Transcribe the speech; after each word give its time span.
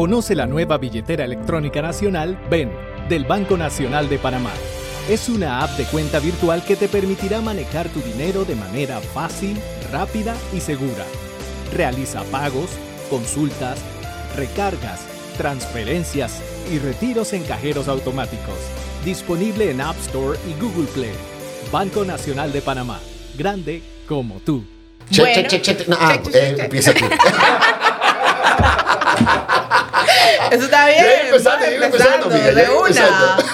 Conoce 0.00 0.34
la 0.34 0.46
nueva 0.46 0.78
billetera 0.78 1.26
electrónica 1.26 1.82
nacional 1.82 2.40
BEN 2.48 2.72
del 3.10 3.26
Banco 3.26 3.58
Nacional 3.58 4.08
de 4.08 4.18
Panamá. 4.18 4.50
Es 5.10 5.28
una 5.28 5.62
app 5.62 5.76
de 5.76 5.84
cuenta 5.84 6.20
virtual 6.20 6.64
que 6.64 6.74
te 6.74 6.88
permitirá 6.88 7.42
manejar 7.42 7.86
tu 7.90 8.00
dinero 8.00 8.46
de 8.46 8.54
manera 8.54 8.98
fácil, 9.00 9.58
rápida 9.92 10.34
y 10.54 10.60
segura. 10.60 11.04
Realiza 11.74 12.22
pagos, 12.30 12.70
consultas, 13.10 13.78
recargas, 14.36 15.00
transferencias 15.36 16.40
y 16.72 16.78
retiros 16.78 17.34
en 17.34 17.42
cajeros 17.42 17.86
automáticos. 17.86 18.56
Disponible 19.04 19.70
en 19.70 19.82
App 19.82 19.98
Store 19.98 20.38
y 20.48 20.58
Google 20.58 20.88
Play. 20.94 21.12
Banco 21.70 22.06
Nacional 22.06 22.54
de 22.54 22.62
Panamá. 22.62 23.00
Grande 23.36 23.82
como 24.08 24.36
tú. 24.36 24.64
Bueno. 25.14 25.34
che, 25.34 25.60
che, 25.60 25.60
che, 25.60 25.84
no, 25.88 25.96
ah, 26.00 26.18
eh, 26.32 26.56
empieza 26.58 26.94
tú. 26.94 27.04
Eso 30.50 30.64
está 30.64 30.86
bien. 30.86 31.04
Empezando, 31.26 31.64
empezando, 31.66 32.26
amiga, 32.26 32.46
ya 32.46 32.54
de 32.54 32.64
empezando. 32.64 33.44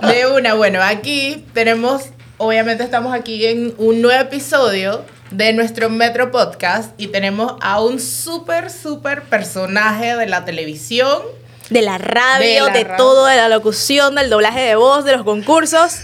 una. 0.00 0.12
De 0.12 0.26
una. 0.26 0.54
Bueno, 0.54 0.82
aquí 0.82 1.44
tenemos, 1.54 2.04
obviamente 2.38 2.82
estamos 2.82 3.14
aquí 3.14 3.46
en 3.46 3.74
un 3.78 4.02
nuevo 4.02 4.20
episodio 4.20 5.04
de 5.30 5.52
nuestro 5.52 5.88
Metro 5.88 6.30
Podcast 6.30 6.92
y 6.98 7.08
tenemos 7.08 7.54
a 7.60 7.80
un 7.80 8.00
súper, 8.00 8.70
súper 8.70 9.22
personaje 9.22 10.16
de 10.16 10.26
la 10.26 10.44
televisión. 10.44 11.22
De 11.70 11.80
la 11.80 11.96
radio, 11.96 12.66
De 12.66 12.72
de, 12.72 12.82
la 12.82 12.88
radio. 12.90 12.96
todo, 12.96 13.26
de 13.26 13.36
la 13.36 13.48
locución, 13.48 14.14
del 14.14 14.28
doblaje 14.28 14.60
de 14.60 14.74
voz, 14.74 15.04
de 15.04 15.12
los 15.12 15.24
concursos. 15.24 15.96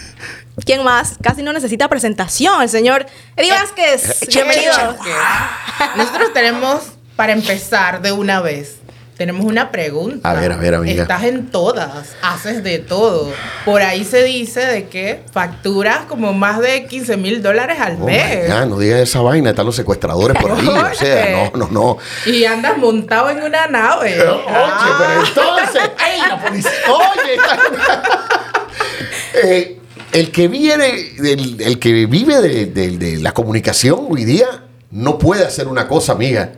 ¿Quién 0.65 0.83
más? 0.83 1.15
Casi 1.21 1.43
no 1.43 1.53
necesita 1.53 1.87
presentación, 1.87 2.61
el 2.61 2.69
señor 2.69 3.05
Eddie 3.35 3.51
Vázquez. 3.51 4.27
Bienvenido. 4.27 4.73
Que 5.03 5.11
Nosotros 5.95 6.33
tenemos, 6.33 6.81
para 7.15 7.33
empezar 7.33 8.01
de 8.01 8.11
una 8.11 8.41
vez, 8.41 8.78
tenemos 9.19 9.45
una 9.45 9.69
pregunta. 9.69 10.27
A 10.31 10.33
ver, 10.33 10.53
a 10.53 10.55
ver, 10.55 10.73
amiga. 10.75 11.01
Estás 11.03 11.25
en 11.25 11.51
todas, 11.51 12.15
haces 12.21 12.63
de 12.63 12.79
todo. 12.79 13.31
Por 13.65 13.81
ahí 13.81 14.05
se 14.05 14.23
dice 14.23 14.61
de 14.65 14.87
que 14.87 15.19
facturas 15.33 16.05
como 16.07 16.31
más 16.33 16.59
de 16.61 16.85
15 16.87 17.17
mil 17.17 17.43
dólares 17.43 17.77
al 17.81 17.97
Oh 18.01 18.05
mes. 18.05 18.47
God, 18.47 18.65
no 18.67 18.79
digas 18.79 19.01
esa 19.01 19.19
vaina, 19.21 19.49
están 19.49 19.65
los 19.65 19.75
secuestradores 19.75 20.41
por 20.41 20.51
ahí. 20.53 20.65
O 20.67 20.95
sea, 20.95 21.51
no, 21.53 21.67
no, 21.67 21.69
no. 21.69 21.97
Y 22.31 22.45
andas 22.45 22.77
montado 22.77 23.29
en 23.29 23.43
una 23.43 23.67
nave. 23.67 24.19
Oye, 24.21 24.39
pero 24.97 25.25
entonces, 25.27 25.81
¡ey, 26.07 26.21
la 26.27 26.41
policía! 26.41 26.71
Oye, 26.87 27.37
Eh, 29.43 29.77
el 30.11 30.31
que 30.31 30.47
viene, 30.47 30.89
el, 31.19 31.61
el 31.61 31.77
que 31.79 32.05
vive 32.07 32.41
de, 32.41 32.65
de- 32.65 32.97
de 32.97 33.17
la 33.17 33.31
comunicación 33.33 34.07
hoy 34.09 34.25
día, 34.25 34.47
no 34.91 35.19
puede 35.19 35.45
hacer 35.45 35.67
una 35.67 35.87
cosa, 35.87 36.13
amiga. 36.13 36.51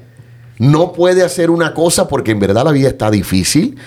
No 0.61 0.93
puede 0.93 1.23
hacer 1.23 1.49
una 1.49 1.73
cosa 1.73 2.07
porque 2.07 2.29
en 2.29 2.39
verdad 2.39 2.63
la 2.63 2.71
vida 2.71 2.87
está 2.87 3.09
difícil. 3.09 3.79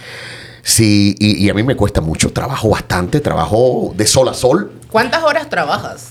Sí, 0.65 1.15
y, 1.21 1.45
y 1.45 1.49
a 1.49 1.55
mí 1.55 1.63
me 1.63 1.77
cuesta 1.77 2.01
mucho. 2.01 2.33
Trabajo 2.33 2.69
bastante, 2.69 3.21
trabajo 3.21 3.95
de 3.97 4.05
sol 4.09 4.29
a 4.29 4.35
sol. 4.35 4.73
¿Cuántas 4.91 5.23
horas 5.23 5.49
trabajas? 5.49 6.09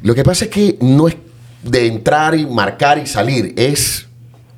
Lo 0.00 0.14
que 0.14 0.22
pasa 0.22 0.44
es 0.44 0.50
que 0.52 0.78
no 0.80 1.08
es 1.08 1.16
de 1.64 1.88
entrar 1.88 2.36
y 2.36 2.46
marcar 2.46 2.98
y 2.98 3.06
salir. 3.08 3.52
Es, 3.56 4.06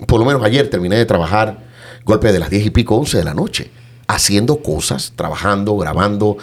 por 0.07 0.21
lo 0.21 0.27
menos 0.27 0.43
ayer 0.45 0.69
terminé 0.69 0.97
de 0.97 1.07
trabajar 1.07 1.61
golpe 2.05 2.31
de 2.31 2.39
las 2.39 2.51
10 2.51 2.67
y 2.67 2.71
pico, 2.71 2.97
11 2.97 3.17
de 3.17 3.25
la 3.25 3.33
noche. 3.33 3.71
Haciendo 4.07 4.63
cosas, 4.63 5.15
trabajando, 5.17 5.79
grabando, 5.79 6.37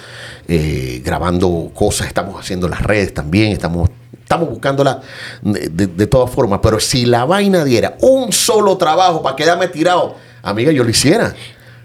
eh, 0.47 0.99
grabando 1.05 1.69
cosas. 1.75 2.07
Estamos 2.07 2.39
haciendo 2.39 2.67
las 2.67 2.81
redes 2.81 3.13
también. 3.13 3.51
Estamos, 3.51 3.91
estamos 4.25 4.49
buscándola 4.49 5.01
de, 5.41 5.69
de- 5.69 5.87
de 5.87 6.07
todas 6.07 6.29
formas. 6.31 6.59
Pero 6.61 6.79
si 6.79 7.05
la 7.05 7.25
vaina 7.25 7.63
diera 7.63 7.95
un 8.01 8.31
solo 8.33 8.75
trabajo 8.75 9.21
para 9.21 9.35
quedarme 9.35 9.67
tirado, 9.67 10.15
amiga, 10.41 10.71
yo 10.71 10.83
lo 10.83 10.89
hiciera. 10.89 11.33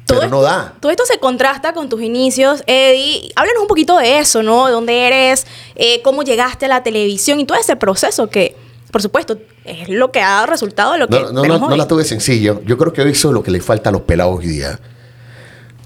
Pero 0.07 0.29
no 0.29 0.43
da. 0.43 0.75
todo 0.81 0.91
esto 0.91 1.05
se 1.07 1.21
contrasta 1.21 1.73
con 1.73 1.89
tus 1.89 2.03
inicios, 2.03 2.65
Eddie. 2.67 3.31
Háblanos 3.37 3.63
un 3.63 3.69
poquito 3.69 3.97
de 3.97 4.19
eso, 4.19 4.43
¿no? 4.43 4.67
¿De 4.67 4.73
dónde 4.73 5.07
eres? 5.07 5.47
Eh, 5.77 6.03
¿Cómo 6.03 6.25
llegaste 6.25 6.65
a 6.67 6.69
la 6.69 6.83
televisión? 6.83 7.39
Y 7.39 7.45
todo 7.45 7.57
ese 7.57 7.77
proceso 7.77 8.29
que, 8.29 8.57
por 8.91 9.03
supuesto, 9.03 9.39
es 9.65 9.89
lo 9.89 10.11
que 10.11 10.21
ha 10.21 10.31
dado 10.31 10.47
resultado 10.47 10.95
de 10.95 10.99
lo 10.99 11.07
que 11.07 11.21
No, 11.21 11.31
no, 11.31 11.45
no, 11.45 11.69
no 11.69 11.77
la 11.77 11.87
tuve 11.87 12.03
sencillo. 12.03 12.61
Yo 12.67 12.77
creo 12.77 12.93
que 12.93 13.03
eso 13.09 13.29
es 13.29 13.35
lo 13.35 13.41
que 13.45 13.53
le 13.53 13.61
falta 13.61 13.91
a 13.91 13.93
los 13.93 14.01
pelados 14.03 14.39
hoy 14.41 14.49
día. 14.49 14.81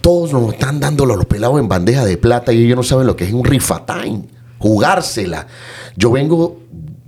Todos 0.00 0.32
nos 0.32 0.52
están 0.54 0.80
dando 0.80 1.04
a 1.04 1.06
los 1.08 1.26
pelados 1.26 1.58
en 1.58 1.68
bandeja 1.68 2.04
de 2.04 2.16
plata 2.16 2.50
y 2.52 2.64
ellos 2.64 2.76
no 2.76 2.82
saben 2.82 3.06
lo 3.06 3.16
que 3.16 3.24
es 3.24 3.32
un 3.34 3.44
rifatime. 3.44 4.22
Jugársela. 4.64 5.46
Yo 5.94 6.10
vengo 6.10 6.58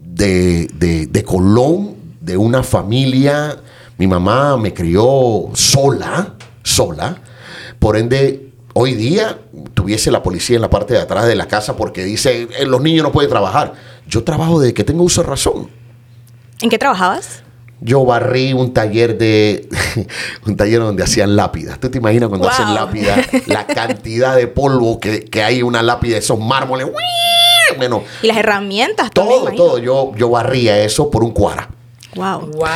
de, 0.05 0.69
de- 0.75 1.07
de 1.07 1.23
Colón, 1.25 1.95
de 2.21 2.37
una 2.37 2.63
familia. 2.63 3.57
Mi 3.97 4.07
mamá 4.07 4.59
me 4.59 4.75
crió 4.75 5.49
sola, 5.55 6.35
sola. 6.63 7.17
Por 7.79 7.97
ende, 7.97 8.53
hoy 8.75 8.93
día 8.93 9.39
tuviese 9.73 10.11
la 10.11 10.23
policía 10.23 10.57
en 10.57 10.63
la 10.63 10.69
parte 10.69 10.93
de 10.93 11.01
atrás 11.01 11.27
de 11.27 11.35
la 11.35 11.47
casa 11.49 11.77
porque 11.77 12.05
dice, 12.05 12.47
"Eh, 12.59 12.67
los 12.67 12.83
niños 12.83 13.05
no 13.05 13.11
pueden 13.11 13.31
trabajar. 13.31 13.73
Yo 14.07 14.23
trabajo 14.23 14.61
desde 14.61 14.75
que 14.75 14.85
tengo 14.85 15.03
uso 15.03 15.23
de 15.23 15.29
razón. 15.29 15.71
¿En 16.61 16.69
qué 16.69 16.77
trabajabas? 16.77 17.43
Yo 17.81 18.05
barrí 18.05 18.53
un 18.53 18.75
taller 18.75 19.17
de. 19.17 19.67
un 20.47 20.57
taller 20.59 20.81
donde 20.81 21.03
hacían 21.03 21.37
lápidas. 21.37 21.81
¿Tú 21.81 21.89
te 21.91 21.97
imaginas 21.97 22.29
cuando 22.29 22.49
Wow. 22.49 22.53
hacen 22.55 22.75
lápidas? 22.75 23.19
La 23.47 23.67
cantidad 23.67 24.37
de 24.37 24.47
polvo 24.47 25.01
que, 25.01 25.25
que 25.25 25.43
hay 25.43 25.61
en 25.61 25.65
una 25.65 25.83
lápida, 25.83 26.19
esos 26.19 26.39
mármoles. 26.39 26.87
¡uii! 26.87 26.95
Y 28.23 28.27
las 28.27 28.37
herramientas 28.37 29.11
todo, 29.11 29.51
todo. 29.53 29.79
Yo, 29.79 30.13
yo 30.17 30.31
barría 30.31 30.79
eso 30.83 31.11
por 31.11 31.23
un 31.25 31.31
cuara. 31.31 31.69
Wow. 32.15 32.51
Wow. 32.53 32.67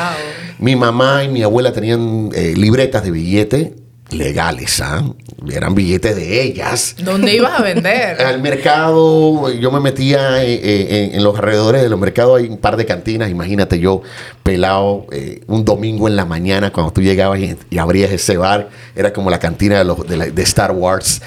Mi 0.58 0.76
mamá 0.76 1.24
y 1.24 1.28
mi 1.28 1.42
abuela 1.42 1.72
tenían 1.72 2.30
eh, 2.34 2.54
libretas 2.56 3.02
de 3.02 3.10
billete 3.10 3.79
legales, 4.12 4.80
¿ah? 4.80 5.04
Eran 5.50 5.74
billetes 5.74 6.14
de 6.16 6.42
ellas. 6.42 6.96
¿Dónde 7.02 7.34
ibas 7.34 7.58
a 7.58 7.62
vender? 7.62 8.20
Al 8.26 8.42
mercado, 8.42 9.50
yo 9.52 9.70
me 9.70 9.80
metía 9.80 10.44
eh, 10.44 10.54
eh, 10.62 11.10
en, 11.14 11.22
los 11.24 11.34
alrededores 11.36 11.82
de 11.82 11.88
los 11.88 11.98
mercados, 11.98 12.38
hay 12.40 12.48
un 12.48 12.58
par 12.58 12.76
de 12.76 12.84
cantinas, 12.86 13.30
imagínate 13.30 13.78
yo 13.78 14.02
pelado 14.42 15.06
eh, 15.12 15.42
un 15.46 15.64
domingo 15.64 16.08
en 16.08 16.16
la 16.16 16.24
mañana 16.24 16.72
cuando 16.72 16.92
tú 16.92 17.00
llegabas 17.02 17.38
y, 17.40 17.56
y 17.70 17.78
abrías 17.78 18.10
ese 18.10 18.36
bar, 18.36 18.68
era 18.94 19.12
como 19.12 19.30
la 19.30 19.38
cantina 19.38 19.78
de, 19.78 19.84
los- 19.84 20.06
de 20.06 20.16
la- 20.16 20.26
de 20.26 20.42
Star 20.42 20.72
Wars, 20.72 21.22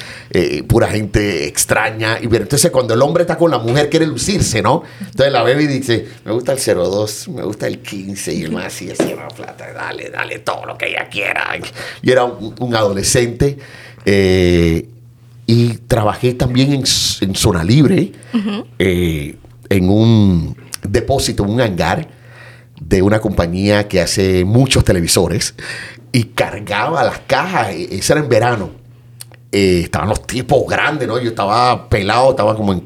pura 0.67 0.87
gente 0.87 1.47
extraña. 1.47 2.17
Y 2.21 2.27
pero 2.27 2.43
entonces 2.43 2.69
cuando 2.71 2.93
el 2.93 3.01
hombre 3.01 3.23
está 3.23 3.37
con 3.37 3.49
la 3.51 3.59
mujer 3.59 3.89
quiere 3.89 4.05
lucirse, 4.05 4.61
¿no? 4.61 4.83
Entonces 4.99 5.31
la 5.31 5.43
bebe 5.43 5.63
y 5.63 5.67
dice, 5.67 6.07
me 6.25 6.31
gusta 6.31 6.53
el 6.53 6.59
02, 6.59 7.29
me 7.29 7.43
gusta 7.43 7.67
el 7.67 7.79
15 7.79 8.33
y 8.33 8.43
el 8.43 8.51
más 8.51 8.65
así, 8.67 8.89
así, 8.91 9.15
plata, 9.35 9.71
dale, 9.73 10.09
dale 10.09 10.39
todo 10.39 10.65
lo 10.65 10.77
que 10.77 10.89
ella 10.89 11.07
quiera. 11.09 11.55
Y 12.01 12.11
era 12.11 12.23
un, 12.25 12.53
un 12.59 12.72
adolescente. 12.75 13.57
eh, 14.05 14.87
y 15.45 15.73
trabajé 15.87 16.33
también 16.35 16.71
en, 16.73 17.35
zona 17.35 17.65
libre, 17.65 18.13
eh, 18.79 19.35
en 19.69 19.89
un 19.89 20.55
depósito, 20.87 21.43
un 21.43 21.59
hangar 21.59 22.07
de 22.79 23.01
una 23.01 23.19
compañía 23.19 23.87
que 23.89 23.99
hace 23.99 24.45
muchos 24.45 24.85
televisores 24.85 25.53
y 26.13 26.23
cargaba 26.25 27.03
las 27.03 27.19
cajas. 27.27 27.71
e- 27.71 27.95
Eso 27.97 28.13
era 28.13 28.21
en 28.23 28.29
verano. 28.29 28.69
Eh, 29.51 29.81
estaban 29.83 30.07
los 30.09 30.25
tipos 30.25 30.63
grandes, 30.67 31.07
¿no? 31.09 31.19
Yo 31.19 31.29
estaba 31.29 31.89
pelado, 31.89 32.29
estaba 32.31 32.55
como 32.55 32.71
en 32.71 32.81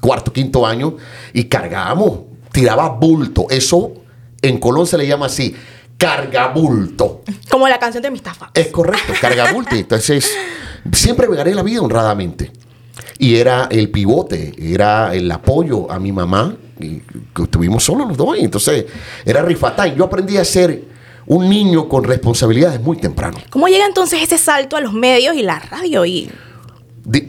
cuarto, 0.00 0.30
quinto 0.32 0.66
año 0.66 0.94
y 1.32 1.44
cargábamos, 1.44 2.20
tiraba 2.52 2.90
bulto. 2.90 3.46
Eso 3.48 3.94
en 4.42 4.58
Colón 4.58 4.86
se 4.86 4.98
le 4.98 5.06
llama 5.06 5.26
así, 5.26 5.56
cargabulto. 5.98 7.22
Como 7.50 7.68
la 7.68 7.78
canción 7.78 8.02
de 8.02 8.10
Mistafa. 8.10 8.50
Es 8.54 8.68
correcto, 8.68 9.12
cargabulto. 9.20 9.74
Entonces, 9.74 10.32
siempre 10.92 11.28
me 11.28 11.36
gané 11.36 11.54
la 11.54 11.62
vida 11.62 11.82
honradamente. 11.82 12.52
Y 13.18 13.34
era 13.34 13.66
el 13.70 13.90
pivote, 13.90 14.54
era 14.58 15.12
el 15.12 15.30
apoyo 15.30 15.90
a 15.90 15.98
mi 15.98 16.12
mamá. 16.12 16.56
Y 16.80 17.00
que 17.34 17.42
estuvimos 17.42 17.82
solos 17.82 18.08
los 18.08 18.16
dos. 18.16 18.38
Y 18.38 18.44
entonces, 18.44 18.86
era 19.26 19.42
rifatán. 19.42 19.94
Yo 19.96 20.04
aprendí 20.04 20.36
a 20.36 20.44
ser 20.44 20.84
un 21.26 21.48
niño 21.48 21.88
con 21.88 22.04
responsabilidades 22.04 22.80
muy 22.80 22.96
temprano. 22.96 23.36
¿Cómo 23.50 23.66
llega 23.66 23.84
entonces 23.84 24.22
ese 24.22 24.38
salto 24.38 24.76
a 24.76 24.80
los 24.80 24.92
medios 24.92 25.34
y 25.36 25.42
la 25.42 25.58
radio? 25.58 26.06
Y 26.06 26.30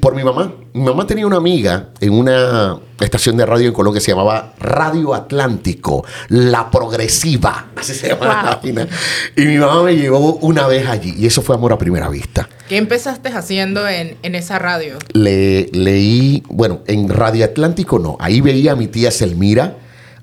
por 0.02 0.16
mi 0.16 0.24
mamá. 0.24 0.54
Mi 0.74 0.84
mamá 0.84 1.08
tenía 1.08 1.26
una 1.26 1.38
amiga 1.38 1.90
en 2.00 2.14
una 2.14 2.80
estación 3.00 3.38
de 3.38 3.46
radio 3.46 3.68
en 3.68 3.74
Colón 3.74 3.94
que 3.94 4.02
se 4.02 4.12
llamaba 4.12 4.54
Radio 4.60 5.14
Atlántico, 5.14 6.06
La 6.28 6.70
Progresiva. 6.70 7.68
Así 7.76 7.94
se 7.94 8.10
llama 8.10 8.28
la 8.28 8.42
página. 8.44 8.88
Y 9.36 9.46
mi 9.46 9.58
mamá 9.58 9.84
me 9.84 9.96
llevó 9.96 10.36
una 10.36 10.68
vez 10.68 10.88
allí. 10.88 11.16
Y 11.18 11.26
eso 11.26 11.42
fue 11.42 11.56
amor 11.56 11.74
a 11.74 11.78
primera 11.78 12.10
vista. 12.10 12.50
¿Qué 12.68 12.78
empezaste 12.78 13.30
haciendo 13.30 13.88
en, 13.88 14.18
en 14.22 14.36
esa 14.36 14.60
radio? 14.60 14.98
Le, 15.14 15.70
leí, 15.72 16.44
bueno, 16.50 16.82
en 16.88 17.10
Radio 17.10 17.46
Atlántico 17.46 18.00
no, 18.00 18.18
ahí 18.20 18.42
veía 18.42 18.74
a 18.74 18.76
mi 18.76 18.88
tía 18.88 19.12
Selmira 19.12 19.78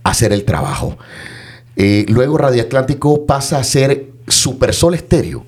hacer 0.04 0.32
el 0.32 0.44
trabajo. 0.44 0.96
Eh, 1.76 2.06
luego 2.08 2.38
Radio 2.38 2.62
Atlántico 2.62 3.26
pasa 3.26 3.58
a 3.58 3.64
ser 3.64 4.12
Super 4.28 4.74
Sol 4.74 4.94
Estéreo. 4.94 5.44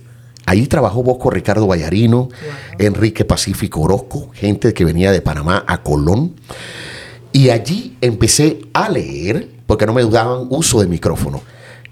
Ahí 0.48 0.66
trabajó 0.66 1.02
Bosco 1.02 1.28
Ricardo 1.28 1.66
Vallarino, 1.66 2.30
Enrique 2.78 3.26
Pacífico 3.26 3.82
Orozco, 3.82 4.30
gente 4.32 4.72
que 4.72 4.86
venía 4.86 5.12
de 5.12 5.20
Panamá 5.20 5.62
a 5.66 5.82
Colón. 5.82 6.36
Y 7.32 7.50
allí 7.50 7.98
empecé 8.00 8.60
a 8.72 8.88
leer, 8.88 9.46
porque 9.66 9.84
no 9.84 9.92
me 9.92 10.02
daban 10.06 10.46
uso 10.48 10.80
de 10.80 10.86
micrófono. 10.86 11.42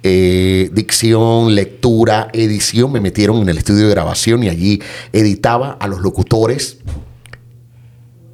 eh, 0.03 0.71
dicción, 0.73 1.55
lectura, 1.55 2.31
edición. 2.33 2.93
Me 2.93 3.01
metieron 3.01 3.43
en 3.43 3.51
el 3.51 3.59
estudio 3.59 3.89
de 3.89 3.91
grabación 3.91 4.43
y 4.43 4.49
allí 4.49 4.81
editaba 5.13 5.73
a 5.73 5.87
los 5.87 6.01
locutores. 6.01 6.79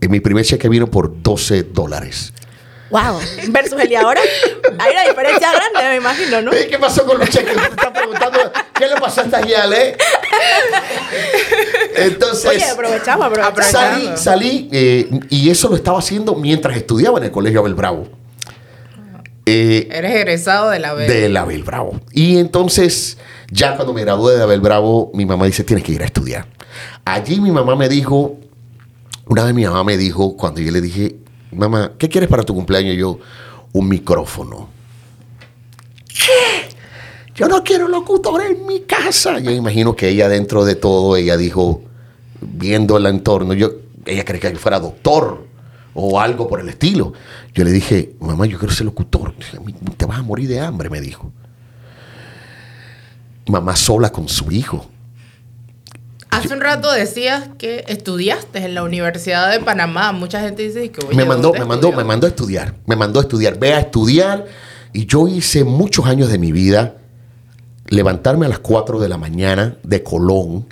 En 0.01 0.11
mi 0.11 0.21
primer 0.21 0.45
cheque 0.45 0.69
vino 0.69 0.89
por 0.89 1.21
12 1.21 1.65
dólares. 1.65 2.33
Wow. 2.93 3.19
Versus 3.49 3.81
el 3.81 3.89
de 3.89 3.97
ahora. 3.97 4.21
Hay 4.79 4.93
una 4.93 5.03
diferencia 5.09 5.51
grande, 5.51 5.89
me 5.89 5.97
imagino, 5.97 6.43
¿no? 6.43 6.51
¿Qué 6.51 6.79
pasó 6.79 7.07
con 7.07 7.19
los 7.19 7.29
cheques? 7.31 7.55
Te 7.57 7.63
están 7.69 7.93
preguntando, 7.93 8.39
¿qué 8.75 8.87
le 8.87 8.97
pasó 9.01 9.23
a 9.23 9.25
esta 9.25 9.41
Yale? 9.41 9.97
Entonces, 11.97 12.51
Oye, 12.51 12.65
aprovechamos, 12.65 13.27
aprovechamos. 13.27 13.67
salí, 13.71 14.11
salí 14.17 14.69
eh, 14.73 15.09
y 15.31 15.49
eso 15.51 15.69
lo 15.69 15.77
estaba 15.77 15.99
haciendo 15.99 16.35
mientras 16.35 16.77
estudiaba 16.77 17.19
en 17.19 17.25
el 17.25 17.31
colegio 17.31 17.61
Abel 17.61 17.75
Bravo. 17.75 18.09
Eh, 19.47 19.89
Eres 19.91 20.15
egresado 20.15 20.71
de 20.71 20.79
la 20.79 20.93
B. 20.95 21.07
de 21.09 21.39
Abel 21.39 21.65
Bravo. 21.65 22.01
Y 22.13 22.39
entonces, 22.39 23.19
ya 23.51 23.75
cuando 23.75 23.93
me 23.93 24.03
gradué 24.03 24.37
de 24.37 24.43
Abel 24.43 24.61
Bravo, 24.61 25.11
mi 25.15 25.27
mamá 25.27 25.47
dice, 25.47 25.65
tienes 25.65 25.85
que 25.85 25.93
ir 25.93 26.03
a 26.03 26.05
estudiar. 26.05 26.47
Allí 27.05 27.41
mi 27.41 27.51
mamá 27.51 27.75
me 27.75 27.89
dijo, 27.89 28.37
una 29.27 29.45
vez 29.45 29.55
mi 29.55 29.65
mamá 29.65 29.83
me 29.83 29.97
dijo, 29.97 30.37
cuando 30.37 30.61
yo 30.61 30.71
le 30.71 30.81
dije, 30.81 31.17
mamá, 31.53 31.93
¿qué 31.99 32.09
quieres 32.09 32.29
para 32.29 32.43
tu 32.43 32.55
cumpleaños? 32.55 32.97
Yo, 32.97 33.19
un 33.73 33.89
micrófono. 33.89 34.69
¿Qué? 36.09 36.69
Yo 37.35 37.49
no 37.49 37.63
quiero 37.65 37.89
locutor 37.89 38.43
en 38.43 38.67
mi 38.67 38.81
casa. 38.81 39.39
Yo 39.39 39.51
imagino 39.51 39.97
que 39.97 40.09
ella 40.09 40.29
dentro 40.29 40.65
de 40.65 40.75
todo, 40.75 41.17
ella 41.17 41.37
dijo, 41.37 41.83
viendo 42.41 42.97
el 42.97 43.07
entorno, 43.07 43.55
yo, 43.55 43.73
ella 44.05 44.25
cree 44.25 44.41
que 44.41 44.53
yo 44.53 44.59
fuera 44.59 44.79
doctor 44.79 45.47
o 45.95 46.21
algo 46.21 46.49
por 46.49 46.61
el 46.61 46.69
estilo. 46.69 47.15
Yo 47.55 47.65
le 47.65 47.73
dije, 47.73 48.15
mamá, 48.21 48.47
yo 48.47 48.59
quiero 48.59 48.75
ser 48.75 48.87
locutor. 48.87 49.35
Te 49.97 50.07
vas 50.07 50.19
a 50.19 50.23
morir 50.23 50.49
de 50.49 50.61
hambre, 50.61 50.91
me 50.91 51.01
dijo. 51.01 51.33
Mamá 53.47 53.77
sola 53.77 54.11
con 54.11 54.29
su 54.29 54.51
hijo. 54.51 54.87
Hace 56.33 56.55
un 56.55 56.63
rato 56.63 56.91
decías 56.91 57.51
que 57.59 57.85
estudiaste 57.89 58.61
en 58.61 58.75
la 58.75 58.83
Universidad 58.85 59.51
de 59.51 59.61
Panamá. 59.61 60.13
Mucha 60.13 60.41
gente 60.41 60.63
dice 60.63 60.91
que 60.91 61.05
oye, 61.05 61.15
me 61.15 61.27
mandó, 61.27 61.49
¿dónde 61.49 61.61
me 61.61 61.67
mandó, 61.67 61.93
me 61.93 62.05
mandó 62.05 62.27
a 62.27 62.31
estudiar. 62.31 62.75
Me 62.87 62.97
mandó 62.97 63.21
a 63.21 63.23
estudiar. 63.25 63.59
Ve 63.59 63.75
a 63.75 63.81
estudiar. 63.81 64.47
Y 64.95 65.05
yo 65.05 65.29
hice 65.29 65.63
muchos 65.65 66.07
años 66.07 66.31
de 66.31 66.39
mi 66.39 66.51
vida 66.51 66.95
levantarme 67.89 68.47
a 68.47 68.49
las 68.49 68.61
4 68.61 68.99
de 68.99 69.11
la 69.11 69.19
mañana 69.19 69.77
de 69.83 70.03
Colón, 70.03 70.67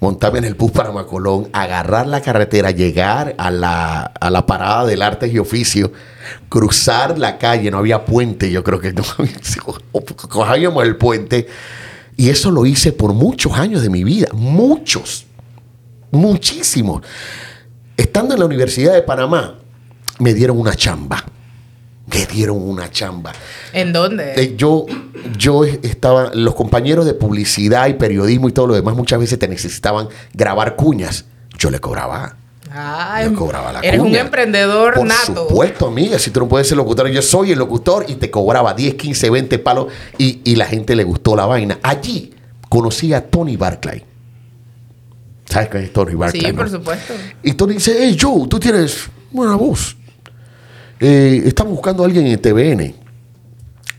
montarme 0.00 0.38
en 0.38 0.44
el 0.46 0.54
bus 0.54 0.72
para 0.72 0.90
Colón, 1.04 1.48
agarrar 1.52 2.08
la 2.08 2.20
carretera, 2.20 2.72
llegar 2.72 3.36
a 3.38 3.52
la, 3.52 4.02
a 4.02 4.30
la 4.30 4.44
parada 4.46 4.84
del 4.86 5.02
Artes 5.02 5.32
y 5.32 5.38
Oficio, 5.38 5.92
cruzar 6.48 7.16
la 7.16 7.38
calle, 7.38 7.70
no 7.70 7.78
había 7.78 8.04
puente, 8.04 8.50
yo 8.50 8.64
creo 8.64 8.80
que 8.80 8.92
no, 8.92 9.04
o 9.92 10.04
cogíamos 10.28 10.82
el 10.82 10.96
puente. 10.96 11.46
Y 12.16 12.30
eso 12.30 12.50
lo 12.50 12.64
hice 12.64 12.92
por 12.92 13.12
muchos 13.12 13.52
años 13.52 13.82
de 13.82 13.90
mi 13.90 14.02
vida, 14.02 14.28
muchos, 14.32 15.26
muchísimos. 16.10 17.02
Estando 17.96 18.34
en 18.34 18.40
la 18.40 18.46
Universidad 18.46 18.94
de 18.94 19.02
Panamá, 19.02 19.58
me 20.18 20.34
dieron 20.34 20.58
una 20.58 20.74
chamba. 20.74 21.24
Me 22.06 22.24
dieron 22.24 22.62
una 22.62 22.90
chamba. 22.90 23.32
¿En 23.72 23.92
dónde? 23.92 24.34
Eh, 24.36 24.54
yo, 24.56 24.86
yo 25.36 25.64
estaba, 25.64 26.30
los 26.34 26.54
compañeros 26.54 27.04
de 27.04 27.14
publicidad 27.14 27.88
y 27.88 27.94
periodismo 27.94 28.48
y 28.48 28.52
todo 28.52 28.68
lo 28.68 28.74
demás 28.74 28.94
muchas 28.94 29.18
veces 29.18 29.38
te 29.38 29.48
necesitaban 29.48 30.08
grabar 30.32 30.76
cuñas. 30.76 31.24
Yo 31.58 31.70
le 31.70 31.80
cobraba. 31.80 32.36
Yo 33.24 33.34
cobraba 33.34 33.72
la 33.72 33.80
eres 33.80 34.00
un 34.00 34.14
emprendedor 34.14 34.94
Por 34.94 35.06
nato. 35.06 35.48
supuesto, 35.48 35.86
amiga. 35.86 36.18
Si 36.18 36.30
tú 36.30 36.40
no 36.40 36.48
puedes 36.48 36.68
ser 36.68 36.76
locutor, 36.76 37.08
yo 37.08 37.22
soy 37.22 37.52
el 37.52 37.58
locutor 37.58 38.04
y 38.08 38.16
te 38.16 38.30
cobraba 38.30 38.74
10, 38.74 38.94
15, 38.94 39.30
20 39.30 39.58
palos 39.60 39.86
y, 40.18 40.40
y 40.44 40.56
la 40.56 40.66
gente 40.66 40.94
le 40.94 41.04
gustó 41.04 41.36
la 41.36 41.46
vaina. 41.46 41.78
Allí 41.82 42.34
conocí 42.68 43.12
a 43.12 43.26
Tony 43.26 43.56
Barclay. 43.56 44.04
¿Sabes 45.48 45.68
quién 45.68 45.84
es 45.84 45.92
Tony 45.92 46.14
Barclay? 46.14 46.42
Sí, 46.42 46.52
no? 46.52 46.56
por 46.56 46.70
supuesto. 46.70 47.14
Y 47.42 47.52
Tony 47.52 47.74
dice, 47.74 47.96
hey 47.98 48.16
Joe, 48.20 48.48
tú 48.48 48.58
tienes 48.58 49.08
buena 49.30 49.54
voz. 49.54 49.96
Eh, 50.98 51.42
estamos 51.46 51.72
buscando 51.74 52.02
a 52.02 52.06
alguien 52.06 52.26
en 52.26 52.40
TVN. 52.40 52.94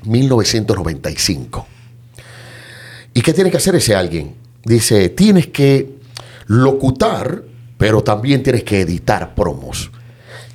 1995. 0.04 1.68
¿Y 3.14 3.22
qué 3.22 3.34
tiene 3.34 3.52
que 3.52 3.58
hacer 3.58 3.76
ese 3.76 3.96
alguien? 3.96 4.36
Dice, 4.64 5.10
tienes 5.10 5.48
que 5.48 5.96
locutar, 6.48 7.44
pero 7.78 8.04
también 8.04 8.44
tienes 8.44 8.64
que 8.64 8.82
editar 8.82 9.36
promos. 9.36 9.92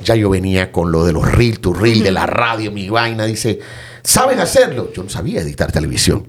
Ya 0.05 0.17
yo 0.17 0.31
venía 0.31 0.73
con 0.73 0.91
lo 0.91 1.05
de 1.05 1.13
los 1.13 1.31
reel 1.31 1.61
to 1.61 1.73
reel, 1.73 2.03
de 2.03 2.11
la 2.11 2.27
radio, 2.27 2.73
mi 2.73 2.89
vaina. 2.89 3.25
Dice, 3.25 3.61
¿saben 4.03 4.41
hacerlo? 4.41 4.93
Yo 4.93 5.05
no 5.05 5.09
sabía 5.09 5.41
editar 5.41 5.71
televisión. 5.71 6.27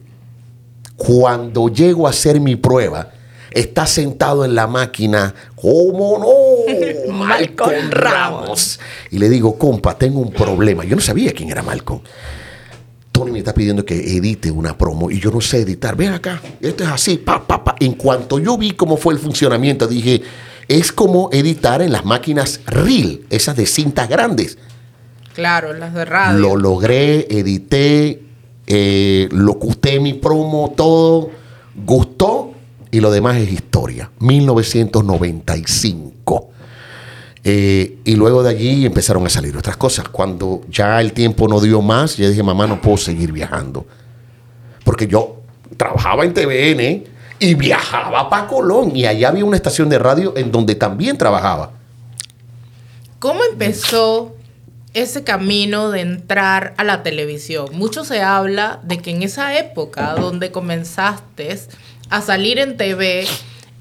Cuando 0.96 1.70
llego 1.70 2.06
a 2.06 2.12
hacer 2.12 2.40
mi 2.40 2.56
prueba, 2.56 3.12
está 3.52 3.88
sentado 3.88 4.46
en 4.46 4.54
la 4.54 4.68
máquina, 4.68 5.34
¿cómo 5.56 6.20
no? 6.20 7.14
Malcolm 7.14 7.90
Ramos. 7.90 8.80
Y 9.10 9.18
le 9.18 9.30
digo, 9.30 9.58
compa, 9.58 9.98
tengo 9.98 10.20
un 10.20 10.32
problema. 10.32 10.84
Yo 10.86 10.96
no 10.96 11.02
sabía 11.02 11.32
quién 11.32 11.50
era 11.50 11.64
Malcolm. 11.64 12.02
Tony 13.12 13.32
me 13.32 13.40
está 13.40 13.54
pidiendo 13.54 13.86
que 13.86 13.96
edite 13.96 14.50
una 14.50 14.76
promo 14.76 15.12
y 15.12 15.20
yo 15.20 15.32
no 15.32 15.40
sé 15.40 15.62
editar. 15.62 15.96
Ven 15.96 16.14
acá, 16.14 16.42
esto 16.60 16.84
es 16.84 16.90
así, 16.90 17.18
pa, 17.18 17.46
pa, 17.46 17.64
pa. 17.64 17.76
En 17.80 17.94
cuanto 17.94 18.40
yo 18.40 18.58
vi 18.58 18.72
cómo 18.72 18.98
fue 18.98 19.14
el 19.14 19.20
funcionamiento, 19.20 19.88
dije, 19.88 20.22
es 20.68 20.92
como 20.92 21.30
editar 21.32 21.82
en 21.82 21.92
las 21.92 22.06
máquinas 22.06 22.62
reel, 22.66 23.26
esas 23.30 23.56
de 23.56 23.66
cintas 23.66 24.10
grandes. 24.10 24.58
Claro, 25.34 25.74
las 25.74 25.94
de 25.94 26.06
radio. 26.06 26.40
Lo 26.40 26.56
logré, 26.56 27.28
edité, 27.30 28.24
eh, 28.68 29.28
locuté 29.32 30.00
mi 30.00 30.14
promo, 30.14 30.74
todo, 30.76 31.32
gustó 31.86 32.54
y 32.92 33.00
lo 33.00 33.12
demás 33.12 33.38
es 33.38 33.52
historia. 33.52 34.12
1995. 34.20 36.50
Eh, 37.46 37.98
y 38.06 38.16
luego 38.16 38.42
de 38.44 38.52
allí 38.52 38.86
empezaron 38.86 39.26
a 39.26 39.30
salir 39.30 39.58
otras 39.58 39.76
cosas. 39.76 40.08
Cuando 40.08 40.62
ya 40.70 41.02
el 41.02 41.14
tiempo 41.14 41.48
no 41.48 41.60
dio 41.60 41.82
más, 41.82 42.16
yo 42.16 42.30
dije, 42.30 42.44
mamá, 42.44 42.68
no 42.68 42.80
puedo 42.80 42.98
seguir 42.98 43.32
viajando. 43.32 43.88
Porque 44.84 45.08
yo 45.08 45.42
trabajaba 45.76 46.24
en 46.24 46.34
TVN 46.34 47.13
y 47.44 47.56
viajaba 47.56 48.30
para 48.30 48.48
Colón. 48.48 48.96
Y 48.96 49.06
allá 49.06 49.28
había 49.28 49.44
una 49.44 49.58
estación 49.58 49.90
de 49.90 50.00
radio 50.00 50.34
en 50.38 50.52
donde 50.52 50.76
también 50.76 51.18
trabajaba. 51.18 51.72
¿Cómo 53.20 53.42
empezó 53.44 54.34
ese 54.94 55.26
camino 55.26 55.92
de 55.92 56.02
entrar 56.02 56.74
a 56.78 56.86
la 56.86 57.04
televisión? 57.04 57.68
Mucho 57.74 58.06
se 58.06 58.22
habla 58.22 58.80
de 58.84 59.00
que 59.00 59.12
en 59.12 59.24
esa 59.24 59.58
época 59.58 60.14
donde 60.14 60.52
comenzaste 60.52 61.60
a 62.10 62.22
salir 62.22 62.60
en 62.60 62.78
TV 62.78 63.28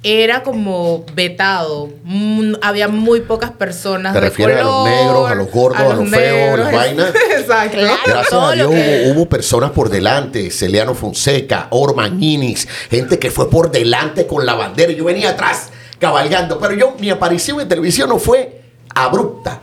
era 0.04 0.42
como 0.42 1.04
vetado. 1.14 1.90
Mm, 2.04 2.54
había 2.61 2.88
muy 2.88 3.21
pocas 3.21 3.52
personas 3.52 4.12
¿Te 4.12 4.21
de 4.21 4.28
refieres 4.28 4.59
a 4.59 4.62
los 4.64 4.85
negros, 4.85 5.30
a 5.30 5.35
los 5.35 5.50
gordos, 5.50 5.80
a 5.80 5.94
los 5.94 6.09
feos, 6.11 6.59
las 6.59 6.73
vainas? 6.73 7.12
Exacto. 7.38 7.76
Gracias 8.06 8.32
a 8.32 8.52
Dios 8.52 8.71
que- 8.71 9.04
hubo, 9.06 9.12
hubo 9.21 9.28
personas 9.28 9.71
por 9.71 9.88
delante, 9.90 10.50
Celiano 10.50 10.94
Fonseca, 10.94 11.68
Orman 11.71 12.23
Inis, 12.23 12.66
gente 12.90 13.18
que 13.18 13.30
fue 13.30 13.49
por 13.49 13.71
delante 13.71 14.26
con 14.26 14.44
la 14.44 14.54
bandera. 14.54 14.92
Yo 14.92 15.04
venía 15.04 15.30
atrás 15.30 15.71
cabalgando, 16.00 16.59
pero 16.59 16.75
yo 16.75 16.97
mi 16.99 17.11
aparición 17.11 17.61
en 17.61 17.68
televisión 17.68 18.09
no 18.09 18.18
fue 18.18 18.61
abrupta, 18.94 19.61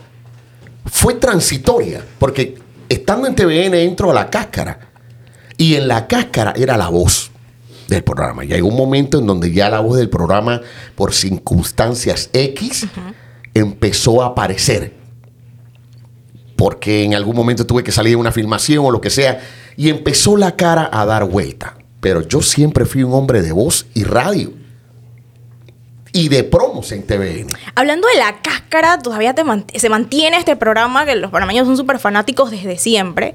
fue 0.86 1.14
transitoria, 1.14 2.02
porque 2.18 2.56
estando 2.88 3.26
en 3.26 3.34
TVN 3.34 3.74
entro 3.74 4.10
a 4.10 4.14
la 4.14 4.30
cáscara 4.30 4.80
y 5.58 5.74
en 5.74 5.86
la 5.86 6.06
cáscara 6.06 6.54
era 6.56 6.76
la 6.78 6.88
voz 6.88 7.30
del 7.90 8.02
programa. 8.02 8.44
Y 8.44 8.54
hay 8.54 8.62
un 8.62 8.74
momento 8.74 9.18
en 9.18 9.26
donde 9.26 9.52
ya 9.52 9.68
la 9.68 9.80
voz 9.80 9.98
del 9.98 10.08
programa, 10.08 10.62
por 10.94 11.12
circunstancias 11.12 12.30
X, 12.32 12.86
empezó 13.52 14.22
a 14.22 14.26
aparecer 14.28 14.94
porque 16.56 17.04
en 17.04 17.14
algún 17.14 17.34
momento 17.34 17.66
tuve 17.66 17.82
que 17.82 17.90
salir 17.92 18.12
de 18.12 18.16
una 18.16 18.32
filmación 18.32 18.84
o 18.84 18.90
lo 18.90 19.00
que 19.00 19.08
sea, 19.08 19.40
y 19.78 19.88
empezó 19.88 20.36
la 20.36 20.56
cara 20.56 20.90
a 20.92 21.06
dar 21.06 21.24
vuelta. 21.24 21.76
Pero 22.00 22.20
yo 22.20 22.42
siempre 22.42 22.84
fui 22.84 23.02
un 23.02 23.14
hombre 23.14 23.40
de 23.40 23.52
voz 23.52 23.86
y 23.94 24.04
radio. 24.04 24.52
Y 26.12 26.28
de 26.28 26.42
promos 26.44 26.90
en 26.92 27.04
TVN. 27.06 27.46
Hablando 27.74 28.08
de 28.08 28.18
la 28.18 28.42
cáscara, 28.42 28.98
todavía 28.98 29.32
te 29.34 29.42
mant- 29.44 29.74
se 29.74 29.88
mantiene 29.88 30.36
este 30.38 30.56
programa 30.56 31.06
que 31.06 31.14
los 31.14 31.30
panameños 31.30 31.66
son 31.66 31.76
súper 31.78 31.98
fanáticos 31.98 32.50
desde 32.50 32.76
siempre. 32.78 33.32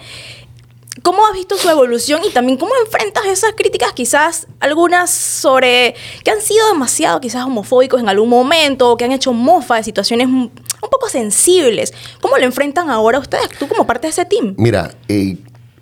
¿Cómo 1.04 1.25
has 1.28 1.34
visto 1.34 1.58
su 1.58 1.70
evolución 1.70 2.22
y 2.25 2.32
también 2.32 2.58
cómo 2.58 2.72
enfrentas 2.86 3.25
esas 3.25 3.52
críticas, 3.56 3.92
quizás 3.94 4.48
algunas 4.60 5.12
sobre 5.12 5.94
que 6.24 6.32
han 6.32 6.42
sido 6.42 6.68
demasiado 6.72 7.20
quizás 7.20 7.44
homofóbicos 7.46 8.00
en 8.00 8.08
algún 8.08 8.30
momento, 8.30 8.92
o 8.92 8.98
que 8.98 9.04
han 9.04 9.12
hecho 9.12 9.34
mofa 9.34 9.75
de 9.75 9.84
situaciones 9.84 10.28
un 10.28 10.52
poco 10.80 11.10
sensibles? 11.10 11.94
¿Cómo 12.22 12.38
lo 12.38 12.46
enfrentan 12.46 12.90
ahora 12.90 13.20
ustedes, 13.20 13.50
tú 13.60 13.68
como 13.68 13.86
parte 13.86 14.08
de 14.08 14.12
ese 14.12 14.25
team? 14.25 14.56
Mira, 14.58 14.92
eh, 15.10 15.38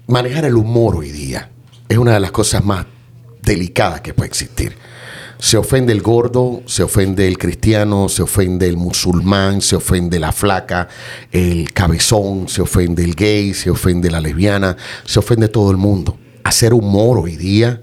manejar 0.07 0.45
el 0.45 0.55
humor 0.55 0.95
hoy 0.95 1.11
día 1.11 1.49
es 1.87 1.97
una 1.97 2.13
de 2.13 2.19
las 2.19 2.31
cosas 2.31 2.65
más 2.65 2.85
delicadas 3.41 4.01
que 4.01 4.13
puede 4.13 4.29
existir. 4.29 4.75
Se 5.43 5.57
ofende 5.57 5.91
el 5.91 6.01
gordo, 6.01 6.63
se 6.67 6.83
ofende 6.83 7.27
el 7.27 7.37
cristiano, 7.37 8.07
se 8.07 8.23
ofende 8.23 8.65
el 8.65 8.77
musulmán, 8.77 9.59
se 9.61 9.75
ofende 9.75 10.17
la 10.17 10.31
flaca, 10.31 10.87
el 11.33 11.73
cabezón, 11.73 12.47
se 12.47 12.61
ofende 12.61 13.03
el 13.03 13.13
gay, 13.13 13.53
se 13.53 13.69
ofende 13.69 14.09
la 14.09 14.21
lesbiana, 14.21 14.77
se 15.03 15.19
ofende 15.19 15.49
todo 15.49 15.69
el 15.69 15.75
mundo. 15.75 16.17
hacer 16.45 16.73
humor 16.73 17.19
hoy 17.19 17.35
día 17.35 17.81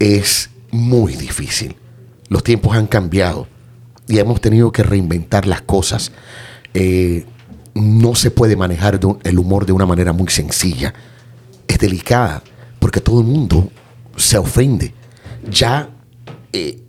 es 0.00 0.50
muy 0.72 1.14
difícil. 1.14 1.76
Los 2.28 2.42
tiempos 2.42 2.76
han 2.76 2.88
cambiado 2.88 3.46
y 4.08 4.18
hemos 4.18 4.40
tenido 4.40 4.72
que 4.72 4.82
reinventar 4.82 5.46
las 5.46 5.62
cosas. 5.62 6.10
Eh, 6.74 7.26
no 7.74 8.16
se 8.16 8.32
puede 8.32 8.56
manejar 8.56 8.98
el 9.22 9.38
humor 9.38 9.66
de 9.66 9.72
una 9.72 9.86
manera 9.86 10.12
muy 10.12 10.26
sencilla. 10.30 10.92
Es 11.68 11.78
delicada 11.78 12.42
porque 12.80 13.00
todo 13.00 13.20
el 13.20 13.26
mundo 13.28 13.70
se 14.16 14.36
ofende. 14.36 14.92
Ya 15.48 15.88
eh, 16.52 16.82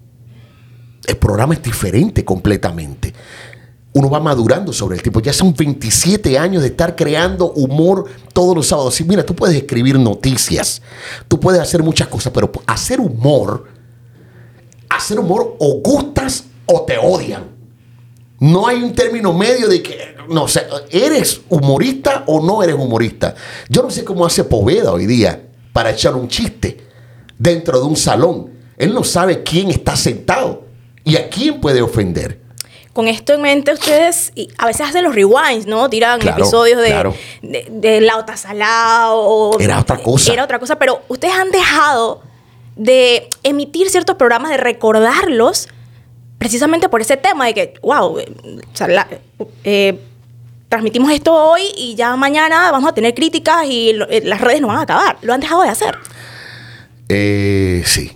el 1.06 1.18
programa 1.18 1.54
es 1.54 1.62
diferente 1.62 2.24
completamente. 2.24 3.14
Uno 3.94 4.10
va 4.10 4.20
madurando 4.20 4.74
sobre 4.74 4.96
el 4.96 5.04
tiempo. 5.04 5.20
Ya 5.20 5.34
son 5.34 5.54
27 5.54 6.38
años 6.38 6.64
de 6.64 6.70
estar 6.70 6.96
creando 6.96 7.52
humor 7.52 8.06
todos 8.34 8.56
los 8.56 8.68
sábados. 8.68 8.96
Sí, 8.96 9.04
mira, 9.04 9.26
tú 9.26 9.36
puedes 9.36 9.56
escribir 9.56 10.00
noticias, 10.00 10.82
tú 11.28 11.40
puedes 11.40 11.62
hacer 11.62 11.84
muchas 11.84 12.08
cosas, 12.08 12.34
pero 12.34 12.52
hacer 12.66 13.00
humor, 13.00 13.66
hacer 14.90 15.20
humor 15.20 15.56
o 15.60 15.82
gustas 15.84 16.46
o 16.66 16.82
te 16.84 16.98
odian. 16.98 17.54
No 18.40 18.68
hay 18.68 18.82
un 18.82 18.94
término 18.94 19.32
medio 19.32 19.70
de 19.70 19.82
que, 19.82 20.16
no 20.28 20.48
sé, 20.48 20.66
¿eres 20.90 21.42
humorista 21.50 22.24
o 22.28 22.46
no 22.46 22.64
eres 22.64 22.76
humorista? 22.76 23.36
Yo 23.70 23.84
no 23.84 23.90
sé 23.90 24.04
cómo 24.04 24.26
hace 24.26 24.44
Poveda 24.44 24.92
hoy 24.92 25.06
día 25.06 25.42
para 25.72 25.92
echar 25.92 26.16
un 26.16 26.28
chiste 26.28 26.78
dentro 27.38 27.80
de 27.80 27.86
un 27.86 27.96
salón. 27.96 28.53
Él 28.78 28.94
no 28.94 29.04
sabe 29.04 29.44
quién 29.44 29.70
está 29.70 29.96
sentado 29.96 30.66
y 31.04 31.16
a 31.18 31.30
quién 31.30 31.60
puede 31.62 31.82
ofender. 31.82 32.40
Con 32.94 33.08
esto 33.08 33.34
en 33.34 33.42
mente, 33.42 33.74
ustedes 33.74 34.32
y 34.36 34.50
a 34.58 34.68
veces 34.68 34.88
hacen 34.88 35.04
los 35.04 35.16
rewinds, 35.16 35.66
¿no? 35.66 35.90
Tiran 35.90 36.20
Claro, 36.20 36.44
episodios 36.44 36.80
de, 36.82 36.88
claro. 36.90 37.16
de, 37.42 37.66
de 37.72 38.02
Lauta 38.02 38.38
Salao. 38.38 39.18
o- 39.20 39.60
Era 39.60 39.80
otra 39.80 39.98
cosa. 39.98 40.32
Era 40.32 40.44
otra 40.44 40.60
cosa, 40.60 40.78
pero 40.78 41.02
ustedes 41.08 41.34
han 41.34 41.50
dejado 41.50 42.22
de 42.76 43.28
emitir 43.44 43.90
ciertos 43.90 44.16
programas, 44.16 44.52
de 44.52 44.58
recordarlos, 44.58 45.70
precisamente 46.38 46.88
por 46.90 47.02
ese 47.02 47.18
tema 47.18 47.46
de 47.48 47.54
que, 47.56 47.74
wow, 47.82 48.20
eh, 48.20 48.32
o 48.72 48.76
sea, 48.78 48.88
la- 48.88 49.08
eh, 49.64 50.00
transmitimos 50.70 51.12
esto 51.12 51.34
hoy 51.34 51.64
y 51.76 51.96
ya 51.96 52.16
mañana 52.16 52.70
vamos 52.72 52.90
a 52.90 52.94
tener 52.94 53.14
críticas 53.16 53.66
y 53.66 53.94
lo- 53.94 54.08
eh, 54.10 54.22
las 54.24 54.40
redes 54.42 54.62
no 54.62 54.68
van 54.68 54.78
a 54.78 54.82
acabar. 54.82 55.18
Lo 55.24 55.34
han 55.34 55.40
dejado 55.40 55.64
de 55.64 55.70
hacer. 55.70 55.96
Eh, 57.10 57.84
sí, 57.86 58.12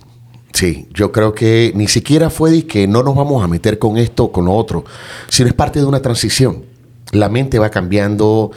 sí. 0.58 0.88
Yo 0.92 1.12
creo 1.12 1.34
que 1.34 1.72
ni 1.74 1.86
siquiera 1.88 2.30
fue 2.30 2.50
de 2.50 2.66
que 2.66 2.86
no 2.86 3.02
nos 3.02 3.14
vamos 3.14 3.42
a 3.42 3.46
meter 3.46 3.78
con 3.78 3.96
esto 3.96 4.24
o 4.24 4.32
con 4.32 4.46
lo 4.46 4.54
otro, 4.54 4.84
sino 5.28 5.48
es 5.48 5.54
parte 5.54 5.78
de 5.78 5.86
una 5.86 6.02
transición. 6.02 6.64
La 7.12 7.28
mente 7.28 7.58
va 7.58 7.70
cambiando. 7.70 8.50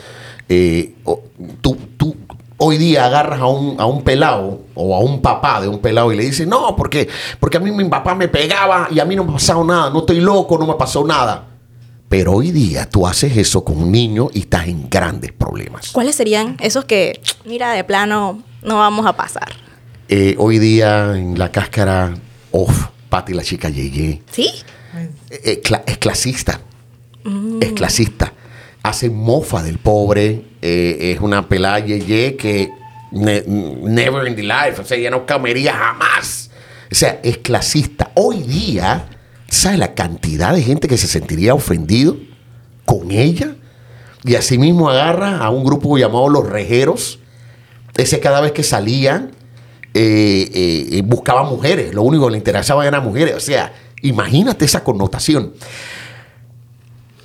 eh, 0.49 0.95
tú, 1.61 1.77
tú 1.97 2.15
hoy 2.63 2.77
día 2.77 3.05
agarras 3.05 3.39
a 3.39 3.47
un, 3.47 3.79
a 3.79 3.85
un 3.85 4.03
pelado 4.03 4.61
o 4.75 4.95
a 4.95 4.99
un 4.99 5.21
papá 5.21 5.61
de 5.61 5.67
un 5.67 5.79
pelado 5.79 6.11
y 6.13 6.15
le 6.15 6.23
dices, 6.23 6.47
no, 6.47 6.75
porque, 6.75 7.07
porque 7.39 7.57
a 7.57 7.59
mí 7.59 7.71
mi 7.71 7.85
papá 7.85 8.13
me 8.13 8.27
pegaba 8.27 8.87
y 8.91 8.99
a 8.99 9.05
mí 9.05 9.15
no 9.15 9.23
me 9.23 9.31
ha 9.31 9.33
pasado 9.33 9.63
nada, 9.63 9.89
no 9.89 9.99
estoy 9.99 10.19
loco, 10.19 10.57
no 10.59 10.67
me 10.67 10.75
pasó 10.75 11.05
nada. 11.05 11.47
Pero 12.07 12.33
hoy 12.33 12.51
día 12.51 12.87
tú 12.89 13.07
haces 13.07 13.35
eso 13.37 13.63
con 13.63 13.77
un 13.77 13.91
niño 13.91 14.29
y 14.33 14.41
estás 14.41 14.67
en 14.67 14.89
grandes 14.89 15.31
problemas. 15.31 15.91
¿Cuáles 15.91 16.15
serían 16.15 16.57
esos 16.59 16.85
que, 16.85 17.19
mira, 17.45 17.71
de 17.71 17.83
plano 17.83 18.43
no 18.61 18.77
vamos 18.77 19.05
a 19.07 19.13
pasar? 19.13 19.49
Eh, 20.13 20.35
hoy 20.37 20.59
día 20.59 21.15
en 21.17 21.39
la 21.39 21.51
cáscara, 21.51 22.13
off, 22.51 22.87
Pati 23.09 23.33
la 23.33 23.43
chica 23.43 23.69
Yeye. 23.69 24.21
¿Sí? 24.29 24.51
Eh, 25.29 25.61
cla- 25.63 25.83
es 25.85 25.97
clasista. 25.99 26.59
Es 27.61 27.71
clasista. 27.73 28.33
Hace 28.83 29.09
mofa 29.09 29.63
del 29.63 29.77
pobre. 29.77 30.45
eh, 30.61 31.13
es 31.15 31.21
una 31.21 31.47
pelada 31.47 31.79
Yeye 31.79 32.35
que 32.35 32.69
ne- 33.11 33.43
never 33.47 34.27
in 34.27 34.35
the 34.35 34.43
life. 34.43 34.79
O 34.81 34.85
sea, 34.85 34.97
ella 34.97 35.09
no 35.11 35.25
comería 35.25 35.73
jamás. 35.73 36.51
O 36.91 36.95
sea, 36.95 37.19
es 37.23 37.37
clasista. 37.37 38.11
Hoy 38.15 38.43
día, 38.43 39.07
¿sabes 39.49 39.79
la 39.79 39.93
cantidad 39.93 40.53
de 40.53 40.61
gente 40.61 40.87
que 40.89 40.97
se 40.97 41.07
sentiría 41.07 41.53
ofendido 41.53 42.17
con 42.85 43.11
ella? 43.11 43.55
Y 44.25 44.35
asimismo 44.35 44.89
agarra 44.89 45.37
a 45.39 45.49
un 45.51 45.63
grupo 45.63 45.97
llamado 45.97 46.27
Los 46.29 46.47
Rejeros. 46.49 47.19
Ese 47.95 48.19
cada 48.19 48.41
vez 48.41 48.51
que 48.51 48.63
salían, 48.63 49.31
eh, 49.93 50.89
eh, 50.91 51.01
buscaba 51.03 51.43
mujeres. 51.43 51.93
Lo 51.93 52.03
único 52.03 52.25
que 52.25 52.31
le 52.31 52.37
interesaba 52.37 52.85
eran 52.87 53.03
mujeres. 53.03 53.35
O 53.35 53.39
sea, 53.39 53.73
imagínate 54.01 54.65
esa 54.65 54.83
connotación. 54.83 55.53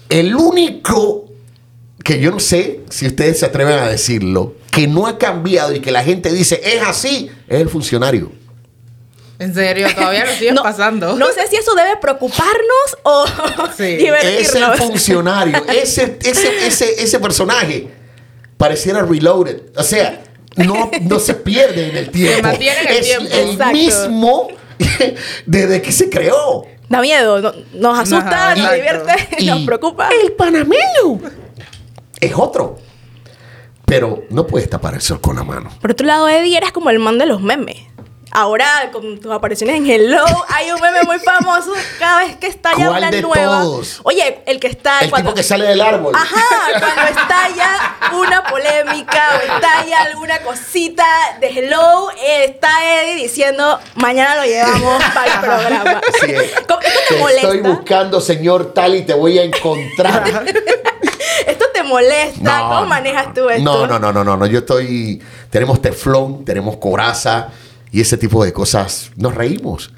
El 0.09 0.35
único 0.35 1.27
que 2.05 2.21
yo 2.21 2.31
no 2.31 2.39
sé 2.39 2.81
si 2.89 3.07
ustedes 3.07 3.41
se 3.41 3.47
atreven 3.47 3.79
a 3.79 3.89
decirlo, 3.89 4.55
que 4.71 4.87
no 4.87 5.07
ha 5.09 5.19
cambiado 5.19 5.75
y 5.75 5.81
que 5.81 5.91
la 5.91 6.05
gente 6.05 6.33
dice 6.33 6.61
es 6.63 6.81
así, 6.83 7.31
es 7.49 7.61
el 7.61 7.69
funcionario. 7.69 8.31
En 9.39 9.53
serio, 9.53 9.89
todavía 9.95 10.25
lo 10.25 10.33
siguen 10.33 10.55
no, 10.57 10.63
pasando. 10.63 11.17
No 11.17 11.27
sé 11.33 11.47
si 11.49 11.57
eso 11.57 11.75
debe 11.75 11.97
preocuparnos 11.97 12.97
o 13.03 13.27
Sí. 13.77 13.83
Es 13.83 13.85
el 13.85 13.99
divertirnos. 13.99 14.79
funcionario. 14.79 15.65
ese, 15.67 16.19
ese, 16.23 16.67
ese, 16.67 17.03
ese 17.03 17.19
personaje 17.19 17.89
pareciera 18.57 19.03
reloaded. 19.03 19.63
O 19.77 19.83
sea, 19.83 20.23
no, 20.57 20.91
no 21.03 21.19
se 21.21 21.35
pierde 21.35 21.91
en 21.91 21.97
el 21.97 22.11
tiempo. 22.11 22.43
mantiene 22.49 22.81
en 22.83 22.89
el 22.89 22.97
es 22.97 23.07
tiempo. 23.07 23.29
el 23.35 23.51
Exacto. 23.51 23.73
mismo 23.73 24.49
desde 25.47 25.83
que 25.83 25.93
se 25.93 26.09
creó. 26.11 26.65
Da 26.89 27.01
miedo, 27.01 27.41
no- 27.41 27.53
nos 27.75 27.99
asusta, 27.99 28.53
Ajá, 28.53 28.55
nos 28.57 28.73
divierte, 28.75 29.13
nos 29.45 29.61
preocupa. 29.63 30.09
El 30.23 30.33
panameño 30.33 31.21
es 32.21 32.33
otro. 32.37 32.79
Pero 33.85 34.25
no 34.31 34.47
puedes 34.47 34.69
tapar 34.69 34.95
el 34.95 35.01
sol 35.01 35.21
con 35.21 35.37
la 35.37 35.45
mano. 35.45 35.71
Por 35.81 35.93
otro 35.93 36.07
lado, 36.07 36.29
Eddie, 36.29 36.57
eres 36.57 36.73
como 36.73 36.91
el 36.91 36.99
man 36.99 37.19
de 37.19 37.27
los 37.27 37.41
memes. 37.41 37.77
Ahora, 38.33 38.91
con 38.93 39.19
tus 39.21 39.33
apariciones 39.33 39.77
en 39.77 39.87
Hello, 39.89 40.25
hay 40.49 40.71
un 40.71 40.81
meme 40.81 41.03
muy 41.05 41.19
famoso 41.21 41.73
cada 41.99 42.19
vez 42.25 42.37
que 42.37 42.49
estalla 42.49 42.75
¿Cuál 42.89 42.99
una 42.99 43.11
de 43.11 43.23
nueva. 43.23 43.61
todos? 43.63 44.01
Oye, 44.03 44.41
el 44.47 44.59
que 44.61 44.67
está 44.67 45.01
El 45.01 45.11
tipo 45.13 45.33
que 45.33 45.43
sale 45.43 45.65
del 45.67 45.81
árbol. 45.81 46.13
Ajá, 46.15 46.45
cuando 46.79 47.19
estalla 47.21 47.97
una 48.21 48.43
polémica 48.45 49.23
o 49.37 49.55
estalla 49.55 50.03
alguna 50.03 50.41
cosita 50.41 51.05
de 51.41 51.47
Hello, 51.49 52.11
eh, 52.21 52.47
está 52.47 52.69
Eddie 53.03 53.15
diciendo, 53.23 53.79
mañana 53.95 54.35
lo 54.37 54.45
llevamos 54.45 55.03
para 55.15 55.33
el 55.35 55.41
programa. 55.41 56.01
¿Cómo- 56.69 56.81
¿Esto 56.81 57.01
te 57.09 57.15
Te 57.15 57.21
molesta? 57.21 57.41
estoy 57.53 57.61
buscando, 57.61 58.21
señor 58.21 58.75
tal, 58.75 58.97
y 58.97 59.03
te 59.03 59.15
voy 59.15 59.39
a 59.39 59.45
encontrar. 59.45 60.45
¿Esto 61.47 61.67
te 61.73 61.83
molesta? 61.85 62.59
No, 62.59 62.69
¿Cómo 62.69 62.87
manejas 62.87 63.33
tú 63.33 63.49
esto? 63.49 63.63
No, 63.63 63.87
no, 63.87 63.99
no, 64.01 64.13
no, 64.13 64.25
no, 64.25 64.37
no. 64.37 64.47
Yo 64.47 64.59
estoy. 64.59 65.23
Tenemos 65.49 65.81
teflón, 65.81 66.45
tenemos 66.45 66.77
coraza 66.77 67.49
y 67.93 68.01
ese 68.01 68.17
tipo 68.17 68.45
de 68.45 68.53
cosas. 68.53 69.11
Nos 69.17 69.35
reímos. 69.35 69.93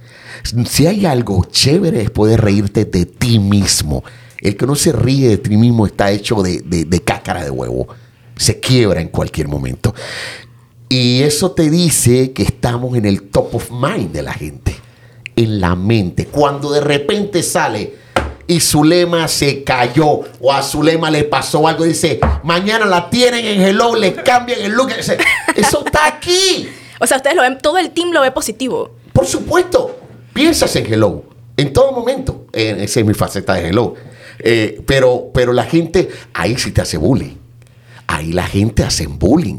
Si 0.66 0.87
hay 0.87 1.07
algo 1.07 1.45
chévere 1.50 2.02
es 2.02 2.11
poder 2.11 2.40
reírte 2.40 2.85
de 2.85 3.07
ti 3.07 3.38
mismo. 3.38 4.04
El 4.40 4.57
que 4.57 4.66
no 4.66 4.76
se 4.76 4.92
ríe 4.92 5.28
de 5.28 5.38
ti 5.38 5.57
mismo 5.57 5.87
está 5.87 6.11
hecho 6.11 6.42
de, 6.42 6.61
de, 6.61 6.85
de 6.85 7.00
cáscara 7.00 7.42
de 7.42 7.50
huevo. 7.50 7.88
Se 8.37 8.61
quiebra 8.61 9.00
en 9.00 9.09
cualquier 9.09 9.49
momento. 9.49 9.95
Y 10.88 11.23
eso 11.23 11.50
te 11.50 11.68
dice 11.68 12.33
que 12.33 12.45
estamos 12.45 12.97
en 12.97 13.04
el 13.04 13.23
top 13.30 13.57
of 13.57 13.71
mind 13.71 14.12
de 14.12 14.23
la 14.23 14.33
gente. 14.33 14.76
En 15.37 15.61
la 15.61 15.75
mente. 15.75 16.26
Cuando 16.26 16.71
de 16.71 16.80
repente 16.80 17.42
sale 17.42 17.95
y 18.47 18.61
Zulema 18.61 19.28
se 19.28 19.62
cayó 19.62 20.23
o 20.40 20.52
a 20.52 20.62
Zulema 20.62 21.11
le 21.11 21.25
pasó 21.25 21.68
algo, 21.68 21.85
dice, 21.85 22.18
mañana 22.45 22.87
la 22.87 23.11
tienen 23.11 23.45
en 23.45 23.61
Hello, 23.61 23.95
le 23.95 24.14
cambian 24.14 24.61
el 24.62 24.73
look. 24.73 24.90
Eso 25.54 25.85
está 25.85 26.07
aquí. 26.07 26.68
O 27.00 27.06
sea, 27.06 27.16
ustedes 27.18 27.36
lo 27.36 27.42
ven, 27.42 27.58
todo 27.58 27.78
el 27.78 27.90
team 27.90 28.10
lo 28.12 28.20
ve 28.22 28.30
positivo. 28.32 28.90
Por 29.12 29.26
supuesto, 29.26 29.98
piensas 30.32 30.74
en 30.76 30.92
Hello 30.92 31.24
en 31.56 31.72
todo 31.72 31.92
momento. 31.92 32.46
Esa 32.52 33.00
es 33.00 33.06
mi 33.06 33.14
faceta 33.14 33.54
de 33.54 33.68
Hello. 33.68 33.94
Eh, 34.40 34.80
pero, 34.86 35.30
pero 35.34 35.52
la 35.52 35.64
gente, 35.64 36.08
ahí 36.34 36.56
sí 36.56 36.70
te 36.72 36.80
hace 36.82 36.96
bullying. 36.96 37.34
Ahí 38.06 38.32
la 38.32 38.46
gente 38.46 38.84
hace 38.84 39.06
bullying. 39.06 39.58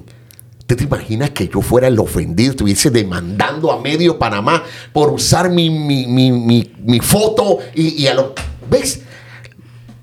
¿Tú 0.65 0.75
te 0.75 0.83
imaginas 0.83 1.31
que 1.31 1.47
yo 1.47 1.61
fuera 1.61 1.87
el 1.87 1.97
ofendido, 1.99 2.51
estuviese 2.51 2.91
demandando 2.91 3.71
a 3.71 3.81
medio 3.81 4.19
Panamá 4.19 4.63
por 4.93 5.09
usar 5.11 5.49
mi, 5.49 5.69
mi, 5.69 6.05
mi, 6.07 6.31
mi- 6.31 6.71
mi 6.83 6.99
foto 6.99 7.57
y, 7.73 8.03
y 8.03 8.07
a 8.07 8.13
lo... 8.13 8.33
¿Ves? 8.69 9.01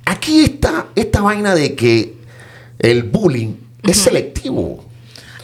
Aquí 0.04 0.42
está 0.44 0.88
esta 0.94 1.20
vaina 1.22 1.54
de 1.54 1.74
que 1.74 2.14
el 2.80 3.04
bullying 3.04 3.54
es 3.84 3.96
selectivo. 3.96 4.84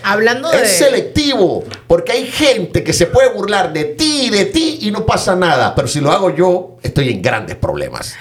Hablando 0.04 0.50
de. 0.50 0.62
Es 0.62 0.78
selectivo, 0.78 1.64
porque 1.86 2.12
hay 2.12 2.26
gente 2.26 2.82
que 2.84 2.92
se 2.92 3.06
puede 3.06 3.28
burlar 3.32 3.72
de 3.72 3.84
ti 3.84 4.22
y 4.26 4.30
de 4.30 4.44
ti 4.46 4.78
y 4.82 4.90
no 4.90 5.04
pasa 5.06 5.36
nada. 5.36 5.74
Pero 5.74 5.88
si 5.88 6.00
lo 6.00 6.12
hago 6.12 6.34
yo, 6.34 6.76
estoy 6.82 7.10
en 7.10 7.22
grandes 7.22 7.56
problemas. 7.56 8.14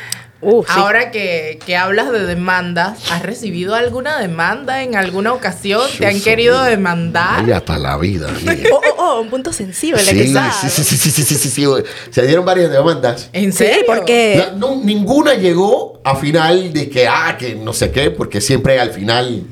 Uh, 0.43 0.63
sí. 0.63 0.71
Ahora 0.75 1.11
que, 1.11 1.59
que 1.67 1.77
hablas 1.77 2.11
de 2.11 2.25
demandas, 2.25 3.11
¿has 3.11 3.21
recibido 3.21 3.75
alguna 3.75 4.17
demanda 4.19 4.81
en 4.81 4.95
alguna 4.95 5.33
ocasión? 5.33 5.81
¿Te 5.99 6.07
han 6.07 6.19
querido 6.19 6.63
demandar? 6.63 7.45
Para 7.63 7.77
la 7.77 7.97
vida. 7.97 8.27
Oh, 8.71 8.81
oh, 8.97 9.17
oh, 9.17 9.21
un 9.21 9.29
punto 9.29 9.53
sensible, 9.53 9.99
Sí, 10.01 10.15
quizás. 10.15 10.61
sí, 10.61 10.69
sí, 10.69 10.83
sí, 10.83 10.97
sí, 10.97 11.11
sí, 11.11 11.23
sí, 11.23 11.35
sí, 11.35 11.49
sí. 11.49 11.65
Se 12.09 12.25
dieron 12.25 12.43
varias 12.43 12.71
demandas. 12.71 13.29
¿En 13.33 13.51
Sí, 13.51 13.59
serio? 13.65 13.83
porque 13.85 14.47
No, 14.55 14.75
no, 14.77 14.83
ninguna 14.83 15.35
llegó 15.35 16.01
a 16.03 16.15
final 16.15 16.73
de 16.73 16.89
que, 16.89 17.07
ah, 17.07 17.35
que 17.37 17.53
no 17.55 17.71
sé 17.73 17.91
qué, 17.91 18.09
porque 18.09 18.41
siempre 18.41 18.79
al 18.79 18.91
final 18.91 19.43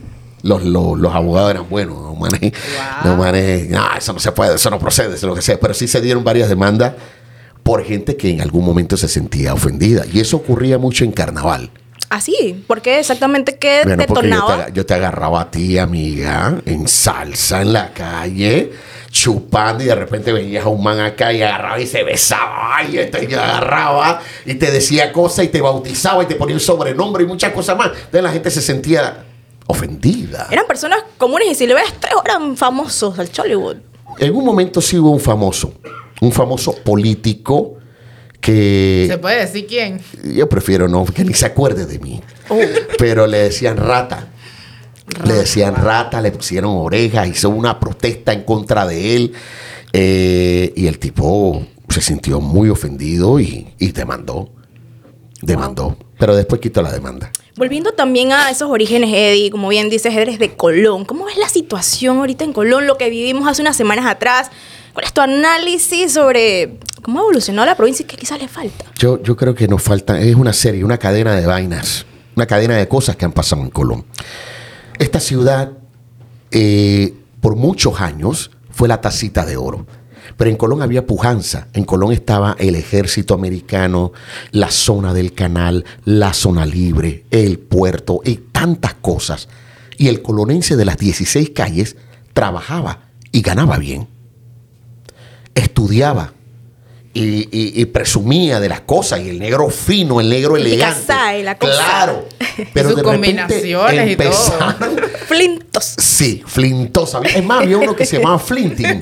Los, 0.41 0.63
los, 0.63 0.98
los 0.98 1.13
abogados 1.13 1.51
eran 1.51 1.69
buenos. 1.69 2.01
Los 2.01 2.09
manes, 2.19 2.53
los 3.03 3.17
manes, 3.17 3.69
"Ah, 3.75 3.95
eso 3.97 4.13
no 4.13 4.19
se 4.19 4.31
puede, 4.31 4.55
eso 4.55 4.69
no 4.69 4.77
procede, 4.79 5.07
eso 5.15 5.15
es 5.15 5.23
lo 5.23 5.35
que 5.35 5.41
sea. 5.41 5.59
Pero 5.59 5.73
sí 5.73 5.88
se 5.88 6.01
dieron 6.01 6.23
varias 6.23 6.49
demandas 6.49 6.93
por 7.63 7.83
gente 7.83 8.15
que 8.15 8.29
en 8.29 8.41
algún 8.41 8.65
momento 8.65 8.97
se 8.97 9.07
sentía 9.07 9.53
ofendida. 9.53 10.03
Y 10.11 10.19
eso 10.19 10.38
ocurría 10.38 10.77
mucho 10.77 11.03
en 11.03 11.11
carnaval. 11.11 11.69
Así, 12.09 12.63
¿por 12.65 12.81
qué 12.81 12.97
exactamente 12.99 13.57
qué 13.57 13.81
Bueno, 13.83 14.03
porque 14.07 14.29
yo 14.29 14.35
te, 14.35 14.35
detonaba? 14.39 14.69
yo 14.69 14.85
te 14.85 14.93
agarraba 14.95 15.41
a 15.41 15.51
ti, 15.51 15.77
amiga, 15.77 16.55
en 16.65 16.88
salsa 16.88 17.61
en 17.61 17.71
la 17.73 17.93
calle, 17.93 18.71
chupando, 19.11 19.83
y 19.83 19.88
de 19.88 19.93
repente 19.93 20.33
veías 20.33 20.65
a 20.65 20.69
un 20.69 20.81
man 20.81 20.99
acá 20.99 21.31
y 21.31 21.43
agarraba 21.43 21.79
y 21.79 21.85
se 21.85 22.03
besaba, 22.03 22.81
y 22.89 22.95
y 22.97 23.33
agarraba 23.35 24.21
y 24.43 24.55
te 24.55 24.71
decía 24.71 25.11
cosas 25.11 25.45
y 25.45 25.49
te 25.49 25.61
bautizaba 25.61 26.23
y 26.23 26.25
te 26.25 26.33
ponía 26.33 26.55
un 26.55 26.59
sobrenombre 26.59 27.25
y 27.25 27.27
muchas 27.27 27.53
cosas 27.53 27.77
más. 27.77 27.89
Entonces 27.89 28.23
la 28.23 28.31
gente 28.31 28.49
se 28.49 28.63
sentía 28.63 29.25
ofendida. 29.69 30.47
Eran 30.51 30.65
personas 30.67 30.99
comunes 31.17 31.47
y 31.51 31.55
silvestres, 31.55 32.13
o 32.15 32.23
eran 32.25 32.57
famosos 32.57 33.15
del 33.17 33.29
Hollywood. 33.38 33.77
En 34.17 34.35
un 34.35 34.43
momento 34.43 34.81
sí 34.81 34.97
hubo 34.97 35.11
un 35.11 35.19
famoso, 35.19 35.73
un 36.21 36.31
famoso 36.31 36.73
político 36.83 37.75
que 38.41 39.05
¿Se 39.07 39.17
puede 39.19 39.41
decir 39.41 39.67
quién? 39.67 40.01
yo 40.35 40.49
prefiero 40.49 40.88
no, 40.88 41.05
que 41.05 41.23
ni 41.23 41.33
se 41.33 41.45
acuerde 41.45 41.85
de 41.85 41.99
mí. 41.99 42.19
Pero 42.97 43.27
le 43.27 43.38
decían 43.38 43.77
rata. 43.77 44.27
Le 45.25 45.33
decían 45.33 45.75
rata, 45.75 46.19
le 46.21 46.31
pusieron 46.31 46.71
orejas, 46.77 47.27
hizo 47.27 47.49
una 47.49 47.79
protesta 47.79 48.33
en 48.33 48.43
contra 48.43 48.85
de 48.88 49.15
él. 49.15 49.33
eh, 49.93 50.73
y 50.75 50.88
el 50.88 50.97
tipo 50.99 51.65
se 51.89 52.01
sintió 52.01 52.39
muy 52.41 52.69
ofendido 52.69 53.39
y, 53.39 53.73
y 53.77 53.91
demandó. 53.91 54.49
Demandó. 55.41 55.95
Pero 56.17 56.35
después 56.35 56.59
quitó 56.61 56.81
la 56.81 56.91
demanda. 56.91 57.31
Volviendo 57.60 57.92
también 57.92 58.32
a 58.32 58.50
esos 58.50 58.70
orígenes, 58.70 59.10
Eddie, 59.13 59.51
como 59.51 59.68
bien 59.68 59.89
dices, 59.89 60.16
eres 60.16 60.39
de 60.39 60.56
Colón. 60.56 61.04
¿Cómo 61.04 61.25
ves 61.25 61.36
la 61.36 61.50
situación 61.50 62.20
ahorita 62.20 62.46
en 62.46 62.54
Colón, 62.54 62.88
lo 62.88 62.98
que 62.98 63.10
vivimos 63.10 63.46
hace 63.50 63.62
unas 63.62 63.75
semanas 63.75 64.06
atrás? 64.06 64.50
¿Cuál 64.94 65.06
es 65.06 65.12
tu 65.12 65.20
análisis 65.20 66.13
sobre 66.13 66.80
cómo 67.01 67.20
ha 67.20 67.24
evolucionado 67.24 67.66
la 67.66 67.75
provincia 67.75 68.04
y 68.04 68.08
qué 68.08 68.16
quizás 68.16 68.39
le 68.39 68.48
falta? 68.48 68.86
Yo, 68.98 69.22
yo 69.22 69.36
creo 69.36 69.54
que 69.56 69.68
nos 69.68 69.84
falta, 69.84 70.22
es 70.22 70.36
una 70.36 70.54
serie, 70.54 70.86
una 70.86 70.98
cadena 70.98 71.36
de 71.36 71.46
vainas, 71.46 72.06
una 72.38 72.46
cadena 72.46 72.78
de 72.78 72.88
cosas 72.88 73.18
que 73.18 73.25
han 73.25 73.34
pasado 73.34 73.62
en 73.62 73.72
Colón. 73.72 74.06
Esta 74.98 75.20
ciudad, 75.20 75.74
eh, 76.51 77.13
por 77.42 77.58
muchos 77.58 78.00
años, 78.00 78.51
fue 78.70 78.88
la 78.88 79.01
tacita 79.01 79.46
de 79.46 79.58
oro. 79.58 79.86
Pero 80.39 80.51
en 80.51 80.55
Colón 80.55 80.81
había 80.81 81.05
pujanza. 81.05 81.67
En 81.74 81.84
Colón 81.84 82.13
estaba 82.13 82.55
el 82.60 82.75
ejército 82.75 83.34
americano, 83.34 84.13
la 84.51 84.72
zona 84.72 85.13
del 85.13 85.34
canal, 85.34 85.84
la 86.05 86.31
zona 86.31 86.65
libre, 86.65 87.25
el 87.29 87.60
puerto 87.60 88.22
y 88.24 88.36
tantas 88.36 88.93
cosas. 88.93 89.50
Y 89.98 90.08
el 90.08 90.22
colonense 90.22 90.77
de 90.77 90.86
las 90.86 90.98
16 90.98 91.50
calles 91.50 91.98
trabajaba 92.31 93.10
y 93.34 93.41
ganaba 93.41 93.77
bien. 93.79 94.08
Estudiaba, 95.55 96.31
y, 97.19 97.49
y- 97.51 97.81
y 97.81 97.85
presumía 97.85 98.59
de 98.59 98.69
las 98.69 98.81
cosas 98.81 99.19
y 99.21 99.29
el 99.29 99.39
negro 99.39 99.69
fino, 99.69 100.19
el 100.19 100.29
negro 100.29 100.55
El 100.57 100.65
elegante. 100.65 101.43
la 101.43 101.57
cosa. 101.57 101.73
Claro. 101.73 102.25
Pero 102.73 102.89
sus 102.89 102.97
de 102.97 103.03
repente 103.03 103.41
combinaciones 103.41 104.11
y 104.11 104.15
todo. 104.15 104.27
empezaron- 104.27 104.99
Flintos. 105.27 105.93
Sí, 105.97 106.41
flintosa. 106.45 107.21
Es 107.23 107.43
más, 107.43 107.61
había 107.63 107.77
uno 107.77 107.95
que 107.95 108.05
se 108.05 108.17
llamaba 108.17 108.39
Flinting. 108.39 108.99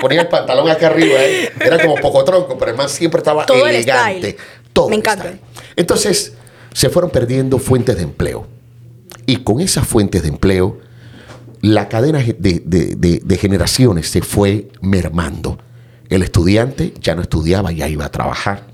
Ponía 0.00 0.22
el 0.22 0.28
pantalón 0.28 0.68
acá 0.70 0.86
arriba, 0.86 1.14
¿eh? 1.20 1.50
era 1.60 1.80
como 1.80 1.96
poco 1.96 2.24
tronco, 2.24 2.56
pero 2.58 2.70
además 2.70 2.92
siempre 2.92 3.18
estaba 3.18 3.44
Todo 3.46 3.66
el 3.66 3.76
elegante. 3.76 4.30
style. 4.32 4.36
Todo 4.72 4.88
Me 4.88 4.94
el 4.96 5.00
encanta. 5.00 5.24
style. 5.24 5.40
Entonces, 5.76 6.32
se 6.72 6.88
fueron 6.88 7.10
perdiendo 7.10 7.58
fuentes 7.58 7.96
de 7.96 8.02
empleo. 8.02 8.46
Y 9.26 9.36
con 9.36 9.60
esas 9.60 9.86
fuentes 9.86 10.22
de 10.22 10.28
empleo, 10.28 10.78
la 11.60 11.88
cadena 11.88 12.18
de, 12.20 12.34
de- 12.64 12.94
de- 12.96 13.20
de 13.22 13.36
generaciones 13.38 14.08
se 14.08 14.22
fue 14.22 14.68
mermando. 14.80 15.58
El 16.08 16.22
estudiante 16.22 16.94
ya 17.00 17.14
no 17.14 17.22
estudiaba, 17.22 17.72
ya 17.72 17.88
iba 17.88 18.04
a 18.04 18.12
trabajar. 18.12 18.66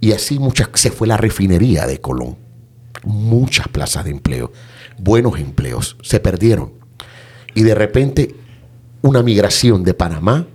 Y 0.00 0.12
así 0.12 0.38
muchas, 0.38 0.68
se 0.74 0.90
fue 0.90 1.06
la 1.06 1.16
refinería 1.16 1.86
de 1.86 2.00
Colón. 2.00 2.36
Muchas 3.04 3.68
plazas 3.68 4.04
de 4.04 4.10
empleo, 4.10 4.52
buenos 4.98 5.38
empleos, 5.38 5.96
se 6.02 6.20
perdieron. 6.20 6.72
Y 7.54 7.62
de 7.62 7.74
repente 7.74 8.34
una 9.02 9.22
migración 9.22 9.84
de 9.84 9.92
Panamá 9.92 10.46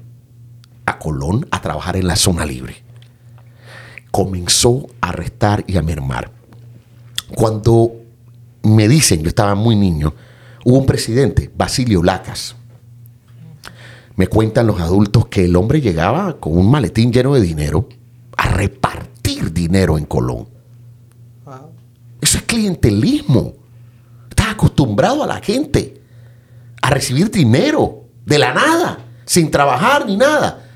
a 0.87 0.97
Colón 0.97 1.47
a 1.51 1.61
trabajar 1.61 1.95
en 1.97 2.07
la 2.07 2.15
zona 2.15 2.45
libre. 2.45 2.83
Comenzó 4.09 4.87
a 5.01 5.11
restar 5.11 5.63
y 5.67 5.77
a 5.77 5.83
mermar. 5.83 6.31
Cuando 7.35 7.91
me 8.63 8.87
dicen, 8.87 9.21
yo 9.21 9.29
estaba 9.29 9.53
muy 9.53 9.75
niño, 9.75 10.15
hubo 10.65 10.79
un 10.79 10.87
presidente, 10.87 11.51
Basilio 11.55 12.01
Lacas. 12.01 12.55
Me 14.19 14.27
cuentan 14.27 14.67
los 14.67 14.81
adultos 14.81 15.27
que 15.27 15.45
el 15.45 15.55
hombre 15.55 15.79
llegaba 15.79 16.41
con 16.41 16.57
un 16.57 16.69
maletín 16.69 17.09
lleno 17.09 17.35
de 17.35 17.39
dinero 17.39 17.87
a 18.35 18.49
repartir 18.49 19.53
dinero 19.53 19.97
en 19.97 20.05
Colón. 20.05 20.45
Eso 22.19 22.37
es 22.39 22.43
clientelismo. 22.43 23.53
Estás 24.29 24.49
acostumbrado 24.49 25.23
a 25.23 25.27
la 25.27 25.39
gente 25.39 26.01
a 26.81 26.89
recibir 26.89 27.31
dinero 27.31 28.07
de 28.25 28.39
la 28.39 28.53
nada, 28.53 29.05
sin 29.23 29.49
trabajar 29.49 30.05
ni 30.05 30.17
nada. 30.17 30.67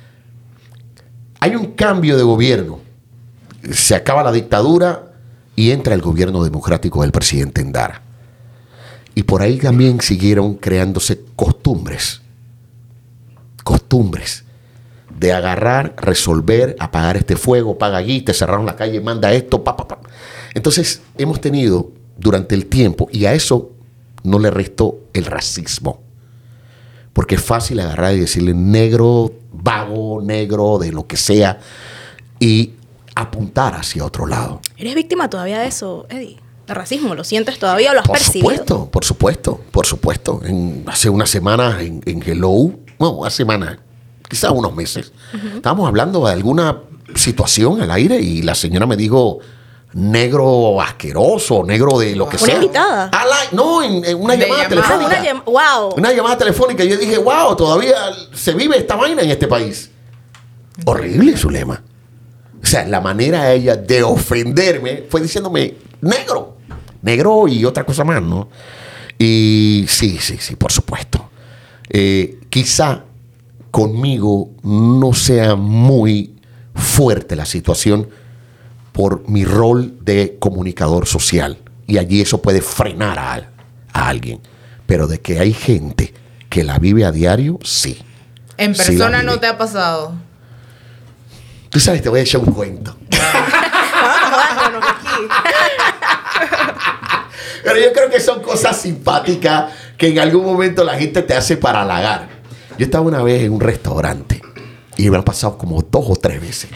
Hay 1.42 1.58
un 1.58 1.74
cambio 1.74 2.16
de 2.16 2.24
gobierno. 2.24 2.80
Se 3.74 3.94
acaba 3.94 4.24
la 4.24 4.32
dictadura 4.32 5.12
y 5.54 5.72
entra 5.72 5.96
el 5.96 6.02
gobierno 6.02 6.46
democrático 6.46 7.02
del 7.02 7.12
presidente 7.12 7.60
Endara. 7.60 8.04
Y 9.16 9.24
por 9.24 9.42
ahí 9.42 9.58
también 9.58 10.00
siguieron 10.00 10.54
creándose 10.54 11.26
costumbres. 11.36 12.23
Costumbres 13.64 14.44
de 15.18 15.32
agarrar, 15.32 15.96
resolver, 15.98 16.76
apagar 16.80 17.18
este 17.18 17.36
fuego, 17.36 17.78
paga 17.78 17.98
allí, 17.98 18.22
te 18.22 18.34
cerraron 18.34 18.66
la 18.66 18.76
calle, 18.76 19.00
manda 19.00 19.32
esto, 19.32 19.64
pa, 19.64 19.76
pa, 19.78 19.88
pa. 19.88 20.00
Entonces, 20.54 21.02
hemos 21.18 21.40
tenido 21.40 21.92
durante 22.18 22.56
el 22.56 22.66
tiempo, 22.66 23.08
y 23.12 23.26
a 23.26 23.34
eso 23.34 23.72
no 24.24 24.40
le 24.40 24.50
resto 24.50 25.00
el 25.14 25.26
racismo, 25.26 26.02
porque 27.14 27.36
es 27.36 27.42
fácil 27.44 27.80
agarrar 27.80 28.16
y 28.16 28.20
decirle 28.22 28.54
negro, 28.54 29.32
vago, 29.52 30.22
negro, 30.22 30.80
de 30.80 30.92
lo 30.92 31.06
que 31.06 31.18
sea, 31.18 31.60
y 32.40 32.74
apuntar 33.16 33.76
hacia 33.76 34.04
otro 34.04 34.26
lado. 34.26 34.62
¿Eres 34.78 34.96
víctima 34.96 35.30
todavía 35.30 35.60
de 35.60 35.68
eso, 35.68 36.08
Eddie? 36.10 36.38
¿De 36.68 36.74
racismo? 36.74 37.14
¿Lo 37.14 37.24
sientes 37.24 37.60
todavía 37.60 37.92
o 37.92 37.94
lo 37.94 38.00
has 38.00 38.08
Por 38.08 38.18
percibido? 38.18 38.50
supuesto, 38.50 38.90
por 38.90 39.06
supuesto, 39.06 39.62
por 39.72 39.86
supuesto. 39.86 40.42
En- 40.44 40.84
hace 40.88 41.10
unas 41.10 41.30
semanas 41.30 41.82
en, 41.82 42.02
en 42.06 42.24
Hello, 42.26 42.72
bueno, 43.10 43.22
una 43.22 43.30
semana, 43.30 43.80
quizás 44.30 44.52
unos 44.52 44.74
meses, 44.76 45.12
estábamos 45.56 45.88
hablando 45.88 46.26
de 46.26 46.32
alguna 46.34 46.78
situación 47.16 47.82
al 47.82 47.92
aire 47.92 48.20
y 48.20 48.42
la 48.42 48.56
señora 48.56 48.86
me 48.86 48.96
dijo 48.98 49.40
negro 49.94 50.82
asqueroso, 50.82 51.64
negro 51.64 52.00
de 52.00 52.16
lo 52.16 52.28
que 52.28 52.38
Una 52.38 52.46
sea. 52.46 52.56
invitada. 52.56 53.12
No, 53.52 53.84
en, 53.84 54.04
en 54.06 54.20
una 54.20 54.36
De 54.36 54.40
llamada 54.46 54.64
llamada. 54.64 54.64
Ah, 54.64 54.70
telefónica. 54.70 55.06
una 55.08 55.24
llam- 55.24 55.44
wow. 55.46 55.94
Una 55.98 56.12
llamada 56.14 56.38
telefónica. 56.38 56.84
Yo 56.84 56.98
dije, 56.98 57.18
wow, 57.20 57.56
todavía 57.56 57.96
se 58.34 58.54
vive 58.54 58.78
esta 58.78 58.96
vaina 58.96 59.22
en 59.22 59.30
este 59.30 59.48
país. 59.48 59.92
Horrible 60.86 61.38
su 61.38 61.50
lema. 61.52 61.84
O 62.62 62.66
sea, 62.66 62.86
la 62.88 63.02
manera 63.02 63.44
de 63.44 63.56
ella 63.56 63.76
de 63.76 64.02
ofenderme 64.02 65.04
fue 65.10 65.22
diciéndome 65.22 65.76
negro. 66.02 66.58
Negro 67.04 67.48
y 67.48 67.64
otra 67.66 67.86
cosa 67.86 68.04
más, 68.04 68.22
¿no? 68.24 68.50
Y 69.20 69.86
sí, 69.88 70.18
sí, 70.20 70.38
sí, 70.40 70.56
por 70.56 70.72
supuesto. 70.72 71.30
Eh, 71.90 72.40
quizá 72.54 73.02
conmigo 73.72 74.52
no 74.62 75.12
sea 75.14 75.56
muy 75.56 76.36
fuerte 76.76 77.36
la 77.36 77.46
situación 77.48 78.10
por 78.92 79.28
mi 79.28 79.44
rol 79.44 79.96
de 80.02 80.38
comunicador 80.40 81.08
social. 81.08 81.58
Y 81.88 81.98
allí 81.98 82.22
eso 82.22 82.44
puede 82.44 82.62
frenar 82.62 83.18
a, 83.18 83.34
al- 83.34 83.50
a 83.92 84.08
alguien. 84.08 84.40
Pero 84.86 85.08
de 85.08 85.20
que 85.20 85.40
hay 85.40 85.52
gente 85.52 86.14
que 86.48 86.64
la 86.64 86.78
vive 86.78 87.06
a 87.06 87.12
diario, 87.12 87.58
sí. 87.64 87.98
En 88.58 88.76
Sí, 88.76 88.84
persona 88.86 89.24
no 89.24 89.40
te 89.40 89.48
ha 89.48 89.58
pasado. 89.58 90.14
Tú 91.72 91.80
sabes, 91.80 92.04
te 92.04 92.10
voy 92.10 92.20
a 92.20 92.22
echar 92.22 92.40
un 92.42 92.54
cuento. 92.54 92.96
Vámonos 93.10 94.84
aquí. 94.92 95.28
Pero 97.64 97.80
yo 97.80 97.92
creo 97.94 98.12
que 98.12 98.20
son 98.20 98.44
cosas 98.44 98.80
simpáticas 98.80 99.72
que 99.98 100.10
en 100.10 100.20
algún 100.20 100.46
momento 100.46 100.84
la 100.84 100.94
gente 101.00 101.24
te 101.24 101.34
hace 101.34 101.58
para 101.58 101.82
halagar. 101.82 102.43
Yo 102.78 102.86
estaba 102.86 103.06
una 103.06 103.22
vez 103.22 103.44
en 103.44 103.54
un 103.54 103.60
restaurante 103.60 104.42
y 104.98 105.10
me 105.10 105.18
han 105.18 105.24
pasado 105.24 105.58
como 105.58 105.82
dos 105.82 106.06
o 106.08 106.16
tres 106.16 106.42
veces. 106.42 106.70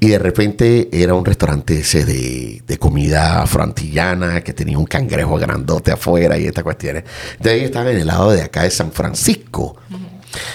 Y 0.00 0.08
de 0.08 0.18
repente 0.18 0.88
era 0.92 1.14
un 1.14 1.24
restaurante 1.24 1.78
ese 1.78 2.04
de, 2.04 2.62
de 2.66 2.78
comida 2.78 3.42
afroantillana 3.42 4.42
que 4.42 4.52
tenía 4.52 4.78
un 4.78 4.84
cangrejo 4.84 5.36
grandote 5.36 5.92
afuera 5.92 6.38
y 6.38 6.46
estas 6.46 6.62
cuestiones. 6.62 7.04
De 7.40 7.50
ahí 7.50 7.60
estaban 7.64 7.88
en 7.88 7.98
el 7.98 8.06
lado 8.06 8.32
de 8.32 8.42
acá 8.42 8.64
de 8.64 8.70
San 8.70 8.92
Francisco. 8.92 9.76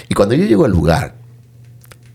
Y 0.08 0.14
cuando 0.14 0.36
yo 0.36 0.46
llego 0.46 0.66
al 0.66 0.72
lugar, 0.72 1.16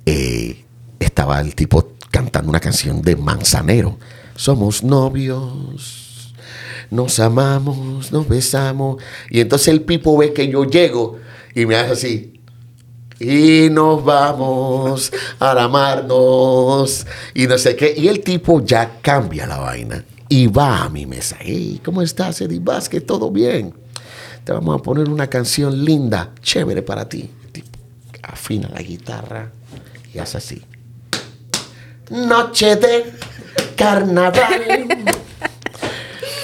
eh, 0.06 0.64
estaba 1.00 1.40
el 1.40 1.54
tipo 1.54 1.94
cantando 2.10 2.50
una 2.50 2.60
canción 2.60 3.02
de 3.02 3.16
Manzanero. 3.16 3.98
Somos 4.36 4.84
novios 4.84 6.04
nos 6.90 7.18
amamos, 7.18 8.12
nos 8.12 8.28
besamos. 8.28 9.02
Y 9.30 9.40
entonces 9.40 9.68
el 9.68 9.82
Pipo 9.82 10.16
ve 10.16 10.32
que 10.32 10.48
yo 10.48 10.64
llego 10.64 11.18
y 11.54 11.66
me 11.66 11.76
hace 11.76 11.92
así. 11.92 12.40
Y 13.20 13.68
nos 13.70 14.04
vamos 14.04 15.12
a 15.38 15.52
amarnos 15.62 17.06
y 17.32 17.46
no 17.46 17.56
sé 17.58 17.76
qué. 17.76 17.94
Y 17.96 18.08
el 18.08 18.20
tipo 18.20 18.64
ya 18.64 18.98
cambia 19.00 19.46
la 19.46 19.58
vaina 19.58 20.04
y 20.28 20.48
va 20.48 20.84
a 20.84 20.88
mi 20.88 21.06
mesa. 21.06 21.36
Hey, 21.40 21.80
¿cómo 21.84 22.02
estás, 22.02 22.40
Eddie 22.40 22.60
Vázquez? 22.60 23.06
¿Todo 23.06 23.30
bien? 23.30 23.72
Te 24.42 24.52
vamos 24.52 24.78
a 24.78 24.82
poner 24.82 25.08
una 25.08 25.28
canción 25.28 25.84
linda, 25.84 26.32
chévere 26.42 26.82
para 26.82 27.08
ti. 27.08 27.30
El 27.44 27.52
tipo 27.52 27.78
afina 28.22 28.68
la 28.68 28.82
guitarra 28.82 29.52
y 30.12 30.18
hace 30.18 30.38
así. 30.38 30.62
Noche 32.10 32.76
de 32.76 33.12
carnaval. 33.76 34.88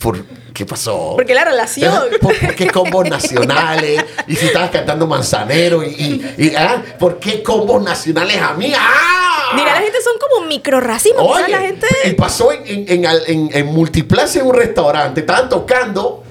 ¿por 0.00 0.24
qué 0.52 0.66
pasó? 0.66 1.12
Porque 1.16 1.34
la 1.34 1.44
relación. 1.44 1.92
¿Por, 2.20 2.36
por 2.38 2.54
qué 2.54 2.66
combos 2.70 3.08
nacionales? 3.08 4.04
Y 4.26 4.34
si 4.36 4.46
estabas 4.46 4.70
cantando 4.70 5.06
Manzanero, 5.06 5.82
y, 5.84 5.88
y- 5.88 6.34
y, 6.46 6.54
ah, 6.56 6.82
¿por 6.98 7.18
qué 7.20 7.42
combos 7.42 7.82
nacionales 7.82 8.40
a 8.40 8.54
mí? 8.54 8.72
¡Ah! 8.76 9.50
Mira, 9.54 9.74
la 9.74 9.80
gente 9.80 9.98
son 10.02 10.14
como 10.18 10.46
microracismos. 10.46 11.22
o 11.22 11.34
sea, 11.36 11.44
Oye, 11.44 11.52
la 11.52 11.60
gente. 11.60 11.86
y 12.04 12.12
pasó 12.12 12.52
en, 12.52 12.62
en, 12.66 13.50
en, 13.52 13.66
Multiplaza 13.66 14.40
en 14.40 14.46
un 14.46 14.54
restaurante, 14.54 15.20
estaban 15.20 15.48
tocando 15.48 16.24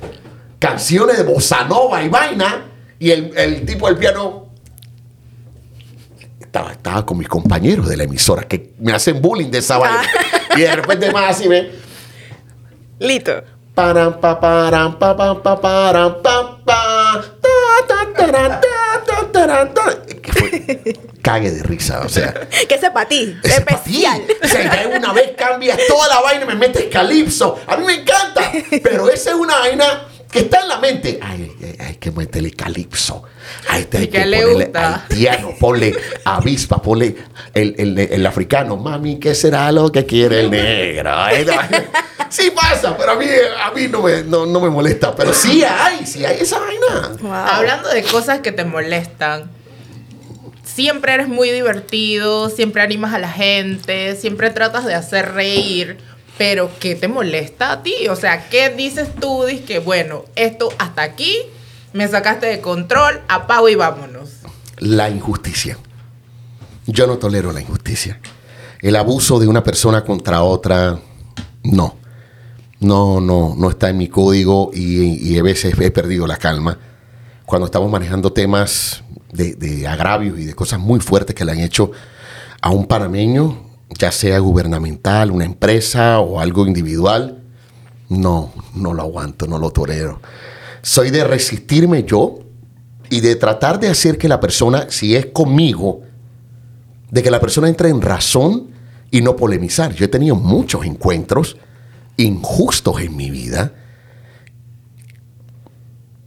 canciones 0.58 1.17
de 1.17 1.23
bossa 1.23 1.63
nova 1.65 2.01
y 2.03 2.10
vaina, 2.10 2.65
y 2.97 3.12
el, 3.12 3.32
el 3.38 3.65
tipo 3.65 3.88
del 3.88 3.97
piano 3.97 4.47
estaba, 6.39 6.71
estaba 6.71 7.05
con 7.05 7.17
mis 7.17 7.27
compañeros 7.27 7.88
de 7.89 7.97
la 7.97 8.03
emisora 8.03 8.43
que 8.43 8.71
me 8.79 8.91
hacen 8.93 9.21
bullying 9.21 9.51
de 9.51 9.60
esa 9.60 9.77
vaina. 9.77 10.01
Y 10.55 10.62
de 10.62 10.75
repente 10.75 11.12
más 11.12 11.36
así 11.36 11.47
ve. 11.47 11.71
Lito. 12.99 13.43
Param, 13.79 14.19
pa, 14.19 14.35
param, 14.41 14.99
pa, 14.99 15.15
pam, 15.15 15.41
pa, 15.41 15.55
param, 15.55 16.21
pa, 16.21 16.57
pa, 16.65 17.23
ta, 17.39 17.87
ta, 17.87 17.97
taran, 18.13 18.59
ta, 18.59 19.03
ta, 19.07 19.31
taran, 19.31 19.73
ta. 19.73 19.83
¿Qué 20.21 20.31
fue? 20.33 20.97
Cague 21.21 21.49
de 21.49 21.63
risa, 21.63 22.01
o 22.01 22.09
sea. 22.09 22.33
Que 22.67 22.75
ese 22.75 22.91
para 22.91 23.07
ti. 23.07 23.37
Ese 23.41 23.61
pa' 23.61 23.77
ti. 23.81 24.03
especial. 24.03 24.21
O 24.43 24.47
sea, 24.49 24.83
ya 24.83 24.97
una 24.97 25.13
vez 25.13 25.31
cambias 25.37 25.79
toda 25.87 26.09
la 26.09 26.19
vaina 26.19 26.43
y 26.43 26.47
me 26.47 26.55
metes 26.55 26.87
calipso. 26.91 27.57
A 27.67 27.77
mí 27.77 27.85
me 27.85 27.93
encanta. 28.01 28.51
Pero 28.83 29.09
esa 29.09 29.29
es 29.29 29.35
una 29.37 29.59
vaina 29.59 29.85
que 30.29 30.39
está 30.39 30.59
en 30.59 30.67
la 30.67 30.79
mente. 30.79 31.17
Ay, 31.21 31.49
ay, 31.63 31.75
hay 31.79 31.95
que 31.95 32.11
meterle 32.11 32.51
calipso. 32.51 33.23
A 33.69 33.79
este 33.79 33.97
hay 33.99 34.03
¿Y 34.03 34.07
que 34.09 34.19
ponerle 34.19 34.53
gusta? 34.65 35.05
haitiano, 35.09 35.53
ponle 35.57 35.95
avispa, 36.25 36.81
ponle 36.81 37.15
el, 37.53 37.75
el- 37.77 37.97
el 37.97 38.25
africano. 38.25 38.75
Mami, 38.75 39.19
¿qué 39.21 39.33
será 39.33 39.71
lo 39.71 39.89
que 39.89 40.05
quiere 40.05 40.41
el 40.41 40.51
negro? 40.51 41.11
Ay, 41.15 41.45
no. 41.45 41.53
Sí 42.29 42.51
pasa, 42.51 42.95
pero 42.95 43.13
a 43.13 43.15
mí, 43.15 43.25
a 43.63 43.71
mí 43.71 43.87
no, 43.87 44.01
me, 44.01 44.23
no, 44.23 44.45
no 44.45 44.59
me 44.61 44.69
molesta. 44.69 45.15
Pero 45.15 45.33
sí 45.33 45.63
hay, 45.63 46.05
sí 46.05 46.23
hay 46.25 46.39
esa 46.41 46.59
vaina. 46.59 47.17
Wow. 47.21 47.31
Hablando 47.33 47.89
de 47.89 48.03
cosas 48.03 48.39
que 48.39 48.51
te 48.51 48.63
molestan, 48.65 49.49
siempre 50.63 51.13
eres 51.13 51.27
muy 51.27 51.49
divertido, 51.51 52.49
siempre 52.49 52.81
animas 52.81 53.13
a 53.13 53.19
la 53.19 53.29
gente, 53.31 54.15
siempre 54.15 54.49
tratas 54.49 54.85
de 54.85 54.93
hacer 54.93 55.33
reír, 55.33 55.97
pero 56.37 56.69
¿qué 56.79 56.95
te 56.95 57.07
molesta 57.07 57.71
a 57.71 57.83
ti? 57.83 58.07
O 58.09 58.15
sea, 58.15 58.47
¿qué 58.49 58.69
dices 58.69 59.09
tú? 59.19 59.43
Dices 59.45 59.65
que, 59.65 59.79
bueno, 59.79 60.23
esto 60.35 60.69
hasta 60.77 61.01
aquí, 61.01 61.35
me 61.91 62.07
sacaste 62.07 62.45
de 62.45 62.61
control, 62.61 63.21
apago 63.27 63.67
y 63.67 63.75
vámonos. 63.75 64.29
la 64.77 65.09
injusticia. 65.09 65.77
Yo 66.85 67.05
no 67.07 67.17
tolero 67.17 67.51
la 67.51 67.61
injusticia. 67.61 68.19
El 68.81 68.95
abuso 68.95 69.39
de 69.39 69.47
una 69.47 69.63
persona 69.63 70.03
contra 70.05 70.41
otra, 70.43 70.97
no. 71.63 71.98
No, 72.79 73.19
no, 73.19 73.55
no 73.57 73.69
está 73.69 73.89
en 73.89 73.97
mi 73.97 74.07
código 74.07 74.71
y, 74.73 75.37
a 75.37 75.43
veces 75.43 75.73
he 75.79 75.91
perdido 75.91 76.25
la 76.27 76.37
calma. 76.37 76.77
Cuando 77.45 77.65
estamos 77.65 77.91
manejando 77.91 78.31
temas 78.31 79.03
de, 79.33 79.55
de 79.55 79.87
agravios 79.87 80.39
y 80.39 80.45
de 80.45 80.53
cosas 80.53 80.79
muy 80.79 80.99
fuertes 80.99 81.35
que 81.35 81.43
le 81.43 81.51
han 81.51 81.59
hecho 81.59 81.91
a 82.61 82.69
un 82.69 82.85
panameño, 82.85 83.69
ya 83.97 84.11
sea 84.11 84.39
gubernamental, 84.39 85.31
una 85.31 85.45
empresa 85.45 86.19
o 86.19 86.39
algo 86.39 86.65
individual, 86.67 87.43
no, 88.09 88.51
no 88.75 88.93
lo 88.93 89.01
aguanto, 89.01 89.47
no 89.47 89.57
lo 89.57 89.71
tolero. 89.71 90.21
Soy 90.81 91.09
de 91.09 91.23
resistirme 91.23 92.03
yo 92.03 92.39
y 93.09 93.21
de 93.21 93.35
tratar 93.35 93.79
de 93.79 93.89
hacer 93.89 94.17
que 94.17 94.27
la 94.27 94.39
persona, 94.39 94.87
si 94.89 95.15
es 95.15 95.27
conmigo, 95.27 96.01
de 97.11 97.23
que 97.23 97.31
la 97.31 97.39
persona 97.39 97.67
entre 97.67 97.89
en 97.89 98.01
razón 98.01 98.69
y 99.11 99.21
no 99.21 99.35
polemizar. 99.35 99.93
Yo 99.93 100.05
he 100.05 100.09
tenido 100.09 100.35
muchos 100.35 100.85
encuentros 100.85 101.57
injustos 102.23 103.01
en 103.01 103.15
mi 103.15 103.29
vida. 103.29 103.73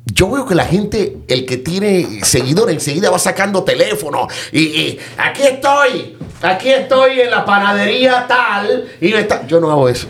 Yo 0.07 0.31
veo 0.31 0.47
que 0.47 0.55
la 0.55 0.65
gente, 0.65 1.19
el 1.29 1.47
que 1.47 1.57
tiene 1.59 2.25
seguidores, 2.25 2.75
enseguida 2.75 3.11
va 3.11 3.19
sacando 3.19 3.63
teléfono 3.63 4.27
y, 4.51 4.61
y, 4.61 4.99
aquí 5.17 5.43
estoy, 5.43 6.17
aquí 6.43 6.69
estoy 6.71 7.21
en 7.21 7.31
la 7.31 7.45
panadería 7.45 8.27
tal 8.27 8.85
y 9.01 9.13
está- 9.13 9.47
yo 9.47 9.61
no 9.61 9.71
hago 9.71 9.89
eso. 9.89 10.09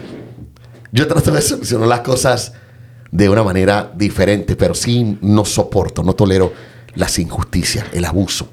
Yo 0.90 1.06
trato 1.06 1.30
de 1.30 1.40
solucionar 1.42 1.88
las 1.88 2.00
cosas 2.00 2.54
de 3.10 3.28
una 3.28 3.42
manera 3.42 3.92
diferente, 3.94 4.56
pero 4.56 4.74
sí 4.74 5.18
no 5.20 5.44
soporto, 5.44 6.02
no 6.02 6.14
tolero 6.14 6.52
las 6.94 7.18
injusticias, 7.18 7.84
el 7.92 8.04
abuso. 8.04 8.48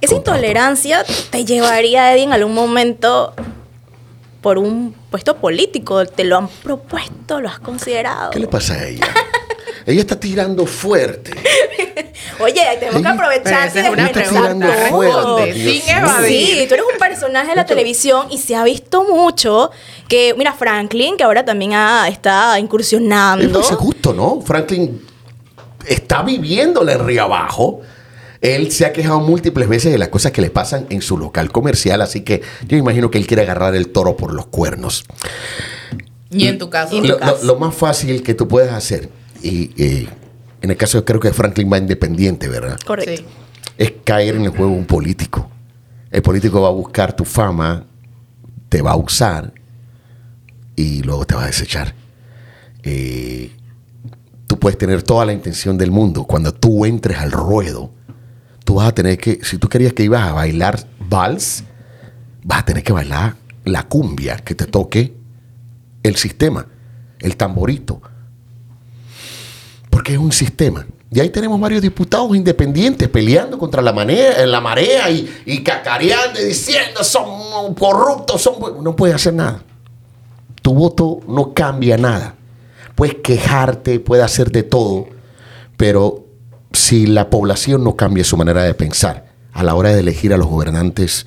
Esa 0.00 0.14
otros. 0.16 0.36
intolerancia 0.36 1.04
te 1.30 1.44
llevaría, 1.44 2.12
Eddie, 2.12 2.24
en 2.24 2.32
algún 2.32 2.54
momento 2.54 3.34
por 4.40 4.58
un 4.58 4.94
puesto 5.14 5.36
político. 5.36 6.04
¿Te 6.06 6.24
lo 6.24 6.36
han 6.38 6.48
propuesto? 6.48 7.40
¿Lo 7.40 7.48
has 7.48 7.60
considerado? 7.60 8.32
¿Qué 8.32 8.40
le 8.40 8.48
pasa 8.48 8.74
a 8.74 8.84
ella? 8.88 9.06
ella 9.86 10.00
está 10.00 10.18
tirando 10.18 10.66
fuerte. 10.66 11.30
Oye, 12.40 12.60
tenemos 12.80 12.94
que 13.00 13.00
Ella- 13.08 13.10
aprovechar 13.12 13.68
es 13.68 13.90
una 13.92 14.08
fuerte, 14.90 15.54
sin. 15.54 15.82
Sí, 16.26 16.64
tú 16.66 16.74
eres 16.74 16.86
un 16.92 16.98
personaje 16.98 17.50
de 17.50 17.54
la 17.54 17.64
televisión 17.64 18.26
y 18.32 18.38
se 18.38 18.56
ha 18.56 18.64
visto 18.64 19.04
mucho 19.04 19.70
que, 20.08 20.34
mira, 20.36 20.52
Franklin, 20.52 21.16
que 21.16 21.22
ahora 21.22 21.44
también 21.44 21.74
ha- 21.74 22.08
está 22.08 22.58
incursionando. 22.58 23.52
parece 23.60 23.76
justo, 23.76 24.12
¿no? 24.12 24.40
Franklin 24.40 25.00
está 25.86 26.22
viviéndola 26.22 26.94
en 26.94 27.06
Río 27.06 27.22
Abajo. 27.22 27.82
Él 28.44 28.70
se 28.72 28.84
ha 28.84 28.92
quejado 28.92 29.20
múltiples 29.20 29.66
veces 29.68 29.90
de 29.90 29.96
las 29.98 30.08
cosas 30.08 30.30
que 30.32 30.42
le 30.42 30.50
pasan 30.50 30.86
en 30.90 31.00
su 31.00 31.16
local 31.16 31.50
comercial, 31.50 32.02
así 32.02 32.20
que 32.20 32.42
yo 32.68 32.76
imagino 32.76 33.10
que 33.10 33.16
él 33.16 33.26
quiere 33.26 33.42
agarrar 33.42 33.74
el 33.74 33.88
toro 33.88 34.16
por 34.18 34.34
los 34.34 34.46
cuernos. 34.46 35.04
Y 36.30 36.46
en 36.48 36.58
tu 36.58 36.68
caso, 36.68 37.00
Lo, 37.00 37.18
lo- 37.18 37.42
lo 37.42 37.56
más 37.56 37.74
fácil 37.74 38.22
que 38.22 38.34
tú 38.34 38.46
puedes 38.46 38.70
hacer, 38.70 39.08
y 39.42 39.70
eh, 39.82 40.06
en 40.60 40.70
el 40.70 40.76
caso 40.76 41.04
creo 41.04 41.20
que 41.20 41.32
Franklin 41.32 41.72
va 41.72 41.78
independiente, 41.78 42.48
¿verdad? 42.48 42.78
Correcto. 42.84 43.22
sí. 43.22 43.24
es 43.78 43.92
caer 44.04 44.34
en 44.36 44.42
el 44.42 44.50
juego 44.50 44.72
de 44.72 44.78
un 44.78 44.84
político. 44.86 45.48
El 46.10 46.20
político 46.22 46.60
va 46.60 46.68
a 46.68 46.72
buscar 46.72 47.16
tu 47.16 47.24
fama, 47.24 47.86
te 48.68 48.82
va 48.82 48.92
a 48.92 48.96
usar 48.96 49.52
y 50.76 51.02
luego 51.02 51.24
te 51.24 51.34
va 51.34 51.44
a 51.44 51.46
desechar. 51.46 51.94
Eh, 52.82 53.50
tú 54.46 54.58
puedes 54.58 54.76
tener 54.78 55.02
toda 55.02 55.24
la 55.24 55.32
intención 55.32 55.78
del 55.78 55.90
mundo. 55.90 56.24
Cuando 56.24 56.52
tú 56.52 56.84
entres 56.84 57.18
al 57.18 57.32
ruedo, 57.32 57.90
tú 58.64 58.76
vas 58.76 58.88
a 58.88 58.94
tener 58.94 59.18
que, 59.18 59.40
si 59.42 59.58
tú 59.58 59.68
querías 59.68 59.92
que 59.92 60.02
ibas 60.02 60.22
a 60.22 60.32
bailar 60.32 60.80
vals, 60.98 61.64
vas 62.42 62.60
a 62.60 62.64
tener 62.64 62.82
que 62.82 62.92
bailar 62.92 63.36
la 63.64 63.84
cumbia 63.84 64.36
que 64.38 64.54
te 64.54 64.66
toque 64.66 65.14
el 66.02 66.16
sistema, 66.16 66.66
el 67.20 67.36
tamborito, 67.36 68.00
porque 69.90 70.12
es 70.14 70.18
un 70.18 70.32
sistema. 70.32 70.86
Y 71.10 71.20
ahí 71.20 71.30
tenemos 71.30 71.60
varios 71.60 71.80
diputados 71.80 72.34
independientes 72.34 73.08
peleando 73.08 73.56
contra 73.56 73.80
la, 73.80 73.92
la 73.92 74.60
marea 74.60 75.08
y, 75.10 75.42
y 75.46 75.62
cacareando 75.62 76.40
y 76.40 76.46
diciendo 76.46 77.04
son 77.04 77.74
corruptos, 77.74 78.42
son... 78.42 78.54
bu-". 78.56 78.82
No 78.82 78.96
puedes 78.96 79.14
hacer 79.14 79.34
nada. 79.34 79.62
Tu 80.60 80.74
voto 80.74 81.20
no 81.28 81.54
cambia 81.54 81.96
nada. 81.96 82.34
Puedes 82.96 83.16
quejarte, 83.22 84.00
puedes 84.00 84.24
hacer 84.24 84.50
de 84.50 84.64
todo, 84.64 85.06
pero 85.76 86.23
si 86.74 87.06
la 87.06 87.30
población 87.30 87.82
no 87.84 87.96
cambia 87.96 88.24
su 88.24 88.36
manera 88.36 88.62
de 88.62 88.74
pensar 88.74 89.26
a 89.52 89.62
la 89.62 89.74
hora 89.74 89.90
de 89.90 90.00
elegir 90.00 90.34
a 90.34 90.36
los 90.36 90.48
gobernantes, 90.48 91.26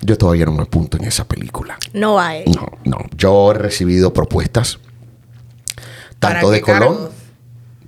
yo 0.00 0.16
todavía 0.16 0.46
no 0.46 0.52
me 0.52 0.62
apunto 0.62 0.96
en 0.96 1.04
esa 1.04 1.28
película. 1.28 1.78
No 1.92 2.14
va, 2.14 2.36
Eddie. 2.36 2.54
No, 2.54 2.66
no. 2.84 2.98
Yo 3.16 3.50
he 3.52 3.54
recibido 3.54 4.12
propuestas, 4.12 4.78
¿Para 6.18 6.34
tanto 6.34 6.50
de 6.50 6.60
Colón, 6.60 6.80
cargos? 6.80 7.10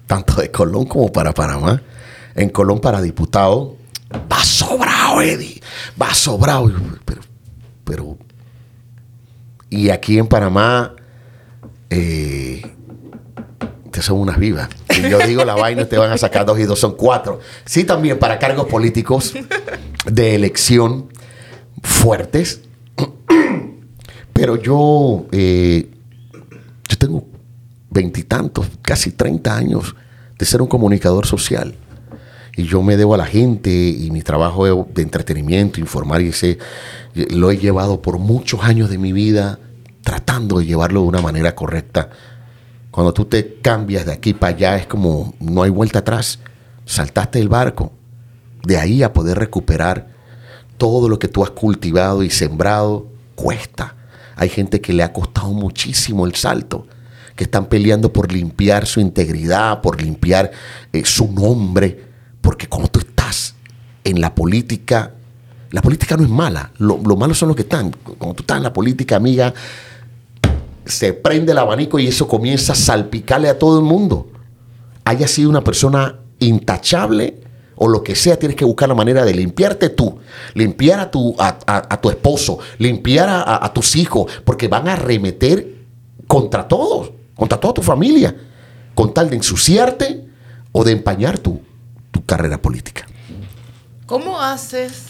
tanto 0.07 0.35
de 0.40 0.50
Colón 0.50 0.85
como 0.87 1.11
para 1.11 1.33
Panamá. 1.33 1.83
En 2.35 2.48
Colón 2.50 2.81
para 2.81 3.00
diputado, 3.02 3.76
va 4.31 4.44
sobrado, 4.44 5.20
Eddie, 5.20 5.61
va 6.00 6.14
sobrado. 6.14 6.70
Pero, 7.05 7.22
pero, 7.85 8.18
y 9.70 9.88
aquí 9.90 10.18
en 10.18 10.26
Panamá, 10.26 10.94
eh, 11.90 12.62
te 13.92 14.02
son 14.02 14.18
unas 14.18 14.38
vivas. 14.38 14.68
Yo 15.09 15.18
digo 15.20 15.44
la 15.44 15.55
vaina, 15.55 15.85
te 15.85 15.96
van 15.96 16.11
a 16.11 16.18
sacar 16.18 16.44
dos 16.44 16.59
y 16.59 16.64
dos 16.64 16.81
son 16.81 16.96
cuatro. 16.96 17.38
Sí, 17.64 17.85
también 17.85 18.18
para 18.18 18.38
cargos 18.38 18.66
políticos 18.66 19.35
de 20.07 20.35
elección 20.35 21.12
fuertes. 21.83 22.62
Pero 24.33 24.57
yo, 24.57 25.26
eh, 25.31 25.90
yo 26.88 26.98
tengo 26.98 27.26
veintitantos, 27.90 28.66
casi 28.81 29.12
30 29.12 29.57
años 29.57 29.94
de 30.38 30.46
ser 30.46 30.62
un 30.62 30.68
comunicador 30.68 31.26
social. 31.26 31.76
Y 32.57 32.64
yo 32.64 32.83
me 32.83 32.96
debo 32.96 33.14
a 33.14 33.18
la 33.18 33.26
gente 33.26 33.70
y 33.70 34.11
mi 34.11 34.22
trabajo 34.22 34.85
de, 34.85 35.02
entretenimiento, 35.02 35.81
informar 35.81 36.22
y 36.22 36.28
ese, 36.28 36.59
lo 37.14 37.50
he 37.50 37.59
llevado 37.59 38.02
por 38.02 38.18
muchos 38.18 38.62
años 38.64 38.90
de 38.90 38.98
mi 38.98 39.12
vida 39.12 39.59
tratando 40.02 40.59
de 40.59 40.66
llevarlo 40.66 41.02
de 41.02 41.07
una 41.07 41.20
manera 41.20 41.55
correcta. 41.55 42.11
Cuando 42.92 43.14
tú 43.14 43.24
te 43.24 43.55
cambias 43.62 44.05
de 44.05 44.12
aquí 44.12 44.35
para 44.35 44.55
allá 44.55 44.76
es 44.76 44.87
como 44.87 45.35
no 45.40 45.62
hay 45.62 45.70
vuelta 45.70 46.00
atrás. 46.00 46.38
Saltaste 46.85 47.40
el 47.40 47.48
barco. 47.48 47.90
De 48.64 48.76
ahí 48.76 49.02
a 49.02 49.14
poder 49.14 49.38
recuperar 49.38 50.09
todo 50.76 51.09
lo 51.09 51.18
que 51.18 51.26
tú 51.26 51.42
has 51.42 51.50
cultivado 51.50 52.22
y 52.22 52.28
sembrado 52.28 53.07
cuesta. 53.35 53.96
Hay 54.37 54.50
gente 54.50 54.83
que 54.83 54.92
le 54.92 55.02
ha 55.02 55.12
costado 55.12 55.52
muchísimo 55.52 56.26
el 56.26 56.35
salto, 56.35 56.87
que 57.35 57.44
están 57.44 57.66
peleando 57.66 58.12
por 58.12 58.31
limpiar 58.31 58.87
su 58.87 59.00
integridad, 59.00 59.81
por 59.81 60.02
limpiar 60.02 60.50
eh, 60.92 61.02
su 61.07 61.33
nombre, 61.33 62.05
porque 62.42 62.68
cuando 62.68 62.88
tú 62.90 63.00
estás 63.00 63.55
en 64.05 64.20
la 64.20 64.35
política, 64.35 65.12
la 65.70 65.81
política 65.81 66.18
no 66.18 66.24
es 66.24 66.28
mala, 66.28 66.72
lo, 66.76 66.98
lo 67.02 67.16
malo 67.16 67.33
son 67.33 67.48
los 67.48 67.57
que 67.57 67.62
están. 67.62 67.90
Cuando 67.90 68.35
tú 68.35 68.42
estás 68.42 68.59
en 68.59 68.64
la 68.64 68.72
política, 68.72 69.16
amiga, 69.16 69.55
se 70.85 71.12
prende 71.12 71.53
el 71.53 71.59
abanico 71.59 71.99
y 71.99 72.07
eso 72.09 72.27
comienza 72.29 72.73
a 72.73 72.77
salpicarle 72.77 73.49
a 73.49 73.59
todo 73.59 73.79
el 73.79 73.85
mundo. 73.85 74.29
Haya 75.05 75.27
sido 75.29 75.51
una 75.51 75.62
persona 75.64 76.18
intachable 76.38 77.40
o 77.77 77.88
lo 77.88 78.03
que 78.03 78.14
sea, 78.14 78.38
tienes 78.38 78.57
que 78.57 78.64
buscar 78.64 78.88
la 78.88 78.95
manera 78.95 79.25
de 79.25 79.35
limpiarte 79.35 79.88
tú, 79.88 80.18
limpiar 80.55 81.01
a 81.01 81.11
tu, 81.11 81.35
a, 81.38 81.59
a- 81.66 82.01
tu 82.01 82.11
esposo, 82.11 82.59
limpiar 82.79 83.29
a, 83.29 83.73
tus 83.73 83.97
hijos, 83.97 84.31
porque 84.45 84.68
van 84.68 84.88
a 84.88 84.92
arremeter 84.92 85.75
contra 86.29 86.68
todos, 86.68 87.11
contra 87.35 87.59
toda 87.59 87.75
tu 87.75 87.83
familia, 87.83 88.37
con 88.95 89.12
tal 89.12 89.31
de 89.31 89.37
ensuciarte 89.37 90.25
o 90.71 90.85
de 90.85 90.92
empañar 90.92 91.38
tu, 91.38 91.61
tu 92.12 92.25
carrera 92.25 92.61
política. 92.61 93.07
¿Cómo 94.07 94.40
haces, 94.40 95.05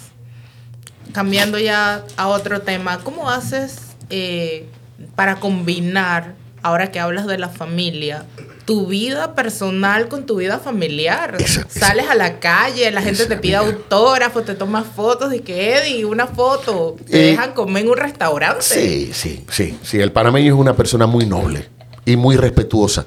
cambiando 1.13 1.59
ya 1.59 2.05
a 2.17 2.29
otro 2.29 2.63
tema, 2.63 2.99
cómo 3.01 3.29
haces 3.29 3.77
eh, 4.09 4.67
para 5.15 5.37
combinar, 5.37 6.35
ahora 6.63 6.91
que 6.91 7.01
hablas 7.01 7.27
de 7.27 7.39
la 7.39 7.49
familia, 7.49 8.25
tu 8.65 8.87
vida 8.87 9.35
personal 9.35 10.09
con 10.09 10.25
tu 10.25 10.37
vida 10.37 10.59
familiar? 10.61 11.37
Sales 11.69 12.09
a 12.09 12.15
la 12.15 12.39
calle, 12.39 12.91
la 12.93 13.03
gente 13.03 13.27
te 13.27 13.37
pide 13.37 13.57
amiga. 13.57 13.75
autógrafos, 13.77 14.45
te 14.45 14.55
tomas 14.55 14.87
fotos 14.87 15.35
y 15.35 15.41
que 15.41 15.75
Eddie, 15.77 16.05
una 16.05 16.27
foto, 16.29 16.97
te 17.11 17.29
Eh, 17.29 17.31
dejan 17.33 17.53
comer 17.53 17.85
en 17.85 17.91
un 17.91 17.97
restaurante. 17.97 18.63
Sí, 18.63 19.11
sí, 19.13 19.45
sí, 19.51 19.77
sí. 19.83 19.99
El 20.01 20.13
panameño 20.13 20.55
es 20.55 20.59
una 20.61 20.75
persona 20.77 21.07
muy 21.07 21.27
noble 21.27 21.69
y 22.05 22.17
muy 22.17 22.37
respetuosa. 22.37 23.05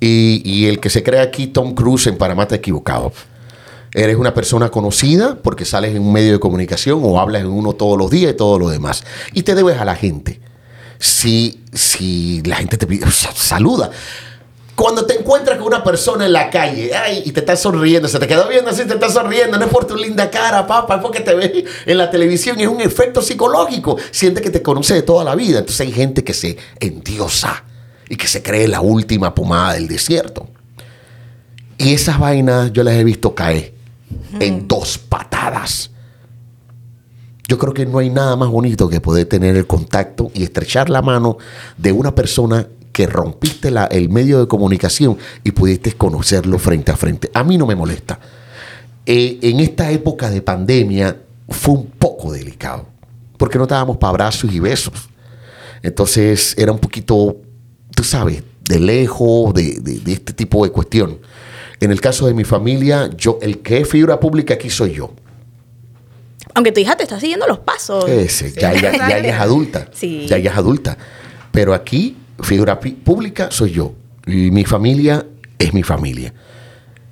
Y, 0.00 0.42
y 0.44 0.66
el 0.66 0.80
que 0.80 0.90
se 0.90 1.04
cree 1.04 1.20
aquí 1.20 1.46
Tom 1.46 1.74
Cruise 1.74 2.08
en 2.08 2.18
Panamá 2.18 2.42
está 2.42 2.56
equivocado. 2.56 3.12
Eres 3.94 4.16
una 4.16 4.34
persona 4.34 4.68
conocida 4.70 5.36
porque 5.40 5.64
sales 5.64 5.94
en 5.94 6.02
un 6.02 6.12
medio 6.12 6.32
de 6.32 6.40
comunicación 6.40 7.00
o 7.04 7.20
hablas 7.20 7.42
en 7.42 7.48
uno 7.48 7.74
todos 7.74 7.96
los 7.96 8.10
días 8.10 8.32
y 8.32 8.36
todo 8.36 8.58
lo 8.58 8.68
demás. 8.68 9.04
Y 9.32 9.42
te 9.44 9.54
debes 9.54 9.78
a 9.78 9.84
la 9.84 9.94
gente. 9.94 10.40
Si, 11.02 11.60
si 11.72 12.40
la 12.42 12.54
gente 12.54 12.76
te 12.76 12.86
pide, 12.86 13.10
saluda. 13.10 13.90
Cuando 14.76 15.04
te 15.04 15.18
encuentras 15.18 15.58
con 15.58 15.66
una 15.66 15.82
persona 15.82 16.26
en 16.26 16.32
la 16.32 16.48
calle 16.48 16.94
ay, 16.94 17.24
y 17.26 17.32
te 17.32 17.40
está 17.40 17.56
sonriendo, 17.56 18.06
se 18.06 18.20
te 18.20 18.28
quedó 18.28 18.48
viendo 18.48 18.70
así, 18.70 18.84
te 18.84 18.94
está 18.94 19.10
sonriendo, 19.10 19.58
no 19.58 19.64
es 19.64 19.70
por 19.72 19.84
tu 19.84 19.96
linda 19.96 20.30
cara, 20.30 20.64
papá, 20.64 20.94
es 20.94 21.02
porque 21.02 21.18
te 21.18 21.34
ve 21.34 21.64
en 21.86 21.98
la 21.98 22.08
televisión 22.08 22.58
y 22.60 22.62
es 22.62 22.68
un 22.68 22.80
efecto 22.80 23.20
psicológico. 23.20 23.96
Siente 24.12 24.40
que 24.40 24.50
te 24.50 24.62
conoce 24.62 24.94
de 24.94 25.02
toda 25.02 25.24
la 25.24 25.34
vida. 25.34 25.58
Entonces 25.58 25.80
hay 25.80 25.92
gente 25.92 26.22
que 26.22 26.34
se 26.34 26.56
endiosa 26.78 27.64
y 28.08 28.14
que 28.14 28.28
se 28.28 28.40
cree 28.40 28.68
la 28.68 28.80
última 28.80 29.34
pomada 29.34 29.72
del 29.72 29.88
desierto. 29.88 30.48
Y 31.78 31.94
esas 31.94 32.20
vainas 32.20 32.72
yo 32.72 32.84
las 32.84 32.94
he 32.94 33.02
visto 33.02 33.34
caer 33.34 33.74
en 34.38 34.68
dos 34.68 34.98
patadas. 34.98 35.90
Yo 37.48 37.58
creo 37.58 37.74
que 37.74 37.86
no 37.86 37.98
hay 37.98 38.08
nada 38.10 38.36
más 38.36 38.48
bonito 38.48 38.88
que 38.88 39.00
poder 39.00 39.26
tener 39.26 39.56
el 39.56 39.66
contacto 39.66 40.30
y 40.34 40.42
estrechar 40.44 40.88
la 40.88 41.02
mano 41.02 41.38
de 41.76 41.92
una 41.92 42.14
persona 42.14 42.66
que 42.92 43.06
rompiste 43.06 43.68
el 43.90 44.08
medio 44.10 44.38
de 44.40 44.46
comunicación 44.46 45.16
y 45.44 45.50
pudiste 45.52 45.92
conocerlo 45.92 46.58
frente 46.58 46.92
a 46.92 46.96
frente. 46.96 47.30
A 47.34 47.42
mí 47.42 47.56
no 47.58 47.66
me 47.66 47.74
molesta. 47.74 48.18
Eh, 49.06 49.38
en 49.42 49.60
esta 49.60 49.90
época 49.90 50.30
de 50.30 50.42
pandemia 50.42 51.16
fue 51.48 51.74
un 51.74 51.86
poco 51.86 52.32
delicado, 52.32 52.86
porque 53.36 53.58
no 53.58 53.64
estábamos 53.64 53.96
para 53.96 54.10
abrazos 54.10 54.52
y 54.52 54.60
besos. 54.60 54.94
Entonces 55.82 56.54
era 56.56 56.70
un 56.72 56.78
poquito, 56.78 57.36
tú 57.94 58.04
sabes, 58.04 58.42
de 58.68 58.78
lejos 58.78 59.52
de, 59.54 59.80
de- 59.80 59.98
de 60.00 60.12
este 60.12 60.32
tipo 60.32 60.64
de 60.64 60.70
cuestión. 60.70 61.18
En 61.80 61.90
el 61.90 62.00
caso 62.00 62.26
de 62.26 62.34
mi 62.34 62.44
familia, 62.44 63.10
yo, 63.16 63.38
el 63.42 63.58
que 63.58 63.78
es 63.80 63.88
figura 63.88 64.20
pública 64.20 64.54
aquí 64.54 64.70
soy 64.70 64.92
yo. 64.92 65.12
Aunque 66.54 66.72
tu 66.72 66.80
hija 66.80 66.96
te 66.96 67.02
está 67.04 67.18
siguiendo 67.18 67.46
los 67.46 67.58
pasos. 67.60 68.08
Ese, 68.08 68.52
ya, 68.52 68.72
ella, 68.72 68.92
ya 68.96 69.18
ella 69.18 69.34
es 69.34 69.40
adulta. 69.40 69.88
Sí. 69.92 70.26
Ya 70.28 70.36
ella 70.36 70.50
es 70.50 70.56
adulta. 70.56 70.96
Pero 71.50 71.74
aquí, 71.74 72.16
figura 72.42 72.78
pública 72.80 73.48
soy 73.50 73.72
yo. 73.72 73.94
Y 74.26 74.50
mi 74.50 74.64
familia 74.64 75.24
es 75.58 75.72
mi 75.74 75.82
familia. 75.82 76.32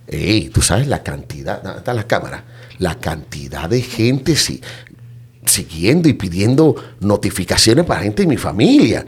Ey, 0.07 0.48
tú 0.48 0.61
sabes 0.61 0.87
la 0.88 1.03
cantidad, 1.03 1.62
¿dónde 1.62 1.79
están 1.79 1.96
las 1.96 2.05
cámaras? 2.07 2.42
La 2.79 2.96
cantidad 2.98 3.68
de 3.68 3.81
gente 3.83 4.35
si- 4.37 4.61
siguiendo 5.46 6.09
y 6.09 6.14
pidiendo 6.14 6.74
notificaciones 7.00 7.85
para 7.85 8.03
gente 8.03 8.22
de 8.22 8.29
mi 8.29 8.37
familia. 8.37 9.05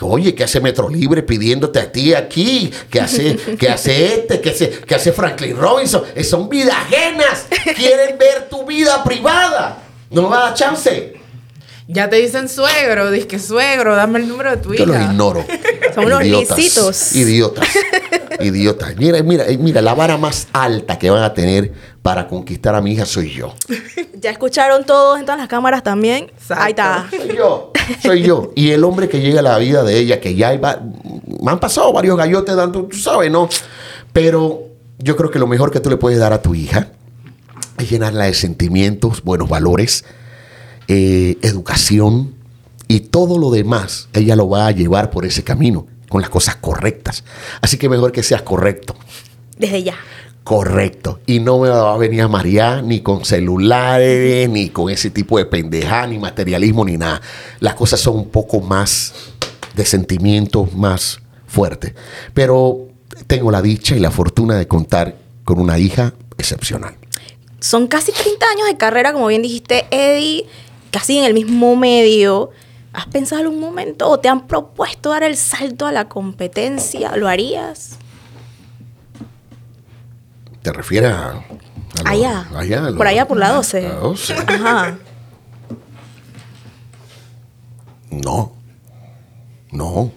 Oye, 0.00 0.34
¿qué 0.34 0.44
hace 0.44 0.60
Metro 0.60 0.88
Libre 0.88 1.22
pidiéndote 1.22 1.78
a 1.78 1.90
ti 1.90 2.14
aquí? 2.14 2.72
¿Qué 2.90 3.00
hace, 3.00 3.36
qué 3.58 3.68
hace 3.68 4.06
este? 4.14 4.40
¿Qué 4.40 4.50
hace, 4.50 4.70
qué 4.86 4.94
hace 4.94 5.12
Franklin 5.12 5.56
Robinson? 5.56 6.02
Eh, 6.14 6.24
son 6.24 6.48
vidas 6.48 6.74
ajenas. 6.74 7.46
Quieren 7.76 8.18
ver 8.18 8.48
tu 8.48 8.66
vida 8.66 9.02
privada. 9.04 9.78
No 10.10 10.22
me 10.22 10.28
va 10.28 10.38
a 10.38 10.44
dar 10.46 10.54
chance. 10.54 11.14
Ya 11.86 12.08
te 12.08 12.16
dicen 12.16 12.48
suegro, 12.48 13.10
que 13.28 13.38
suegro, 13.38 13.94
dame 13.94 14.18
el 14.18 14.26
número 14.28 14.50
de 14.50 14.56
tu 14.56 14.72
Yo 14.74 14.84
hija. 14.84 14.86
los 14.86 15.10
ignoro. 15.10 15.44
Son 15.94 16.06
unos 16.06 16.24
lisitos. 16.24 17.14
Idiotas. 17.14 17.68
Idiotas. 18.40 18.96
Mira, 18.96 19.22
mira, 19.22 19.46
eh, 19.46 19.58
mira, 19.58 19.82
la 19.82 19.94
vara 19.94 20.16
más 20.16 20.48
alta 20.52 20.98
que 20.98 21.10
van 21.10 21.22
a 21.22 21.34
tener 21.34 21.72
para 22.02 22.26
conquistar 22.26 22.74
a 22.74 22.80
mi 22.80 22.92
hija 22.92 23.04
soy 23.06 23.30
yo. 23.30 23.54
Ya 24.16 24.30
escucharon 24.30 24.84
todos 24.86 25.18
en 25.18 25.26
todas 25.26 25.38
las 25.38 25.48
cámaras 25.48 25.82
también. 25.82 26.30
Exacto. 26.34 26.64
Ahí 26.64 26.70
está. 26.70 27.06
Soy 27.10 27.36
yo. 27.36 27.72
Soy 28.02 28.22
yo. 28.22 28.52
Y 28.54 28.70
el 28.70 28.84
hombre 28.84 29.08
que 29.08 29.20
llega 29.20 29.40
a 29.40 29.42
la 29.42 29.58
vida 29.58 29.82
de 29.82 29.98
ella, 29.98 30.20
que 30.20 30.34
ya 30.34 30.56
va- 30.58 30.80
me 31.42 31.50
han 31.50 31.60
pasado 31.60 31.92
varios 31.92 32.16
gallotes 32.16 32.54
dando, 32.56 32.84
tú 32.84 32.96
sabes, 32.96 33.30
¿no? 33.30 33.48
Pero 34.12 34.62
yo 34.98 35.16
creo 35.16 35.30
que 35.30 35.38
lo 35.38 35.46
mejor 35.46 35.70
que 35.70 35.80
tú 35.80 35.90
le 35.90 35.96
puedes 35.96 36.18
dar 36.18 36.32
a 36.32 36.40
tu 36.42 36.54
hija 36.54 36.88
es 37.78 37.90
llenarla 37.90 38.24
de 38.24 38.34
sentimientos, 38.34 39.22
buenos 39.22 39.48
valores, 39.48 40.04
eh, 40.88 41.36
educación 41.42 42.34
y 42.88 43.00
todo 43.00 43.38
lo 43.38 43.50
demás. 43.50 44.08
Ella 44.12 44.36
lo 44.36 44.48
va 44.48 44.66
a 44.66 44.70
llevar 44.70 45.10
por 45.10 45.24
ese 45.24 45.42
camino, 45.42 45.86
con 46.08 46.20
las 46.20 46.30
cosas 46.30 46.56
correctas. 46.56 47.24
Así 47.60 47.76
que 47.76 47.88
mejor 47.88 48.12
que 48.12 48.22
seas 48.22 48.42
correcto. 48.42 48.94
Desde 49.58 49.82
ya. 49.82 49.94
Correcto. 50.44 51.20
Y 51.26 51.40
no 51.40 51.58
me 51.58 51.70
va 51.70 51.94
a 51.94 51.96
venir 51.96 52.20
a 52.20 52.28
marear 52.28 52.84
ni 52.84 53.00
con 53.00 53.24
celulares, 53.24 54.48
ni 54.50 54.68
con 54.68 54.90
ese 54.90 55.08
tipo 55.08 55.38
de 55.38 55.46
pendeja, 55.46 56.06
ni 56.06 56.18
materialismo, 56.18 56.84
ni 56.84 56.98
nada. 56.98 57.22
Las 57.60 57.74
cosas 57.74 57.98
son 57.98 58.16
un 58.16 58.28
poco 58.28 58.60
más 58.60 59.14
de 59.74 59.86
sentimientos 59.86 60.74
más 60.74 61.20
fuertes. 61.46 61.94
Pero 62.34 62.88
tengo 63.26 63.50
la 63.50 63.62
dicha 63.62 63.96
y 63.96 64.00
la 64.00 64.10
fortuna 64.10 64.56
de 64.56 64.68
contar 64.68 65.16
con 65.44 65.58
una 65.58 65.78
hija 65.78 66.12
excepcional. 66.36 66.94
Son 67.60 67.86
casi 67.86 68.12
30 68.12 68.46
años 68.46 68.66
de 68.66 68.76
carrera, 68.76 69.14
como 69.14 69.28
bien 69.28 69.40
dijiste, 69.40 69.86
Eddie, 69.90 70.44
casi 70.90 71.16
en 71.16 71.24
el 71.24 71.32
mismo 71.32 71.74
medio. 71.74 72.50
¿Has 72.92 73.06
pensado 73.06 73.40
algún 73.40 73.60
momento 73.60 74.10
o 74.10 74.20
te 74.20 74.28
han 74.28 74.46
propuesto 74.46 75.08
dar 75.08 75.22
el 75.22 75.38
salto 75.38 75.86
a 75.86 75.92
la 75.92 76.08
competencia? 76.08 77.16
¿Lo 77.16 77.28
harías? 77.28 77.98
¿Te 80.64 80.72
refieres 80.72 81.12
a... 81.12 81.30
a 81.30 81.34
lo- 81.34 82.08
Allá. 82.08 82.48
allá, 82.56 82.78
a 82.86 82.90
lo- 82.90 82.96
por 82.96 83.06
allá, 83.06 83.28
por 83.28 83.36
la 83.36 83.50
12. 83.52 83.82
La 83.82 83.94
12. 83.96 84.34
Ajá. 84.48 84.96
No. 88.10 88.52
No. 89.70 90.10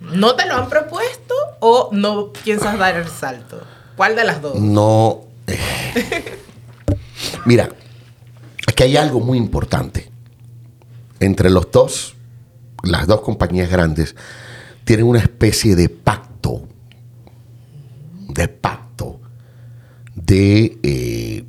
¿No 0.00 0.34
te 0.36 0.46
lo 0.46 0.54
han 0.54 0.68
propuesto 0.70 1.34
o 1.60 1.90
no 1.92 2.32
piensas 2.32 2.78
dar 2.78 2.96
el 2.96 3.08
salto? 3.08 3.60
¿Cuál 3.94 4.16
de 4.16 4.24
las 4.24 4.40
dos? 4.40 4.54
No. 4.58 5.20
eh. 5.46 5.58
Mira, 7.44 7.68
aquí 8.66 8.82
hay 8.84 8.96
algo 8.96 9.20
muy 9.20 9.36
importante. 9.36 10.10
Entre 11.18 11.50
los 11.50 11.70
dos, 11.70 12.14
las 12.82 13.06
dos 13.06 13.20
compañías 13.20 13.68
grandes 13.68 14.16
tienen 14.84 15.04
una 15.06 15.18
especie 15.18 15.76
de 15.76 15.90
pacto, 15.90 16.62
de 18.28 18.48
pacto, 18.48 18.80
de, 20.30 20.78
eh, 20.84 21.44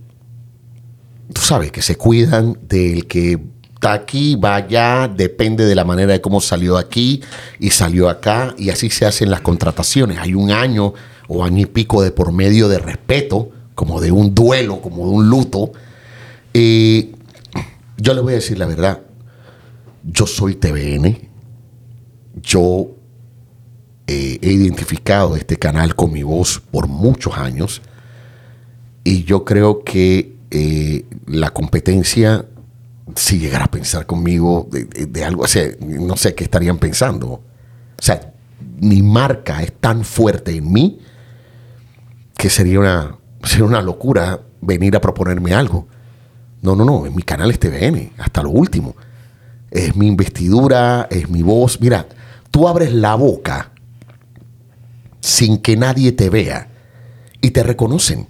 tú 1.32 1.41
sabes, 1.41 1.72
que 1.72 1.84
se 1.84 1.96
cuidan 1.96 2.58
del 2.67 3.06
que 3.06 3.39
está 3.76 3.94
aquí, 3.94 4.36
va 4.36 4.56
allá, 4.56 5.08
depende 5.08 5.65
de 5.65 5.76
la 5.76 5.86
manera 5.86 6.13
de 6.13 6.22
cómo 6.22 6.41
salió 6.41 6.78
aquí 6.78 7.22
y 7.60 7.70
salió 7.70 8.10
acá, 8.10 8.56
y 8.58 8.70
así 8.72 8.89
se 8.89 9.06
hacen 9.06 9.30
las 9.30 9.41
contrataciones. 9.41 10.17
Hay 10.17 10.34
un 10.34 10.52
año 10.52 10.94
o 11.28 11.44
año 11.44 11.62
y 11.62 11.65
pico 11.67 12.02
de 12.02 12.12
por 12.12 12.32
medio 12.32 12.67
de 12.67 12.80
respeto, 12.80 13.52
como 13.76 14.02
de 14.02 14.12
un 14.12 14.34
duelo, 14.34 14.82
como 14.82 15.06
de 15.06 15.12
un 15.12 15.30
luto. 15.30 15.72
Y 16.52 17.12
yo 17.98 18.13
le 18.15 18.22
voy 18.22 18.34
a 18.34 18.38
decir 18.38 18.58
la 18.58 18.65
verdad, 18.65 19.02
yo 20.04 20.26
soy 20.26 20.56
TVN, 20.56 21.30
yo 22.41 22.88
eh, 24.08 24.39
he 24.41 24.52
identificado 24.52 25.36
este 25.36 25.58
canal 25.58 25.96
con 25.96 26.12
mi 26.12 26.24
voz 26.24 26.60
por 26.72 26.88
muchos 26.88 27.38
años 27.38 27.82
y 29.04 29.24
yo 29.24 29.46
creo 29.46 29.84
que 29.84 30.36
eh, 30.52 31.06
la 31.26 31.50
competencia 31.52 32.46
si 33.16 33.40
llegara 33.40 33.66
a 33.66 33.72
pensar 33.72 34.06
conmigo 34.06 34.68
de, 34.70 35.24
algo, 35.24 35.46
así, 35.46 35.60
no 35.80 36.16
sé 36.18 36.36
qué 36.36 36.44
estarían 36.44 36.78
pensando. 36.78 37.28
O 37.28 37.42
sea, 38.02 38.34
mi 38.80 39.02
marca 39.02 39.62
es 39.64 39.74
tan 39.74 40.04
fuerte 40.04 40.56
en 40.56 40.72
mí 40.72 41.00
que 42.36 42.50
sería 42.50 42.80
una, 42.80 43.18
sería 43.44 43.66
una 43.66 43.82
locura 43.82 44.42
venir 44.62 44.96
a 44.96 45.02
proponerme 45.02 45.54
algo. 45.54 45.88
No, 46.62 46.76
no, 46.76 46.86
no, 46.86 47.06
en 47.06 47.16
mi 47.16 47.24
canal 47.24 47.52
es 47.52 47.60
TVN, 47.60 48.14
hasta 48.18 48.44
lo 48.44 48.50
último. 48.50 48.96
Es 49.70 49.96
mi 49.96 50.08
investidura, 50.08 51.08
es 51.10 51.30
mi 51.30 51.42
voz. 51.42 51.80
Mira, 51.82 52.08
tú 52.50 52.68
abres 52.68 52.94
la 52.94 53.16
boca 53.16 53.72
sin 55.22 55.58
que 55.58 55.76
nadie 55.76 56.12
te 56.12 56.30
vea 56.30 56.70
y 57.42 57.52
te 57.52 57.64
reconocen. 57.64 58.28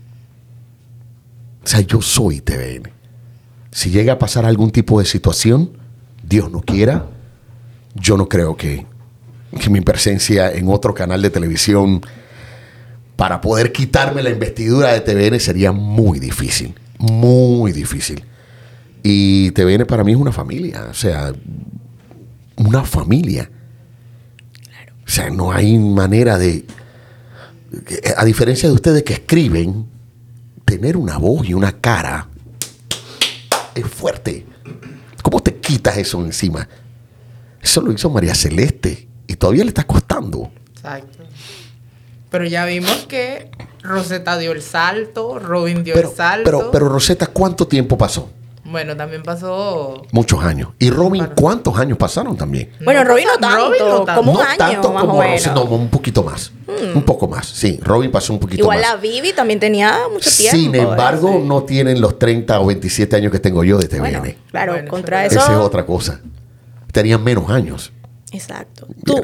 O 1.64 1.68
sea, 1.68 1.82
yo 1.82 2.02
soy 2.02 2.42
TVN 2.42 3.02
si 3.72 3.90
llega 3.90 4.14
a 4.14 4.20
pasar 4.20 4.46
algún 4.46 4.72
tipo 4.72 5.00
de 5.00 5.06
situación, 5.06 5.72
Dios 6.24 6.52
no 6.52 6.62
quiera, 6.62 7.08
yo 7.96 8.18
no 8.18 8.28
creo 8.28 8.56
que, 8.56 8.86
mi 9.70 9.82
presencia 9.82 10.50
en 10.50 10.70
otro 10.70 10.94
canal 10.94 11.22
de 11.22 11.30
televisión 11.30 12.02
para 13.18 13.42
poder 13.42 13.74
quitarme 13.74 14.24
la 14.24 14.30
investidura 14.30 14.94
de 14.94 15.02
TVN 15.02 15.42
sería 15.42 15.74
muy 15.74 16.20
difícil, 16.20 16.74
muy 16.98 17.74
difícil. 17.74 18.24
Y 19.04 19.52
TVN 19.52 19.86
para 19.86 20.06
mí 20.06 20.14
es 20.14 20.18
una 20.18 20.32
familia, 20.32 20.88
o 20.90 20.94
sea, 20.94 21.34
una 22.56 22.86
familia. 22.86 23.52
O 25.06 25.10
sea, 25.10 25.30
no 25.30 25.52
hay 25.52 25.78
manera 25.78 26.38
de, 26.38 26.66
a 28.16 28.24
diferencia 28.24 28.70
de 28.70 28.76
ustedes 28.76 29.04
que 29.04 29.14
escriben, 29.14 29.86
tener 30.72 30.96
una 30.96 31.18
voz 31.18 31.46
y 31.50 31.54
una 31.54 31.74
cara 31.82 32.30
es 33.76 33.86
fuerte. 33.86 34.46
¿Cómo 35.22 35.42
te 35.42 35.58
quitas 35.58 35.98
eso 35.98 36.24
encima? 36.24 36.66
Eso 37.62 37.82
lo 37.82 37.92
hizo 37.92 38.10
María 38.10 38.34
Celeste 38.34 39.06
y 39.28 39.36
todavía 39.36 39.66
le 39.66 39.72
está 39.72 39.84
costando. 39.84 40.50
Exacto. 40.74 41.26
Pero 42.30 42.46
ya 42.46 42.64
vimos 42.64 43.06
que 43.10 43.52
Rosetta 43.84 44.38
dio 44.38 44.54
el 44.54 44.62
salto, 44.62 45.40
Robin 45.40 45.84
dio 45.84 45.94
el 45.96 46.08
salto. 46.08 46.46
Pero, 46.46 46.72
pero 46.72 46.88
Rosetta, 46.88 47.28
¿cuánto 47.28 47.68
tiempo 47.68 47.98
pasó? 47.98 48.30
Bueno, 48.72 48.96
también 48.96 49.22
pasó... 49.22 50.02
Muchos 50.12 50.44
años. 50.44 50.70
¿Y 50.80 50.90
Robin 50.90 51.28
cuántos 51.36 51.78
años 51.78 51.98
pasaron 51.98 52.38
también? 52.38 52.72
Bueno, 52.84 53.04
Robin 53.04 53.28
no 53.28 53.38
tanto, 53.38 54.06
como 54.16 54.32
un 54.32 54.42
año 54.42 54.58
tanto 54.58 54.94
más 54.94 55.02
como 55.04 55.16
o 55.16 55.20
menos. 55.20 55.48
No, 55.48 55.64
un 55.64 55.90
poquito 55.90 56.24
más. 56.24 56.52
Hmm. 56.66 56.98
Un 56.98 57.04
poco 57.04 57.28
más, 57.28 57.46
sí. 57.48 57.80
Robin 57.84 58.10
pasó 58.10 58.34
un 58.34 58.40
poquito 58.40 58.66
más. 58.66 58.78
Igual 58.78 58.82
la 58.82 58.96
Vivi 58.96 59.34
también 59.34 59.60
tenía 59.60 60.00
mucho 60.12 60.30
tiempo. 60.30 60.58
Sin 60.58 60.74
embargo, 60.74 61.42
no 61.44 61.64
tienen 61.64 62.00
los 62.00 62.18
30 62.18 62.60
o 62.60 62.68
27 62.68 63.16
años 63.16 63.32
que 63.32 63.40
tengo 63.40 63.64
yo 63.64 63.78
de 63.78 63.88
TVN. 63.88 64.38
claro, 64.50 64.76
contra 64.88 65.26
eso... 65.26 65.40
Esa 65.40 65.52
es 65.52 65.58
otra 65.58 65.86
cosa. 65.86 66.22
Tenían 66.92 67.24
menos 67.24 67.50
años. 67.50 67.92
Exacto. 68.32 68.88
Tú, 69.06 69.22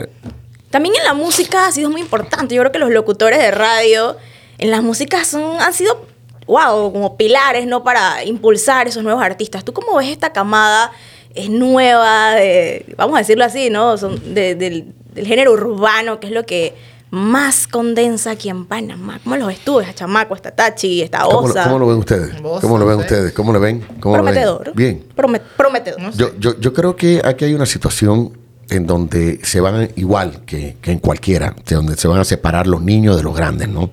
también 0.70 0.96
en 0.96 1.04
la 1.06 1.14
música 1.14 1.68
ha 1.68 1.72
sido 1.72 1.90
muy 1.90 2.02
importante. 2.02 2.56
Yo 2.56 2.62
creo 2.62 2.72
que 2.72 2.80
los 2.80 2.92
locutores 2.92 3.40
de 3.40 3.52
radio 3.52 4.18
en 4.58 4.72
las 4.72 4.84
músicas 4.84 5.28
son, 5.28 5.62
han 5.62 5.74
sido 5.74 6.06
wow, 6.48 6.92
como 6.92 7.18
pilares, 7.18 7.68
¿no? 7.68 7.84
Para 7.84 8.24
impulsar 8.24 8.88
esos 8.88 9.04
nuevos 9.04 9.22
artistas. 9.22 9.64
¿Tú 9.64 9.74
cómo 9.74 9.98
ves 9.98 10.10
esta 10.10 10.32
camada 10.32 10.92
es 11.38 11.50
nueva, 11.50 12.36
de, 12.36 12.96
vamos 12.98 13.16
a 13.16 13.20
decirlo 13.20 13.46
así, 13.46 13.70
¿no? 13.70 13.98
Son 13.98 14.34
del, 14.34 14.94
género 15.16 15.52
urbano, 15.54 16.20
que 16.20 16.28
es 16.28 16.34
lo 16.34 16.46
que 16.46 16.76
más 17.10 17.68
condensa 17.68 18.32
aquí 18.32 18.50
en 18.50 18.66
Panamá. 18.66 19.20
¿Cómo 19.24 19.36
los 19.38 19.48
ves 19.48 19.60
tú? 19.60 19.80
Esta 19.80 19.94
chamaco, 19.94 20.36
esta 20.36 20.52
tachi, 20.52 21.02
esta 21.02 21.28
osa. 21.28 21.64
¿Cómo, 21.64 21.80
lo 21.80 21.88
ven 21.88 21.98
ustedes? 21.98 22.36
¿Cómo 22.62 22.78
lo 22.78 22.86
ven 22.86 23.00
ustedes? 23.00 23.34
¿Cómo 23.34 23.54
lo 23.54 23.60
ven? 23.60 23.86
prometedor. 24.02 24.74
Bien. 24.76 25.04
prometedor. 25.16 26.12
yo, 26.14 26.32
yo, 26.38 26.60
yo 26.60 26.74
creo 26.74 26.96
que 26.96 27.22
aquí 27.24 27.46
hay 27.46 27.54
una 27.54 27.66
situación 27.66 28.38
en 28.70 28.86
donde 28.86 29.40
se 29.44 29.62
van 29.62 29.90
igual 29.96 30.44
que, 30.46 30.78
que 30.82 30.92
en 30.92 31.00
cualquiera, 31.00 31.56
de 31.66 31.76
donde 31.76 31.96
se 31.96 32.08
van 32.08 32.20
a 32.20 32.26
separar 32.26 32.68
los 32.68 32.82
niños 32.82 33.16
de 33.16 33.24
los 33.24 33.36
grandes, 33.36 33.70
¿no? 33.70 33.92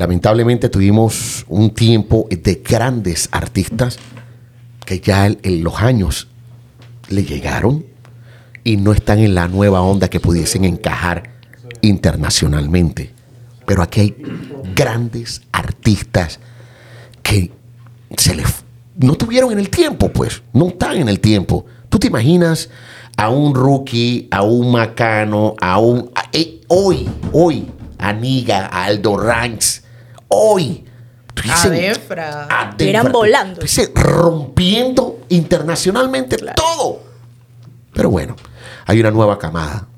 Lamentablemente 0.00 0.70
tuvimos 0.70 1.44
un 1.46 1.74
tiempo 1.74 2.26
de 2.30 2.62
grandes 2.66 3.28
artistas 3.32 3.98
que 4.86 4.98
ya 4.98 5.26
en 5.26 5.62
los 5.62 5.78
años 5.82 6.26
le 7.10 7.22
llegaron 7.22 7.84
y 8.64 8.78
no 8.78 8.94
están 8.94 9.18
en 9.18 9.34
la 9.34 9.46
nueva 9.46 9.82
onda 9.82 10.08
que 10.08 10.18
pudiesen 10.18 10.64
encajar 10.64 11.34
internacionalmente. 11.82 13.12
Pero 13.66 13.82
aquí 13.82 14.00
hay 14.00 14.16
grandes 14.74 15.42
artistas 15.52 16.40
que 17.22 17.52
se 18.16 18.34
les 18.34 18.64
no 18.96 19.16
tuvieron 19.16 19.52
en 19.52 19.58
el 19.58 19.68
tiempo, 19.68 20.08
pues, 20.08 20.42
no 20.54 20.68
están 20.68 20.96
en 20.96 21.10
el 21.10 21.20
tiempo. 21.20 21.66
¿Tú 21.90 21.98
te 21.98 22.06
imaginas 22.06 22.70
a 23.18 23.28
un 23.28 23.54
rookie, 23.54 24.28
a 24.30 24.40
un 24.40 24.72
macano, 24.72 25.56
a 25.60 25.78
un... 25.78 26.10
Eh, 26.32 26.62
hoy, 26.68 27.06
hoy, 27.34 27.66
a 27.98 28.08
a 28.12 28.84
Aldo 28.86 29.18
Ranks, 29.18 29.89
hoy. 30.30 30.84
Adefra. 31.48 32.74
Eran 32.78 33.12
volando. 33.12 33.60
rompiendo 33.94 35.20
internacionalmente 35.28 36.36
todo. 36.54 37.02
Pero 37.92 38.10
bueno, 38.10 38.36
hay 38.86 39.00
una 39.00 39.10
nueva 39.10 39.38
camada. 39.38 39.88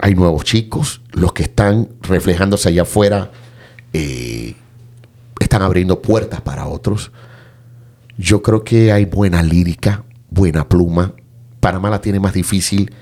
Hay 0.00 0.14
nuevos 0.14 0.44
chicos. 0.44 1.00
Los 1.12 1.32
que 1.32 1.44
están 1.44 1.88
reflejándose 2.02 2.68
allá 2.68 2.82
afuera 2.82 3.30
eh, 3.92 4.54
están 5.40 5.62
abriendo 5.62 6.02
puertas 6.02 6.40
para 6.40 6.66
otros. 6.66 7.12
Yo 8.18 8.42
creo 8.42 8.64
que 8.64 8.92
hay 8.92 9.04
buena 9.04 9.42
lírica, 9.42 10.04
buena 10.30 10.68
pluma. 10.68 11.12
Panamá 11.60 11.90
la 11.90 12.00
tiene 12.00 12.20
más 12.20 12.32
difícil. 12.32 12.92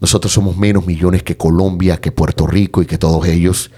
Nosotros 0.00 0.32
somos 0.32 0.56
menos 0.56 0.86
millones 0.86 1.22
que 1.22 1.36
Colombia, 1.36 1.98
que 1.98 2.12
Puerto 2.12 2.46
Rico 2.46 2.80
y 2.82 2.86
que 2.86 2.98
todos 2.98 3.26
ellos 3.26 3.70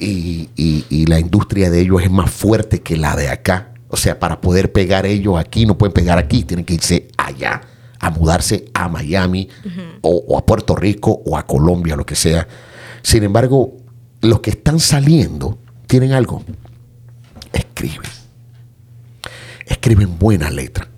y, 0.00 1.04
la 1.06 1.18
industria 1.18 1.70
de 1.70 1.80
ellos 1.80 2.02
es 2.02 2.10
más 2.10 2.30
fuerte 2.30 2.80
que 2.80 2.96
la 2.96 3.16
de 3.16 3.28
acá. 3.28 3.74
O 3.88 3.96
sea, 3.96 4.18
para 4.18 4.40
poder 4.40 4.72
pegar 4.72 5.06
ellos 5.06 5.38
aquí, 5.38 5.66
no 5.66 5.76
pueden 5.76 5.92
pegar 5.92 6.18
aquí, 6.18 6.44
tienen 6.44 6.64
que 6.64 6.74
irse 6.74 7.08
allá, 7.16 7.60
a 7.98 8.10
mudarse 8.10 8.66
a 8.72 8.88
Miami 8.88 9.48
o, 10.00 10.38
a 10.38 10.46
Puerto 10.46 10.76
Rico 10.76 11.22
o 11.24 11.36
a 11.36 11.46
Colombia, 11.46 11.96
lo 11.96 12.06
que 12.06 12.14
sea. 12.14 12.46
Sin 13.02 13.24
embargo, 13.24 13.76
los 14.20 14.40
que 14.40 14.50
están 14.50 14.78
saliendo 14.78 15.58
tienen 15.86 16.12
algo. 16.12 16.44
Escriben. 17.52 18.10
Escriben 19.66 20.18
buena 20.18 20.50
letra. 20.50 20.88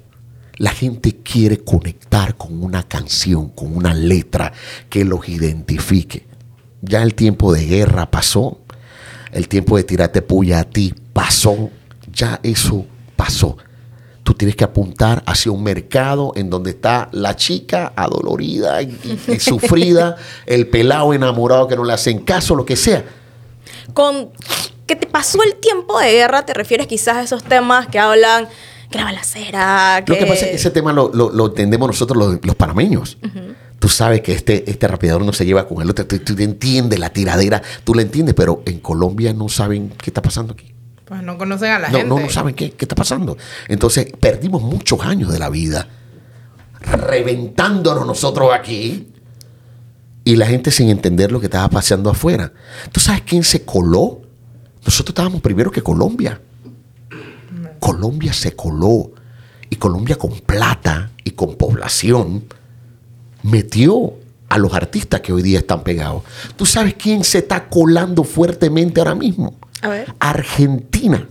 La 0.57 0.71
gente 0.71 1.17
quiere 1.23 1.65
conectar 1.65 2.37
con 2.37 2.63
una 2.63 2.83
canción, 2.87 3.49
con 3.49 3.75
una 3.75 3.95
letra 3.95 4.53
que 4.91 5.05
los 5.05 5.29
identifique. 5.29 6.27
Ya 6.83 7.03
el 7.03 7.15
tiempo 7.15 7.53
de 7.53 7.65
guerra 7.65 8.11
pasó, 8.11 8.62
el 9.33 9.49
tiempo 9.49 9.77
de 9.77 9.85
tirarte 9.85 10.23
puya 10.23 10.61
a 10.61 10.65
ti 10.65 10.95
pasó, 11.13 11.71
ya 12.13 12.39
eso 12.43 12.87
pasó. 13.17 13.57
Tú 14.23 14.35
tienes 14.35 14.55
que 14.55 14.63
apuntar 14.63 15.23
hacia 15.27 15.51
un 15.51 15.65
mercado 15.65 16.33
en 16.37 16.49
donde 16.49 16.71
está 16.71 17.09
la 17.11 17.35
chica 17.35 17.93
adolorida 17.97 18.81
y, 18.81 18.97
sufrida, 19.41 20.17
el 20.47 20.69
pelado 20.69 21.13
enamorado 21.13 21.67
que 21.67 21.75
no 21.75 21.85
le 21.85 21.93
hacen 21.93 22.21
caso, 22.21 22.55
lo 22.55 22.65
que 22.65 22.77
sea. 22.77 23.05
Con 23.95 24.31
que 24.87 24.95
te 24.95 25.07
pasó 25.07 25.43
el 25.43 25.57
tiempo 25.57 25.99
de 25.99 26.13
guerra, 26.13 26.47
te 26.47 26.55
refieres 26.55 26.87
quizás 26.87 27.17
a 27.17 27.23
esos 27.23 27.43
temas 27.43 27.89
que 27.89 27.99
hablan 27.99 28.49
que 28.91 28.99
la 28.99 29.05
balacera. 29.05 30.03
Que... 30.05 30.13
Lo 30.13 30.19
que 30.19 30.27
pasa 30.27 30.45
es 30.45 30.51
que 30.51 30.57
ese 30.57 30.71
tema 30.71 30.93
lo, 30.93 31.47
entendemos 31.47 31.89
nosotros 31.89 32.39
los, 32.43 32.57
panameños 32.57 33.19
tú 33.83 33.89
sabes 33.89 34.21
que 34.21 34.33
este, 34.33 34.71
este 34.71 34.87
no 35.19 35.33
se 35.33 35.45
lleva 35.45 35.67
con 35.67 35.83
el 35.83 35.91
otro, 35.91 36.07
tú, 36.07 36.35
entiendes 36.39 37.01
la 37.01 37.11
tiradera, 37.11 37.61
tú 37.83 37.97
la 37.97 38.03
entiendes, 38.03 38.33
pero 38.33 38.63
en 38.65 38.79
Colombia 38.79 39.35
no 39.35 39.49
saben 39.49 39.89
qué 40.01 40.11
está 40.11 40.23
pasando 40.23 40.53
aquí. 40.53 40.73
Pues 41.05 41.21
no 41.25 41.37
conocen 41.37 41.73
a 41.73 41.79
la 41.81 41.91
gente. 41.91 42.05
No, 42.07 42.21
no 42.21 42.31
saben 42.31 42.55
qué, 42.55 42.71
qué 42.71 42.85
está 42.85 42.95
pasando. 42.95 43.37
Entonces, 43.67 44.07
perdimos 44.21 44.63
muchos 44.63 45.01
años 45.01 45.33
de 45.33 45.41
la 45.41 45.51
vida 45.51 45.89
reventándonos 46.81 48.07
nosotros 48.07 48.51
aquí 48.55 49.09
y 50.23 50.37
la 50.37 50.47
gente 50.47 50.71
sin 50.71 50.89
entender 50.89 51.33
lo 51.33 51.41
que 51.41 51.47
estaba 51.47 51.69
pasando 51.69 52.09
afuera. 52.09 52.53
¿Tú 52.93 53.01
sabes 53.01 53.23
quién 53.23 53.43
se 53.43 53.65
coló? 53.65 54.23
Nosotros 54.85 55.11
estábamos 55.11 55.41
primero 55.41 55.73
que 55.73 55.83
Colombia. 55.83 56.41
Colombia 57.81 58.33
se 58.33 58.55
coló 58.55 59.11
Y 59.71 59.75
Colombia 59.75 60.15
con 60.15 60.39
plata 60.39 61.11
y 61.25 61.33
con 61.33 61.57
población 61.57 62.45
metió 63.43 64.15
a 64.49 64.59
los 64.59 64.75
artistas 64.75 65.21
que 65.21 65.33
hoy 65.33 65.43
día 65.43 65.61
están 65.61 65.83
pegados. 65.83 66.23
¿Tú 66.57 66.67
sabes 66.67 66.95
quién 66.95 67.25
se 67.25 67.39
está 67.39 67.69
colando 67.69 68.23
fuertemente 68.25 69.01
ahora 69.01 69.15
mismo? 69.15 69.55
A 69.81 69.89
ver. 69.89 70.15
Argentina. 70.19 71.27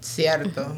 Cierto. 0.00 0.76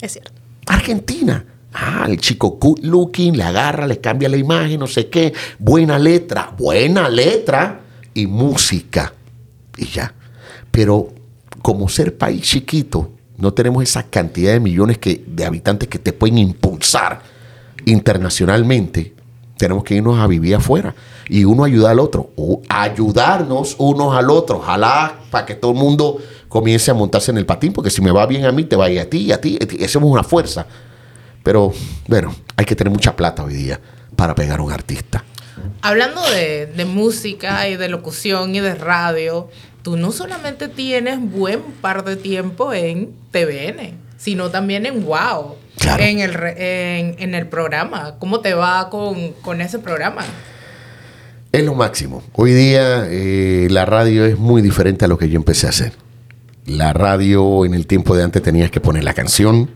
Es 0.00 0.12
cierto. 0.12 0.32
Argentina. 0.66 1.44
Ah, 1.72 2.06
el 2.08 2.18
chico 2.18 2.58
good 2.60 2.80
looking, 2.80 3.36
le 3.36 3.44
agarra, 3.44 3.86
le 3.86 4.00
cambia 4.00 4.28
la 4.28 4.36
imagen, 4.36 4.80
no 4.80 4.86
sé 4.86 5.08
qué. 5.08 5.32
Buena 5.58 5.98
letra, 5.98 6.54
buena 6.56 7.08
letra 7.08 7.80
y 8.14 8.26
música. 8.26 9.12
Y 9.76 9.86
ya. 9.86 10.12
Pero 10.70 11.12
como 11.62 11.88
ser 11.88 12.16
país 12.16 12.42
chiquito, 12.42 13.12
no 13.36 13.54
tenemos 13.54 13.82
esa 13.82 14.02
cantidad 14.02 14.52
de 14.52 14.60
millones 14.60 14.98
que, 14.98 15.24
de 15.26 15.44
habitantes 15.44 15.88
que 15.88 15.98
te 15.98 16.12
pueden 16.12 16.38
impulsar 16.38 17.22
internacionalmente. 17.84 19.14
Tenemos 19.58 19.84
que 19.84 19.96
irnos 19.96 20.18
a 20.18 20.26
vivir 20.26 20.54
afuera 20.54 20.94
y 21.28 21.44
uno 21.44 21.64
ayuda 21.64 21.90
al 21.90 22.00
otro, 22.00 22.30
o 22.36 22.62
ayudarnos 22.68 23.76
unos 23.78 24.16
al 24.16 24.30
otro. 24.30 24.58
Ojalá 24.58 25.18
para 25.30 25.44
que 25.44 25.54
todo 25.54 25.72
el 25.72 25.76
mundo 25.76 26.18
comience 26.48 26.90
a 26.90 26.94
montarse 26.94 27.30
en 27.30 27.38
el 27.38 27.44
patín, 27.44 27.72
porque 27.72 27.90
si 27.90 28.00
me 28.00 28.10
va 28.10 28.24
bien 28.26 28.46
a 28.46 28.52
mí, 28.52 28.64
te 28.64 28.76
va 28.76 28.86
a 28.86 28.90
ir 28.90 29.00
a 29.00 29.04
ti, 29.04 29.30
a 29.32 29.40
ti. 29.40 29.58
a 29.60 29.66
ti. 29.66 29.84
Hacemos 29.84 30.10
una 30.10 30.24
fuerza. 30.24 30.66
Pero 31.42 31.72
bueno, 32.06 32.34
hay 32.56 32.64
que 32.64 32.74
tener 32.74 32.92
mucha 32.92 33.14
plata 33.14 33.44
hoy 33.44 33.54
día 33.54 33.80
para 34.16 34.34
pegar 34.34 34.60
a 34.60 34.62
un 34.62 34.72
artista. 34.72 35.24
Hablando 35.82 36.22
de, 36.30 36.66
de 36.66 36.84
música 36.84 37.68
y 37.68 37.76
de 37.76 37.88
locución 37.88 38.54
y 38.54 38.60
de 38.60 38.74
radio, 38.74 39.48
tú 39.82 39.96
no 39.96 40.12
solamente 40.12 40.68
tienes 40.68 41.18
buen 41.20 41.62
par 41.80 42.04
de 42.04 42.16
tiempo 42.16 42.72
en 42.72 43.12
TVN, 43.32 43.98
sino 44.16 44.50
también 44.50 44.86
en 44.86 45.04
Wow, 45.04 45.56
Claro. 45.78 46.02
en, 46.02 46.20
el, 46.20 46.34
en 46.36 47.34
el 47.34 47.46
programa. 47.46 48.16
¿Cómo 48.18 48.40
te 48.40 48.54
va 48.54 48.90
con, 48.90 49.32
con 49.34 49.60
ese 49.60 49.78
programa? 49.78 50.24
Es 51.50 51.64
lo 51.64 51.74
máximo. 51.74 52.22
Hoy 52.34 52.52
día 52.52 53.06
eh, 53.08 53.68
la 53.70 53.86
radio 53.86 54.26
es 54.26 54.38
muy 54.38 54.60
diferente 54.60 55.06
a 55.06 55.08
lo 55.08 55.16
que 55.16 55.30
yo 55.30 55.36
empecé 55.36 55.66
a 55.66 55.70
hacer. 55.70 55.92
La 56.66 56.92
radio 56.92 57.64
en 57.64 57.72
el 57.72 57.86
tiempo 57.86 58.14
de 58.14 58.22
antes 58.22 58.42
tenías 58.42 58.70
que 58.70 58.80
poner 58.80 59.02
la 59.02 59.14
canción, 59.14 59.70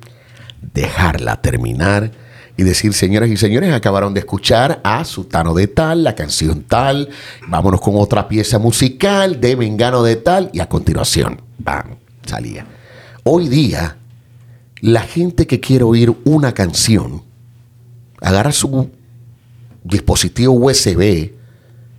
dejarla 0.74 1.40
terminar 1.40 2.10
y 2.58 2.64
decir, 2.64 2.92
señoras 2.92 3.30
y 3.30 3.38
señores, 3.38 3.72
acabaron 3.72 4.12
de 4.12 4.20
escuchar 4.20 4.80
a 4.84 5.02
Sutano 5.06 5.54
de 5.54 5.68
tal, 5.68 6.04
la 6.04 6.14
canción 6.14 6.64
tal, 6.64 7.08
vámonos 7.48 7.80
con 7.80 7.94
otra 7.96 8.28
pieza 8.28 8.58
musical 8.58 9.40
de 9.40 9.56
Mengano 9.56 10.02
de 10.02 10.16
tal 10.16 10.50
y 10.52 10.60
a 10.60 10.68
continuación, 10.68 11.40
¡bam! 11.58 11.96
salía. 12.26 12.66
Hoy 13.24 13.48
día, 13.48 13.96
la 14.82 15.00
gente 15.02 15.46
que 15.46 15.58
quiere 15.60 15.84
oír 15.84 16.14
una 16.24 16.52
canción, 16.52 17.22
agarra 18.20 18.52
su 18.52 18.90
dispositivo 19.84 20.52
USB 20.52 21.30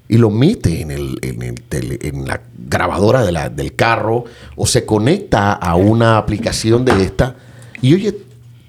y 0.09 0.17
lo 0.17 0.29
mete 0.29 0.81
en, 0.81 0.91
el, 0.91 1.17
en, 1.21 1.41
el 1.41 1.99
en 2.01 2.27
la 2.27 2.41
grabadora 2.67 3.23
de 3.23 3.31
la- 3.31 3.49
del 3.49 3.75
carro 3.75 4.25
o 4.55 4.67
se 4.67 4.86
conecta 4.86 5.53
a 5.53 5.75
una 5.75 6.17
aplicación 6.17 6.86
de 6.86 7.01
esta 7.03 7.36
y 7.81 7.93
oye 7.95 8.15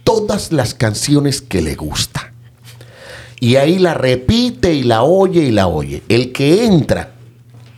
todas 0.05 0.53
las 0.53 0.75
canciones 0.75 1.43
que 1.43 1.61
le 1.61 1.75
gusta. 1.75 2.33
Y 3.41 3.57
ahí 3.57 3.79
la 3.79 3.95
repite 3.95 4.73
y 4.73 4.85
la 4.85 5.03
oye 5.03 5.43
y 5.43 5.51
la 5.51 5.67
oye. 5.67 6.03
El 6.09 6.33
que 6.33 6.65
entra 6.67 7.13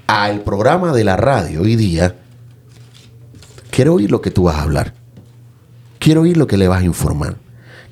al 0.07 0.43
programa 0.43 0.93
de 0.93 1.03
la 1.03 1.16
radio 1.16 1.62
hoy 1.62 1.76
día 1.76 2.14
quiere 3.70 3.91
oír 3.91 4.11
lo 4.11 4.20
que 4.20 4.30
tú 4.30 4.45
vas 4.45 4.57
a 4.57 4.62
hablar. 4.62 4.95
Quiero 6.07 6.21
oír 6.21 6.37
lo 6.37 6.47
que 6.47 6.57
le 6.57 6.69
vas 6.69 6.83
a 6.83 6.85
informar. 6.85 7.37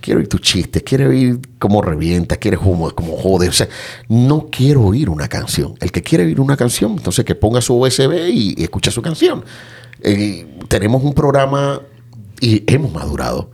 Quiero 0.01 0.21
oír 0.21 0.29
tus 0.29 0.41
chistes, 0.41 0.85
quiero 0.85 1.09
oír 1.09 1.41
cómo 1.59 1.83
revienta, 1.83 2.37
quiero 2.37 2.61
cómo, 2.61 2.89
cómo 2.93 3.17
jode. 3.17 3.49
O 3.49 3.53
sea, 3.53 3.69
no 4.09 4.47
quiero 4.53 4.83
oír 4.83 5.11
una 5.11 5.27
canción. 5.27 5.75
El 5.81 5.91
que 5.91 6.01
quiere 6.01 6.25
oír 6.25 6.39
una 6.39 6.57
canción, 6.57 6.93
entonces 6.93 7.25
que 7.25 7.35
ponga 7.35 7.61
su 7.61 7.75
USB 7.75 8.29
y, 8.29 8.55
y 8.57 8.63
escucha 8.63 8.93
su 8.93 9.03
canción. 9.03 9.45
Eh, 10.01 10.47
tenemos 10.69 11.03
un 11.03 11.13
programa 11.13 11.81
y 12.41 12.63
hemos 12.73 12.93
madurado. 12.93 13.51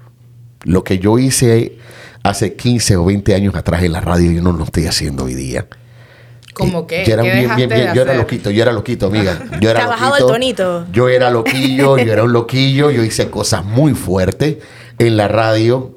Lo 0.65 0.85
que 0.85 0.99
yo 0.99 1.19
hice 1.19 1.79
hace 2.23 2.55
15 2.55 2.99
o 2.99 3.07
20 3.07 3.35
años 3.35 3.55
atrás 3.55 3.83
en 3.83 3.93
la 3.93 4.03
radio, 4.03 4.31
yo 4.31 4.43
no 4.43 4.53
lo 4.53 4.65
estoy 4.65 4.85
haciendo 4.85 5.25
hoy 5.25 5.33
día. 5.33 5.69
¿Cómo 6.55 6.87
que? 6.87 7.05
yo 7.07 7.15
era 7.15 7.23
¿Qué 7.23 7.33
bien, 7.35 7.57
bien, 7.57 7.69
bien, 7.69 7.95
yo 7.95 8.03
era 8.03 8.15
loquito, 8.15 8.51
yo 8.51 8.63
era 8.63 8.73
loquito, 8.73 9.07
amiga. 9.07 9.39
Yo 9.61 9.71
era 9.71 9.81
Te 9.81 9.87
ha 9.87 9.89
bajado 9.89 10.15
el 10.17 10.21
loquito. 10.23 10.33
tonito. 10.33 10.87
Yo 10.93 11.09
era 11.09 11.31
loquillo, 11.31 11.97
yo 11.99 12.13
era 12.13 12.25
un 12.25 12.33
loquillo, 12.33 12.91
yo 12.91 13.05
hice 13.05 13.31
cosas 13.31 13.65
muy 13.65 13.95
fuertes 13.95 14.57
en 14.99 15.17
la 15.17 15.29
radio. 15.29 15.97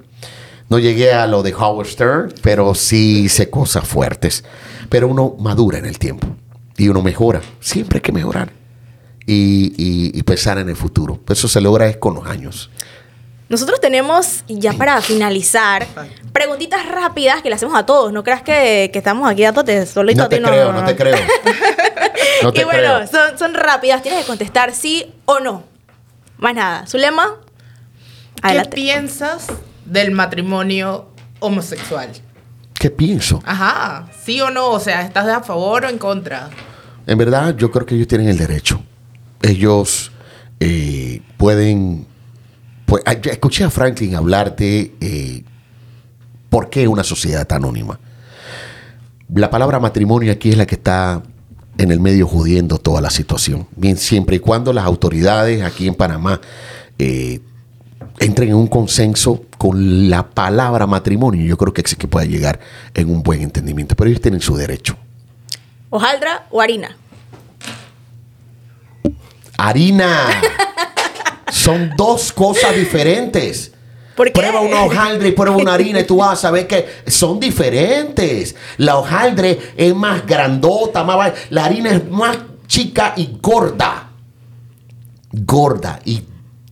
No 0.69 0.79
llegué 0.79 1.11
a 1.13 1.27
lo 1.27 1.43
de 1.43 1.53
Howard 1.53 1.87
Stern, 1.87 2.33
pero 2.41 2.73
sí 2.75 3.23
hice 3.25 3.49
cosas 3.49 3.87
fuertes. 3.87 4.43
Pero 4.89 5.07
uno 5.07 5.35
madura 5.39 5.77
en 5.79 5.85
el 5.85 5.97
tiempo 5.99 6.27
y 6.77 6.87
uno 6.89 7.01
mejora. 7.01 7.41
Siempre 7.59 7.97
hay 7.97 8.01
que 8.01 8.11
mejorar 8.11 8.51
y, 9.25 9.73
y- 9.77 10.17
y 10.17 10.23
pensar 10.23 10.57
en 10.59 10.69
el 10.69 10.75
futuro. 10.75 11.19
Eso 11.29 11.47
se 11.47 11.61
logra 11.61 11.87
es 11.87 11.97
con 11.97 12.13
los 12.15 12.25
años. 12.27 12.69
Nosotros 13.53 13.79
tenemos, 13.79 14.43
y 14.47 14.57
ya 14.59 14.73
para 14.73 14.99
finalizar, 14.99 15.85
preguntitas 16.31 16.87
rápidas 16.87 17.43
que 17.43 17.49
le 17.49 17.55
hacemos 17.55 17.77
a 17.77 17.85
todos. 17.85 18.11
No 18.11 18.23
creas 18.23 18.41
que, 18.41 18.89
que 18.91 18.97
estamos 18.97 19.29
aquí 19.29 19.43
dándote 19.43 19.85
solito 19.85 20.21
No 20.21 20.23
a 20.25 20.29
ti, 20.29 20.37
te 20.37 20.41
creo, 20.41 20.73
no 20.73 20.83
te 20.83 20.95
creo. 20.95 21.15
No 22.41 22.51
te 22.51 22.61
y 22.61 22.63
bueno, 22.63 22.95
creo. 22.95 23.07
son, 23.07 23.37
son 23.37 23.53
rápidas. 23.53 24.01
Tienes 24.01 24.21
que 24.21 24.25
contestar 24.27 24.73
sí 24.73 25.13
o 25.25 25.39
no. 25.39 25.63
Más 26.39 26.55
nada. 26.55 26.87
Zulema, 26.87 27.35
¿Qué 28.41 28.41
adelante. 28.47 28.71
piensas 28.75 29.47
del 29.85 30.09
matrimonio 30.09 31.09
homosexual? 31.39 32.09
¿Qué 32.73 32.89
pienso? 32.89 33.43
Ajá, 33.45 34.07
sí 34.25 34.41
o 34.41 34.49
no, 34.49 34.71
o 34.71 34.79
sea, 34.79 35.03
¿estás 35.03 35.27
a 35.27 35.41
favor 35.41 35.85
o 35.85 35.89
en 35.89 35.99
contra? 35.99 36.49
En 37.05 37.19
verdad, 37.19 37.55
yo 37.55 37.69
creo 37.69 37.85
que 37.85 37.93
ellos 37.93 38.07
tienen 38.07 38.29
el 38.29 38.37
derecho. 38.39 38.81
Ellos 39.43 40.11
eh, 40.59 41.21
pueden. 41.37 42.07
Pues, 42.85 43.03
escuché 43.05 43.63
a 43.63 43.69
Franklin 43.69 44.15
hablar 44.15 44.55
de 44.55 44.93
eh, 44.99 45.43
por 46.49 46.69
qué 46.69 46.87
una 46.87 47.03
sociedad 47.03 47.47
tan 47.47 47.63
anónima. 47.63 47.99
La 49.33 49.49
palabra 49.49 49.79
matrimonio 49.79 50.31
aquí 50.31 50.49
es 50.49 50.57
la 50.57 50.65
que 50.65 50.75
está 50.75 51.23
en 51.77 51.91
el 51.91 51.99
medio 51.99 52.27
jodiendo 52.27 52.77
toda 52.77 53.01
la 53.01 53.09
situación. 53.09 53.67
Bien, 53.75 53.97
siempre 53.97 54.35
y 54.35 54.39
cuando 54.39 54.73
las 54.73 54.85
autoridades 54.85 55.63
aquí 55.63 55.87
en 55.87 55.95
Panamá 55.95 56.39
eh, 56.99 57.39
entren 58.19 58.49
en 58.49 58.55
un 58.55 58.67
consenso 58.67 59.45
con 59.57 60.09
la 60.09 60.29
palabra 60.29 60.85
matrimonio, 60.85 61.43
yo 61.45 61.57
creo 61.57 61.73
que 61.73 61.83
sí 61.85 61.95
que 61.95 62.07
puede 62.07 62.27
llegar 62.27 62.59
en 62.93 63.09
un 63.09 63.23
buen 63.23 63.41
entendimiento. 63.41 63.95
Pero 63.95 64.09
ellos 64.09 64.21
tienen 64.21 64.41
su 64.41 64.55
derecho. 64.55 64.95
¿Hojaldra 65.89 66.45
o 66.51 66.61
harina? 66.61 66.95
Harina. 69.57 70.27
Son 71.51 71.91
dos 71.95 72.31
cosas 72.31 72.75
diferentes. 72.75 73.71
Prueba 74.15 74.61
una 74.61 74.83
hojaldre 74.83 75.29
y 75.29 75.31
prueba 75.31 75.55
una 75.55 75.73
harina 75.73 76.01
y 76.01 76.03
tú 76.03 76.17
vas 76.17 76.33
a 76.33 76.41
saber 76.41 76.67
que 76.67 76.85
son 77.07 77.39
diferentes. 77.39 78.55
La 78.77 78.97
hojaldre 78.97 79.73
es 79.75 79.95
más 79.95 80.25
grandota, 80.25 81.03
más 81.03 81.33
la 81.49 81.65
harina 81.65 81.91
es 81.91 82.09
más 82.09 82.37
chica 82.67 83.13
y 83.15 83.37
gorda. 83.41 84.09
Gorda 85.31 85.99
y 86.05 86.23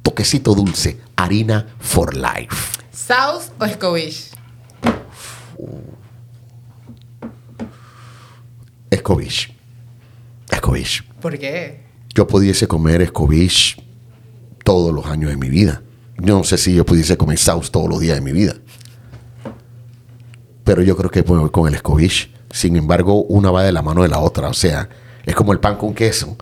toquecito 0.04 0.54
dulce. 0.54 1.00
Harina 1.16 1.66
for 1.80 2.16
life. 2.16 2.80
¿South 2.92 3.52
o 3.60 3.66
Escobish? 3.66 4.32
Escobish. 8.90 9.54
Escobish. 10.52 11.04
¿Por 11.20 11.40
qué? 11.40 11.92
yo 12.14 12.28
pudiese 12.28 12.68
comer 12.68 13.02
escobish 13.02 13.78
todos 14.64 14.94
los 14.94 15.06
años 15.08 15.30
de 15.30 15.38
mi 15.38 15.50
vida. 15.50 15.82
Yo 16.18 16.38
no 16.38 16.44
sé 16.44 16.58
si 16.58 16.74
yo 16.74 16.86
pudiese 16.86 17.18
comer 17.18 17.38
sauce 17.38 17.70
todos 17.72 17.90
los 17.90 18.00
días 18.00 18.16
de 18.16 18.22
mi 18.22 18.32
vida. 18.32 18.56
Pero 20.64 20.82
yo 20.84 20.96
creo 20.96 21.10
que 21.10 21.22
voy 21.24 21.50
con 21.50 21.68
el 21.68 21.76
escobish. 21.76 22.32
Sin 22.52 22.76
embargo, 22.76 23.24
una 23.24 23.50
va 23.52 23.64
de 23.64 23.72
la 23.72 23.82
mano 23.82 24.04
de 24.04 24.10
la 24.10 24.20
otra. 24.20 24.50
O 24.50 24.54
sea, 24.54 24.88
es 25.26 25.36
como 25.36 25.54
el 25.54 25.60
pan 25.60 25.78
con 25.78 25.94
queso. 25.94 26.38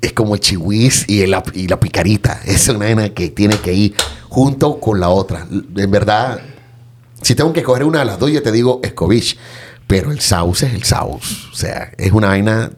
Es 0.00 0.12
como 0.12 0.34
el 0.34 0.40
chihuiz 0.40 1.08
y, 1.08 1.22
el- 1.22 1.34
y 1.54 1.66
la 1.66 1.80
picarita. 1.80 2.40
Es 2.44 2.68
una 2.68 2.80
vaina 2.80 3.08
que 3.10 3.30
tiene 3.30 3.56
que 3.58 3.72
ir 3.72 3.94
junto 4.28 4.78
con 4.78 5.00
la 5.00 5.08
otra. 5.08 5.46
En 5.76 5.90
verdad, 5.90 6.40
si 7.22 7.34
tengo 7.34 7.52
que 7.52 7.62
coger 7.62 7.84
una 7.84 8.00
de 8.00 8.04
las 8.04 8.18
dos, 8.18 8.30
yo 8.30 8.42
te 8.42 8.52
digo 8.52 8.80
escobish. 8.84 9.36
Pero 9.86 10.12
el 10.12 10.20
sauce 10.20 10.66
es 10.66 10.74
el 10.74 10.84
sauce. 10.84 11.34
O 11.52 11.54
sea, 11.54 11.92
es 11.98 12.12
una 12.12 12.28
vaina 12.28 12.70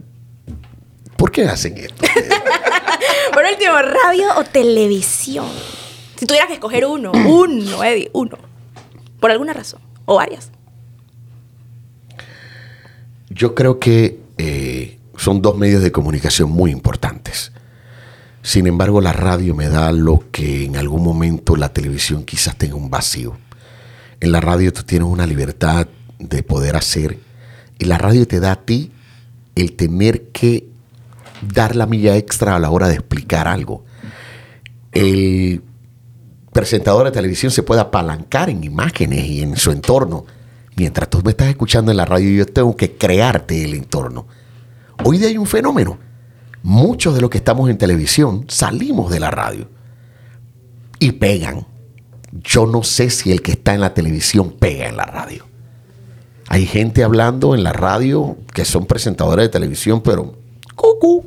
¿Por 1.17 1.31
qué 1.31 1.45
hacen 1.49 1.77
esto? 1.79 1.95
Radio 3.67 4.27
o 4.37 4.45
televisión. 4.45 5.47
Si 6.17 6.25
tuvieras 6.25 6.49
que 6.49 6.55
escoger 6.55 6.87
uno, 6.87 7.12
uno, 7.27 7.85
Eddie, 7.85 8.11
uno. 8.12 8.39
Por 9.21 9.31
alguna 9.31 9.53
razón. 9.53 9.81
O 10.05 10.17
varias. 10.17 10.51
Yo 13.29 13.55
creo 13.55 13.81
que 13.81 14.21
eh, 14.39 14.99
son 15.17 15.43
dos 15.43 15.57
medios 15.59 15.83
de 15.83 15.91
comunicación 15.93 16.51
muy 16.51 16.71
importantes. 16.71 17.53
Sin 18.43 18.69
embargo, 18.69 19.01
la 19.01 19.12
radio 19.12 19.55
me 19.55 19.69
da 19.69 19.91
lo 19.91 20.31
que 20.31 20.64
en 20.64 20.77
algún 20.77 21.03
momento 21.03 21.57
la 21.57 21.73
televisión 21.73 22.25
quizás 22.25 22.57
tenga 22.57 22.77
un 22.77 22.89
vacío. 22.89 23.37
En 24.21 24.31
la 24.31 24.41
radio 24.41 24.73
tú 24.73 24.85
tienes 24.85 25.09
una 25.09 25.27
libertad 25.27 25.89
de 26.19 26.43
poder 26.45 26.77
hacer 26.77 27.19
y 27.79 27.85
la 27.85 27.99
radio 27.99 28.27
te 28.27 28.39
da 28.41 28.53
a 28.53 28.64
ti 28.64 28.93
el 29.57 29.73
tener 29.73 30.29
que 30.29 30.69
dar 31.43 31.76
la 31.76 31.87
milla 31.87 32.16
extra 32.16 32.57
a 32.57 32.59
la 32.59 32.70
hora 32.70 32.89
de 32.89 32.95
explicar 32.95 33.49
algo. 33.49 33.84
El 34.93 35.62
presentador 36.53 37.05
de 37.05 37.12
televisión 37.12 37.53
se 37.53 37.62
puede 37.62 37.80
apalancar 37.80 38.49
en 38.49 38.64
imágenes 38.64 39.24
y 39.26 39.43
en 39.43 39.57
su 39.57 39.70
entorno. 39.70 40.24
Mientras 40.76 41.09
tú 41.09 41.22
me 41.22 41.30
estás 41.30 41.49
escuchando 41.49 41.91
en 41.91 41.97
la 41.97 42.05
radio, 42.05 42.30
yo 42.30 42.47
tengo 42.47 42.76
que 42.76 42.97
crearte 42.97 43.64
el 43.64 43.74
entorno. 43.74 44.26
Hoy 45.05 45.18
día 45.18 45.28
hay 45.28 45.39
un 45.39 45.47
fenómeno. 45.47 45.99
Muchos 46.62 47.14
de 47.14 47.20
los 47.20 47.30
que 47.30 47.39
estamos 47.39 47.70
en 47.70 47.78
televisión 47.78 48.45
salimos 48.49 49.11
de 49.11 49.20
la 49.20 49.30
radio 49.30 49.68
y 50.99 51.12
pegan. 51.12 51.66
Yo 52.32 52.66
no 52.66 52.82
sé 52.82 53.11
si 53.11 53.32
el 53.32 53.43
que 53.43 53.53
está 53.53 53.74
en 53.74 53.80
la 53.80 53.95
televisión 53.95 54.53
pega 54.59 54.89
en 54.89 54.97
la 54.97 55.05
radio. 55.07 55.47
Hay 56.49 56.66
gente 56.66 57.05
hablando 57.05 57.55
en 57.55 57.62
la 57.62 57.72
radio 57.72 58.37
que 58.53 58.64
son 58.64 58.87
presentadores 58.87 59.45
de 59.45 59.49
televisión, 59.49 60.01
pero 60.03 60.39
cucú, 60.77 61.24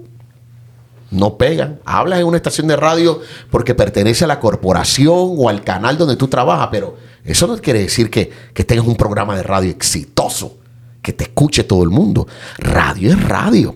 no 1.12 1.38
pegan. 1.38 1.80
Hablas 1.86 2.20
en 2.20 2.28
una 2.28 2.38
estación 2.38 2.68
de 2.68 2.76
radio 2.76 3.20
porque 3.50 3.76
pertenece 3.76 4.24
a 4.24 4.28
la 4.28 4.40
corporación 4.40 5.36
o 5.38 5.50
al 5.50 5.64
canal 5.64 5.98
donde 5.98 6.16
tú 6.16 6.28
trabajas, 6.28 6.70
pero 6.72 6.98
eso 7.26 7.48
no 7.48 7.58
quiere 7.58 7.80
decir 7.80 8.10
que, 8.10 8.32
que 8.54 8.64
tengas 8.64 8.86
un 8.86 8.96
programa 8.96 9.36
de 9.36 9.44
radio 9.44 9.72
exitoso, 9.72 10.58
que 11.02 11.12
te 11.12 11.26
escuche 11.26 11.64
todo 11.64 11.84
el 11.84 11.90
mundo. 11.90 12.28
Radio 12.58 13.12
es 13.12 13.22
radio. 13.22 13.76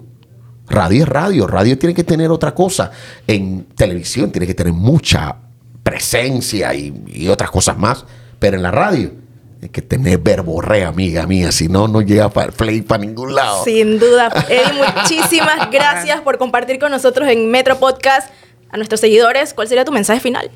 Radio 0.70 1.04
es 1.04 1.10
radio. 1.10 1.48
Radio 1.48 1.78
tiene 1.78 1.94
que 1.94 2.04
tener 2.04 2.32
otra 2.32 2.54
cosa. 2.54 2.92
En 3.28 3.66
televisión 3.76 4.32
tiene 4.32 4.48
que 4.48 4.54
tener 4.54 4.74
mucha 4.74 5.36
presencia 5.82 6.74
y, 6.74 7.04
y 7.08 7.28
otras 7.28 7.52
cosas 7.52 7.78
más, 7.78 8.06
pero 8.40 8.56
en 8.56 8.64
la 8.64 8.72
radio 8.72 9.23
hay 9.64 9.70
que 9.70 9.82
tener 9.82 10.18
verborrea, 10.20 10.90
amiga 10.90 11.26
mía, 11.26 11.52
si 11.54 11.70
no, 11.70 11.88
no 11.88 12.02
llega 12.02 12.30
para 12.30 12.48
el 12.48 12.54
play 12.54 12.82
para 12.82 13.02
ningún 13.04 13.34
lado. 13.34 13.64
Sin 13.64 13.98
duda. 13.98 14.30
Eddie, 14.50 14.84
muchísimas 14.98 15.72
gracias 15.72 16.20
por 16.20 16.38
compartir 16.38 16.80
con 16.80 16.92
nosotros 16.92 17.30
en 17.30 17.50
Metro 17.50 17.80
Podcast. 17.80 18.30
A 18.70 18.78
nuestros 18.78 19.00
seguidores, 19.00 19.54
¿cuál 19.54 19.68
sería 19.70 19.86
tu 19.86 19.92
mensaje 19.92 20.20
final? 20.20 20.52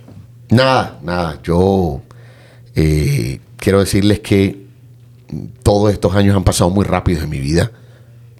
Nada, 0.49 0.99
nada. 1.03 1.39
Yo 1.41 2.01
eh, 2.75 3.39
quiero 3.55 3.79
decirles 3.79 4.19
que 4.19 4.65
todos 5.63 5.93
estos 5.93 6.13
años 6.15 6.35
han 6.35 6.43
pasado 6.43 6.69
muy 6.69 6.83
rápido 6.83 7.21
en 7.23 7.29
mi 7.29 7.39
vida. 7.39 7.71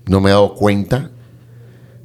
No 0.06 0.20
me 0.20 0.32
he 0.32 0.34
dado 0.34 0.54
cuenta. 0.54 1.12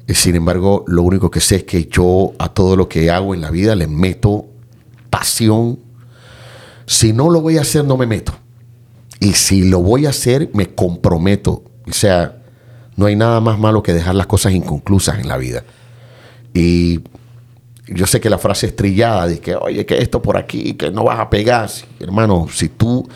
Eh, 0.07 0.13
Sin 0.13 0.35
embargo, 0.35 0.85
lo 0.87 1.01
único 1.03 1.29
que 1.29 1.41
sé 1.41 1.57
es 1.57 1.63
que 1.63 1.87
yo 1.87 2.31
a 2.39 2.47
todo 2.47 2.77
lo 2.77 2.87
que 2.87 3.11
hago 3.11 3.33
en 3.33 3.41
la 3.41 3.51
vida 3.51 3.75
le 3.75 3.87
meto 3.87 4.45
pasión. 5.09 5.79
Si 6.85 7.11
no 7.11 7.29
lo 7.29 7.41
voy 7.41 7.57
a 7.57 7.61
hacer, 7.61 7.83
no 7.83 7.97
me 7.97 8.05
meto. 8.05 8.33
Y 9.23 9.35
si 9.35 9.63
lo 9.63 9.79
voy 9.79 10.05
a 10.05 10.09
hacer, 10.09 10.49
me 10.53 10.75
comprometo. 10.75 11.63
O 11.87 11.93
sea, 11.93 12.41
no 12.97 13.05
hay 13.05 13.15
nada 13.15 13.39
más 13.39 13.57
malo 13.57 13.81
que 13.81 13.93
dejar 13.93 14.15
las 14.15 14.27
cosas 14.27 14.51
inconclusas 14.51 15.17
en 15.17 15.29
la 15.29 15.37
vida. 15.37 15.63
Y 16.53 16.99
yo 17.87 18.05
sé 18.05 18.19
que 18.19 18.29
la 18.29 18.37
frase 18.37 18.65
es 18.65 18.75
trillada 18.75 19.25
de 19.27 19.39
que, 19.39 19.55
oye, 19.55 19.85
que 19.85 19.99
esto 19.99 20.21
por 20.21 20.35
aquí, 20.35 20.73
que 20.73 20.91
no 20.91 21.05
vas 21.05 21.21
a 21.21 21.29
pegar. 21.29 21.69
Hermano, 22.01 22.47
si 22.51 22.67
tú... 22.67 23.07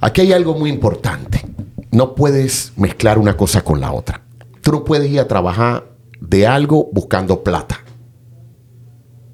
Aquí 0.00 0.22
hay 0.22 0.32
algo 0.32 0.54
muy 0.58 0.70
importante. 0.70 1.44
No 1.90 2.14
puedes 2.14 2.72
mezclar 2.76 3.18
una 3.18 3.36
cosa 3.36 3.62
con 3.62 3.78
la 3.78 3.92
otra. 3.92 4.22
Tú 4.62 4.72
no 4.72 4.84
puedes 4.84 5.10
ir 5.10 5.20
a 5.20 5.28
trabajar 5.28 5.84
de 6.18 6.46
algo 6.46 6.88
buscando 6.92 7.44
plata. 7.44 7.80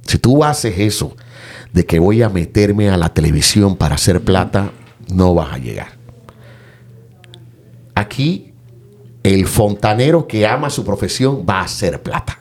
Si 0.03 0.19
tú 0.19 0.43
haces 0.43 0.81
eso, 0.81 1.15
de 1.73 1.87
que 1.87 2.01
voy 2.01 2.23
a 2.23 2.29
meterme 2.29 2.91
a 2.91 2.97
la 2.97 3.15
televisión 3.15 3.77
para 3.77 3.95
hacer 3.95 4.21
plata, 4.23 4.73
no 5.09 5.35
vas 5.35 5.53
a 5.53 5.59
llegar. 5.59 5.89
Aquí, 7.95 8.53
el 9.23 9.47
fontanero 9.47 10.27
que 10.27 10.47
ama 10.47 10.71
su 10.71 10.85
profesión 10.85 11.45
va 11.49 11.61
a 11.61 11.65
hacer 11.65 12.03
plata. 12.03 12.39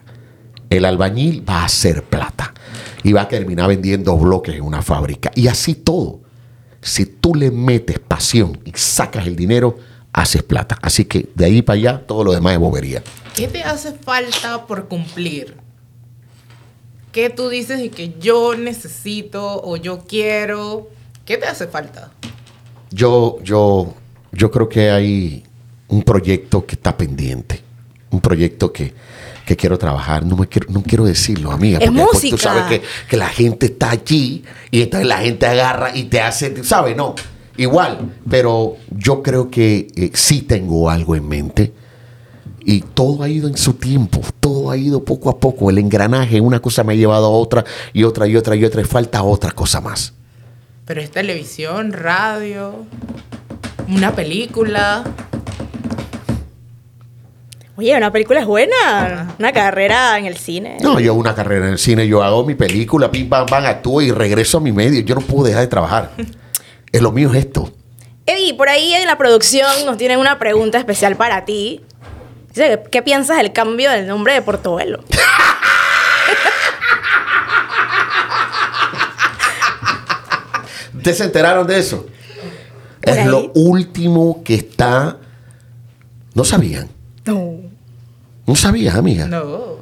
El 0.70 0.86
albañil 0.86 1.48
va 1.48 1.62
a 1.62 1.66
hacer 1.66 2.04
plata. 2.04 2.54
Y 3.04 3.14
va 3.14 3.22
a 3.22 3.28
terminar 3.28 3.68
vendiendo 3.68 4.18
bloques 4.18 4.56
en 4.56 4.64
una 4.64 4.82
fábrica. 4.82 5.32
Y 5.36 5.48
así 5.48 5.76
todo. 5.76 6.22
Si 6.82 7.06
tú 7.06 7.34
le 7.36 7.52
metes 7.52 8.00
pasión 8.00 8.60
y 8.66 8.72
sacas 8.76 9.28
el 9.28 9.36
dinero, 9.36 9.78
haces 10.12 10.44
plata. 10.44 10.78
Así 10.82 11.06
que 11.06 11.30
de 11.36 11.46
ahí 11.46 11.62
para 11.62 11.78
allá, 11.78 12.04
todo 12.06 12.24
lo 12.24 12.34
demás 12.34 12.54
es 12.54 12.60
bobería. 12.60 13.04
¿Qué 13.36 13.48
te 13.48 13.64
hace 13.64 13.92
falta 13.94 14.66
por 14.66 14.88
cumplir? 14.88 15.58
¿Qué 17.12 17.30
tú 17.30 17.50
dices 17.50 17.80
y 17.82 17.90
que 17.90 18.14
yo 18.20 18.56
necesito 18.56 19.62
o 19.64 19.78
yo 19.78 20.04
quiero? 20.08 20.90
¿Qué 21.26 21.38
te 21.38 21.46
hace 21.46 21.68
falta? 21.68 22.12
Yo, 22.92 23.40
yo, 23.44 23.94
yo 24.32 24.52
creo 24.52 24.70
que 24.70 24.90
hay 24.92 25.44
un 25.88 26.04
proyecto 26.04 26.66
que 26.66 26.76
está 26.76 26.96
pendiente. 26.98 27.62
Un 28.12 28.22
proyecto 28.22 28.72
que, 28.72 28.94
que 29.46 29.56
quiero 29.56 29.78
trabajar. 29.78 30.26
No, 30.26 30.38
me 30.38 30.48
quiero, 30.48 30.72
no 30.72 30.82
quiero 30.84 31.06
decirlo, 31.06 31.52
amiga. 31.52 31.80
Es 31.80 31.86
porque 31.86 32.00
después 32.00 32.22
Tú 32.22 32.32
música. 32.32 32.44
sabes 32.54 32.64
que, 32.80 32.86
que 33.10 33.18
la 33.18 33.28
gente 33.28 33.66
está 33.68 33.92
allí 33.92 34.44
y 34.72 34.82
entonces 34.82 35.08
la 35.08 35.18
gente 35.18 35.46
agarra 35.46 35.96
y 35.96 36.06
te 36.06 36.22
hace, 36.22 36.64
¿sabes? 36.64 36.96
No, 36.96 37.16
igual. 37.58 38.14
Pero 38.30 38.78
yo 38.92 39.22
creo 39.22 39.50
que 39.50 39.88
eh, 39.96 40.12
sí 40.14 40.42
tengo 40.42 40.90
algo 40.90 41.16
en 41.16 41.28
mente. 41.28 41.74
Y 42.68 42.82
todo 42.82 43.22
ha 43.22 43.30
ido 43.30 43.48
en 43.48 43.58
su 43.58 43.74
tiempo, 43.74 44.22
todo 44.40 44.72
ha 44.72 44.78
ido 44.78 45.06
poco 45.06 45.30
a 45.30 45.40
poco. 45.40 45.70
El 45.70 45.78
engranaje, 45.78 46.42
una 46.42 46.60
cosa 46.60 46.84
me 46.84 46.94
ha 46.94 46.96
llevado 46.96 47.28
a 47.28 47.30
otra 47.30 47.64
y 47.94 48.04
otra 48.04 48.26
y 48.28 48.36
otra 48.36 48.56
y 48.56 48.66
otra. 48.66 48.82
Y 48.82 48.86
falta 48.86 49.22
otra 49.22 49.52
cosa 49.52 49.82
más. 49.82 50.14
Pero 50.86 51.02
es 51.02 51.10
televisión, 51.10 51.94
radio, 51.94 52.86
una 53.88 54.16
película. 54.16 55.04
Oye, 57.76 57.98
una 57.98 58.12
película 58.12 58.40
es 58.40 58.46
buena. 58.46 59.36
Una 59.40 59.52
carrera 59.52 60.18
en 60.20 60.26
el 60.26 60.38
cine. 60.38 60.78
No, 60.82 61.00
yo 61.00 61.12
hago 61.12 61.20
una 61.20 61.34
carrera 61.34 61.66
en 61.66 61.74
el 61.74 61.80
cine, 61.80 62.08
yo 62.08 62.24
hago 62.24 62.46
mi 62.46 62.54
película, 62.54 63.10
pim, 63.10 63.28
pam, 63.28 63.48
pam, 63.48 63.66
actúo 63.66 64.02
y 64.02 64.12
regreso 64.12 64.60
a 64.60 64.62
mi 64.62 64.72
medio. 64.72 65.02
Yo 65.02 65.16
no 65.16 65.22
puedo 65.22 65.46
dejar 65.46 65.62
de 65.62 65.68
trabajar. 65.68 66.12
Es 66.92 67.02
lo 67.02 67.12
mío 67.12 67.30
es 67.34 67.40
esto. 67.40 67.74
Eddie, 68.26 68.54
por 68.54 68.70
ahí 68.70 68.94
en 68.94 69.06
la 69.06 69.18
producción 69.18 69.70
nos 69.86 69.98
tienen 69.98 70.18
una 70.18 70.40
pregunta 70.40 70.78
especial 70.78 71.18
para 71.18 71.44
ti. 71.44 71.82
Dice, 72.48 72.84
¿qué 72.90 73.02
piensas 73.02 73.36
del 73.36 73.52
cambio 73.52 73.92
del 73.92 74.08
nombre 74.08 74.32
de 74.32 74.42
Portobelo? 74.42 75.04
¿Ustedes 81.06 81.20
se 81.20 81.26
enteraron 81.26 81.68
de 81.68 81.78
eso? 81.78 82.08
Es 83.04 83.16
ahí. 83.16 83.26
lo 83.28 83.52
último 83.54 84.42
que 84.44 84.56
está... 84.56 85.18
No 86.34 86.44
sabían. 86.44 86.90
No. 87.26 87.58
No 88.48 88.56
sabías, 88.56 88.96
amiga. 88.96 89.28
No. 89.28 89.76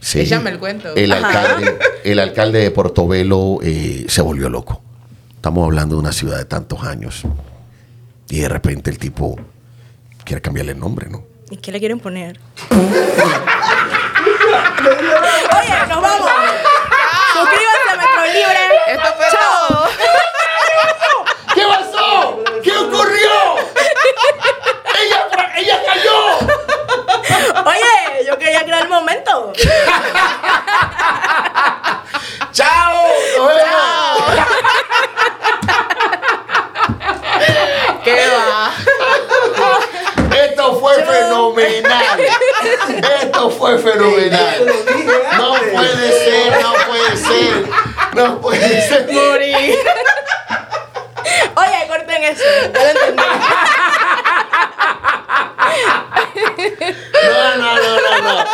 Sí. 0.00 0.20
Échame 0.20 0.48
el 0.48 0.58
cuento. 0.58 0.94
El 0.94 1.12
Ajá. 1.12 1.28
alcalde, 1.42 1.78
el 2.02 2.18
alcalde 2.18 2.60
de 2.60 2.70
Portobelo 2.70 3.58
eh, 3.62 4.06
se 4.08 4.22
volvió 4.22 4.48
loco. 4.48 4.80
Estamos 5.36 5.66
hablando 5.66 5.96
de 5.96 6.00
una 6.00 6.12
ciudad 6.12 6.38
de 6.38 6.46
tantos 6.46 6.82
años. 6.82 7.24
Y 8.30 8.40
de 8.40 8.48
repente 8.48 8.88
el 8.88 8.96
tipo 8.96 9.38
quiere 10.24 10.40
cambiarle 10.40 10.72
el 10.72 10.78
nombre, 10.78 11.10
¿no? 11.10 11.24
¿Y 11.50 11.58
qué 11.58 11.72
le 11.72 11.78
quieren 11.78 12.00
poner? 12.00 12.40
Oye, 12.70 12.86
nos 15.90 16.00
vamos. 16.00 16.30
Suscríbanse 17.34 17.90
a 17.92 17.96
Metro 17.98 18.24
Libre. 18.32 18.62
Esto 18.86 19.08
fue 19.14 19.26
Chao. 19.30 19.68
todo. 19.68 19.88
¿Qué 21.54 21.64
pasó? 21.66 22.38
¿Qué 22.62 22.70
ocurrió? 22.70 23.56
¡Ella, 25.00 25.26
ella 25.56 25.76
cayó! 25.86 26.38
Oye, 27.66 28.24
yo 28.26 28.38
quería 28.38 28.62
crear 28.64 28.82
el 28.82 28.88
momento. 28.88 29.52
¡Chao! 32.52 33.02
¡Nos 33.36 33.48
vemos! 33.48 34.46
¿Qué 38.04 38.26
va? 38.28 38.72
Esto 40.44 40.78
fue 40.80 40.94
fenomenal. 41.02 42.20
Esto 43.20 43.50
fue 43.50 43.78
fenomenal. 43.78 44.66
No 45.36 45.54
puede 45.54 46.12
ser, 46.12 46.62
no 46.62 46.72
puede 46.86 47.16
ser. 47.16 47.68
No 48.14 48.40
puede 48.40 48.88
ser. 48.88 49.12
Morí. 49.12 49.54
Oye, 51.56 51.86
corten 51.88 52.22
eso. 52.24 52.44
Ya 52.72 52.82
lo 52.82 52.88
entendí. 52.90 53.22
No, 57.24 57.56
no, 57.56 57.74
no, 57.76 58.00
no, 58.00 58.12
no. 58.22 58.44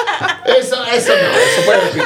Eso, 0.57 0.85
eso 0.87 1.13
no. 1.15 1.31
Eso 1.39 1.63
puede 1.65 1.81
repetir. 1.81 2.05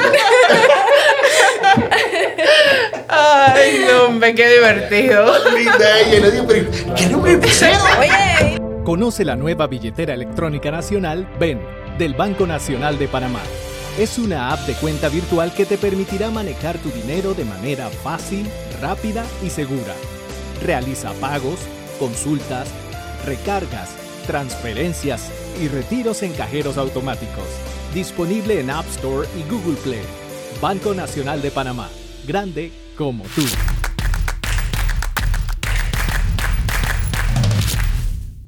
Ay, 3.07 3.85
no, 3.87 4.03
hombre, 4.05 4.28
qué 4.39 4.53
divertido. 4.53 5.33
Linda 5.53 5.99
ella. 5.99 6.17
Y 6.17 6.21
le 6.21 6.31
digo, 6.31 6.45
pero 6.47 6.95
¿qué 6.95 7.07
nombre 7.07 7.37
pusieron? 7.37 7.81
Oye. 7.99 8.57
Conoce 8.85 9.25
la 9.25 9.35
nueva 9.35 9.67
billetera 9.67 10.13
electrónica 10.13 10.71
nacional 10.71 11.27
BEN 11.37 11.59
del 11.97 12.13
Banco 12.13 12.47
Nacional 12.47 12.97
de 12.97 13.09
Panamá. 13.09 13.41
Es 13.97 14.17
una 14.17 14.53
app 14.53 14.61
de 14.61 14.73
cuenta 14.75 15.09
virtual 15.09 15.53
que 15.53 15.65
te 15.65 15.77
permitirá 15.77 16.29
manejar 16.29 16.77
tu 16.77 16.89
dinero 16.89 17.33
de 17.33 17.43
manera 17.43 17.89
fácil, 17.89 18.47
rápida 18.81 19.25
y 19.43 19.49
segura. 19.49 19.93
Realiza 20.63 21.11
pagos, 21.19 21.59
consultas, 21.99 22.69
recargas, 23.25 23.89
transferencias 24.25 25.29
y 25.61 25.67
retiros 25.67 26.23
en 26.23 26.31
cajeros 26.31 26.77
automáticos. 26.77 27.47
Disponible 27.93 28.61
en 28.61 28.69
App 28.69 28.87
Store 28.87 29.27
y 29.37 29.51
Google 29.51 29.77
Play. 29.83 30.05
Banco 30.61 30.93
Nacional 30.93 31.41
de 31.41 31.51
Panamá. 31.51 31.89
Grande 32.25 32.71
como 32.95 33.25
tú. 33.35 33.43